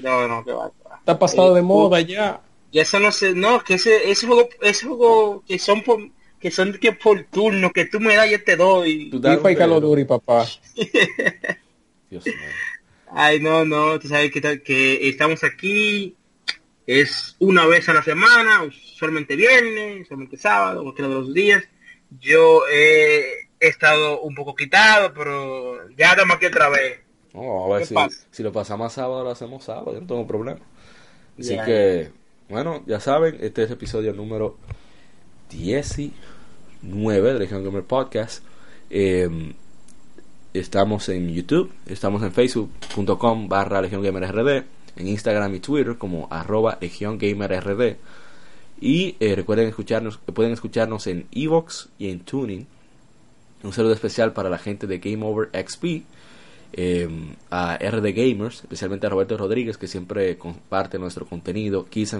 no, 0.03 0.27
no, 0.27 0.43
que 0.43 0.51
va, 0.51 0.72
que 0.72 0.82
va. 0.82 0.82
Está 1.04 1.20
pasado 1.20 1.52
Eh, 1.52 1.56
de 1.56 1.62
moda 1.62 2.00
ya. 2.00 2.42
Ya 2.72 2.82
eso 2.82 2.98
no 3.00 3.12
sé, 3.12 3.34
no, 3.36 3.62
que 3.64 3.74
ese, 3.76 4.10
ese 4.10 4.26
juego, 4.26 4.48
ese 4.62 4.88
juego 4.88 5.44
que 5.46 5.60
son 5.60 5.84
por, 5.84 6.00
que 6.40 6.50
son 6.50 6.74
que 6.80 6.94
por 6.94 7.24
turno, 7.26 7.72
que 7.72 7.86
tú 7.86 8.00
me 8.00 8.16
das 8.16 8.32
yo 8.32 8.42
te 8.44 8.56
doy. 8.56 9.10
Tú 9.12 9.20
das 9.20 9.38
y 9.38 10.06
papá. 10.06 10.46
Dios 12.10 12.26
mío. 12.26 12.36
Ay, 13.12 13.40
no, 13.42 13.64
no, 13.66 14.00
tú 14.00 14.08
sabes 14.08 14.32
que, 14.32 14.42
ta- 14.42 14.58
que 14.58 15.08
estamos 15.10 15.44
aquí, 15.44 16.16
es 16.88 17.36
una 17.40 17.66
vez 17.66 17.88
a 17.90 17.94
la 17.94 18.02
semana, 18.02 18.64
usualmente 18.64 19.36
viernes, 19.36 20.02
usualmente 20.04 20.38
sábado, 20.38 20.84
cualquiera 20.84 21.10
de 21.10 21.16
los 21.16 21.34
días. 21.34 21.64
Yo 22.20 22.64
he 22.72 23.50
estado 23.60 24.22
un 24.22 24.34
poco 24.36 24.56
quitado, 24.56 25.14
pero 25.14 25.90
ya 25.98 26.12
estamos 26.12 26.38
aquí 26.38 26.46
otra 26.48 26.70
vez. 26.70 27.02
No, 27.34 27.42
vamos 27.42 27.66
a 27.66 27.74
ver 27.74 27.80
¿Qué 27.82 27.86
si, 27.88 27.94
pasa? 27.94 28.28
si 28.32 28.44
lo 28.44 28.52
pasamos 28.52 28.92
a 28.92 28.96
sábado, 28.96 29.24
lo 29.24 29.30
hacemos 29.32 29.64
sábado, 29.64 29.94
yo 29.94 30.02
no 30.02 30.08
tengo 30.08 30.26
problema. 30.28 30.60
Así 31.39 31.57
que, 31.65 32.11
bueno, 32.49 32.84
ya 32.85 32.99
saben, 32.99 33.38
este 33.41 33.64
es 33.64 33.69
el 33.69 33.73
episodio 33.73 34.14
número 34.14 34.57
19 35.49 36.14
de 37.34 37.39
Legion 37.39 37.64
Gamer 37.64 37.84
Podcast. 37.84 38.43
Eh, 38.89 39.53
estamos 40.53 41.10
en 41.10 41.34
YouTube, 41.34 41.72
estamos 41.88 42.22
en 42.22 42.31
facebook.com 42.31 43.49
barra 43.49 43.81
Legion 43.81 44.03
Gamer 44.03 44.31
RD, 44.31 44.64
en 44.97 45.07
Instagram 45.07 45.55
y 45.55 45.60
Twitter 45.60 45.97
como 45.97 46.27
arroba 46.30 46.77
Legion 46.80 47.18
Gamer 47.18 47.64
RD. 47.64 47.95
Y 48.80 49.15
eh, 49.19 49.35
recuerden 49.35 49.69
escucharnos, 49.69 50.18
pueden 50.18 50.51
escucharnos 50.51 51.07
en 51.07 51.26
Evox 51.31 51.89
y 51.97 52.10
en 52.10 52.19
Tuning. 52.19 52.68
Un 53.64 53.73
saludo 53.73 53.93
especial 53.93 54.34
para 54.34 54.49
la 54.49 54.60
gente 54.60 54.85
de 54.85 54.99
Game 54.99 55.26
Over 55.26 55.49
XP 55.65 56.03
eh, 56.74 57.08
a 57.52 57.78
RD 57.78 58.14
Gamers, 58.14 58.62
especialmente 58.62 59.08
a 59.08 59.10
Roberto 59.10 59.38
Rodríguez, 59.38 59.78
que 59.78 59.88
siempre 59.88 60.38
comparte 60.38 60.98
nuestro 60.98 61.26
contenido, 61.26 61.86
Geeks 61.90 62.14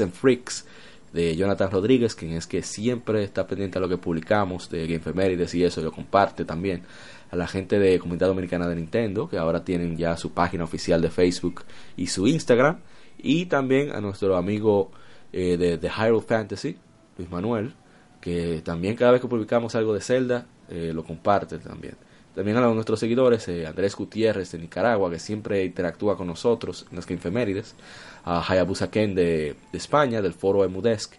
and, 0.00 0.12
Freaks, 0.12 0.66
de 1.12 1.36
Jonathan 1.36 1.70
Rodríguez, 1.70 2.14
quien 2.14 2.32
es 2.32 2.46
que 2.46 2.62
siempre 2.62 3.22
está 3.22 3.46
pendiente 3.46 3.78
a 3.78 3.80
lo 3.80 3.88
que 3.88 3.96
publicamos 3.96 4.68
de 4.68 4.86
Game 4.86 5.00
Femérides 5.00 5.54
y 5.54 5.62
eso, 5.62 5.80
lo 5.80 5.92
comparte 5.92 6.44
también. 6.44 6.82
A 7.30 7.36
la 7.36 7.46
gente 7.46 7.78
de 7.78 7.98
Comunidad 7.98 8.28
Dominicana 8.28 8.68
de 8.68 8.76
Nintendo, 8.76 9.28
que 9.28 9.38
ahora 9.38 9.64
tienen 9.64 9.96
ya 9.96 10.16
su 10.16 10.32
página 10.32 10.64
oficial 10.64 11.00
de 11.00 11.10
Facebook 11.10 11.62
y 11.96 12.08
su 12.08 12.26
Instagram. 12.26 12.78
Y 13.18 13.46
también 13.46 13.92
a 13.92 14.00
nuestro 14.00 14.36
amigo 14.36 14.90
eh, 15.32 15.56
de, 15.56 15.78
de 15.78 15.88
Hyrule 15.88 16.22
Fantasy, 16.22 16.76
Luis 17.16 17.30
Manuel, 17.30 17.74
que 18.20 18.62
también 18.64 18.96
cada 18.96 19.12
vez 19.12 19.20
que 19.20 19.28
publicamos 19.28 19.74
algo 19.74 19.94
de 19.94 20.00
Zelda, 20.00 20.46
eh, 20.68 20.92
lo 20.94 21.04
comparte 21.04 21.58
también. 21.58 21.96
También 22.34 22.56
a 22.56 22.62
nuestros 22.62 22.98
seguidores, 22.98 23.46
eh, 23.48 23.66
Andrés 23.66 23.94
Gutiérrez 23.94 24.50
de 24.52 24.58
Nicaragua, 24.58 25.10
que 25.10 25.20
siempre 25.20 25.64
interactúa 25.64 26.16
con 26.16 26.26
nosotros 26.26 26.86
en 26.90 26.96
las 26.96 27.08
Infemérides, 27.10 27.76
a 28.24 28.40
Hayabusa 28.40 28.90
Ken 28.90 29.14
de, 29.14 29.54
de 29.70 29.78
España, 29.78 30.20
del 30.20 30.34
foro 30.34 30.64
Emudesk, 30.64 31.14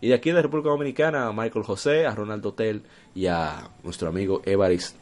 y 0.00 0.08
de 0.08 0.14
aquí 0.14 0.32
de 0.32 0.42
República 0.42 0.70
Dominicana, 0.70 1.28
a 1.28 1.32
Michael 1.32 1.64
José, 1.64 2.04
a 2.04 2.14
Ronaldo 2.14 2.48
Hotel 2.50 2.82
y 3.14 3.26
a 3.26 3.70
nuestro 3.84 4.08
amigo 4.08 4.42
Evaris 4.44 4.94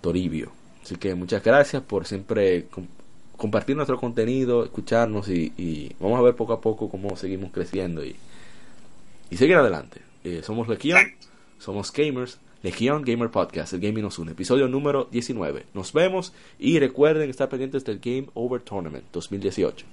Toribio. 0.00 0.50
Así 0.82 0.96
que 0.96 1.14
muchas 1.14 1.42
gracias 1.44 1.82
por 1.82 2.04
siempre 2.06 2.64
com- 2.64 2.88
compartir 3.36 3.76
nuestro 3.76 3.98
contenido, 3.98 4.64
escucharnos 4.64 5.28
y, 5.28 5.52
y 5.56 5.94
vamos 6.00 6.18
a 6.18 6.22
ver 6.22 6.34
poco 6.34 6.52
a 6.52 6.60
poco 6.60 6.90
cómo 6.90 7.16
seguimos 7.16 7.52
creciendo 7.52 8.04
y, 8.04 8.16
y 9.30 9.36
seguir 9.36 9.56
adelante. 9.56 10.02
Eh, 10.24 10.42
somos 10.44 10.68
Legión, 10.68 11.00
somos 11.58 11.92
gamers, 11.92 12.38
Legión 12.62 13.02
Gamer 13.02 13.30
Podcast, 13.30 13.72
el 13.72 13.80
gaming 13.80 14.02
nos 14.02 14.18
une, 14.18 14.32
episodio 14.32 14.68
número 14.68 15.08
19. 15.10 15.66
Nos 15.74 15.92
vemos 15.92 16.32
y 16.58 16.78
recuerden 16.78 17.28
estar 17.28 17.48
pendientes 17.48 17.84
del 17.84 17.98
Game 17.98 18.28
Over 18.34 18.60
Tournament 18.62 19.04
2018. 19.12 19.84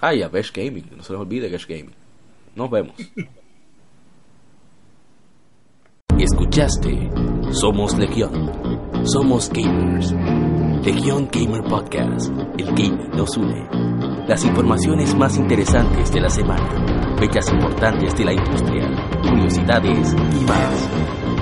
Ah, 0.00 0.14
y 0.14 0.22
a 0.22 0.28
Besh 0.28 0.52
Gaming, 0.52 0.86
no 0.96 1.02
se 1.02 1.12
les 1.12 1.20
olvide 1.20 1.48
Besh 1.48 1.66
Gaming. 1.66 1.94
Nos 2.56 2.70
vemos. 2.70 2.96
Escuchaste 6.18 7.10
Somos 7.50 7.98
Legión. 7.98 8.50
Somos 9.04 9.50
gamers. 9.50 10.12
Legión 10.84 11.28
Gamer 11.32 11.62
Podcast. 11.64 12.30
El 12.58 12.66
gaming 12.66 13.10
nos 13.16 13.36
une. 13.36 13.68
Las 14.28 14.44
informaciones 14.44 15.14
más 15.16 15.36
interesantes 15.36 16.12
de 16.12 16.20
la 16.20 16.30
semana. 16.30 17.01
Fechas 17.22 17.52
importantes 17.52 18.16
de 18.16 18.24
la 18.24 18.32
industria. 18.32 18.84
Curiosidades 19.22 20.12
y 20.12 20.44
más. 20.44 21.41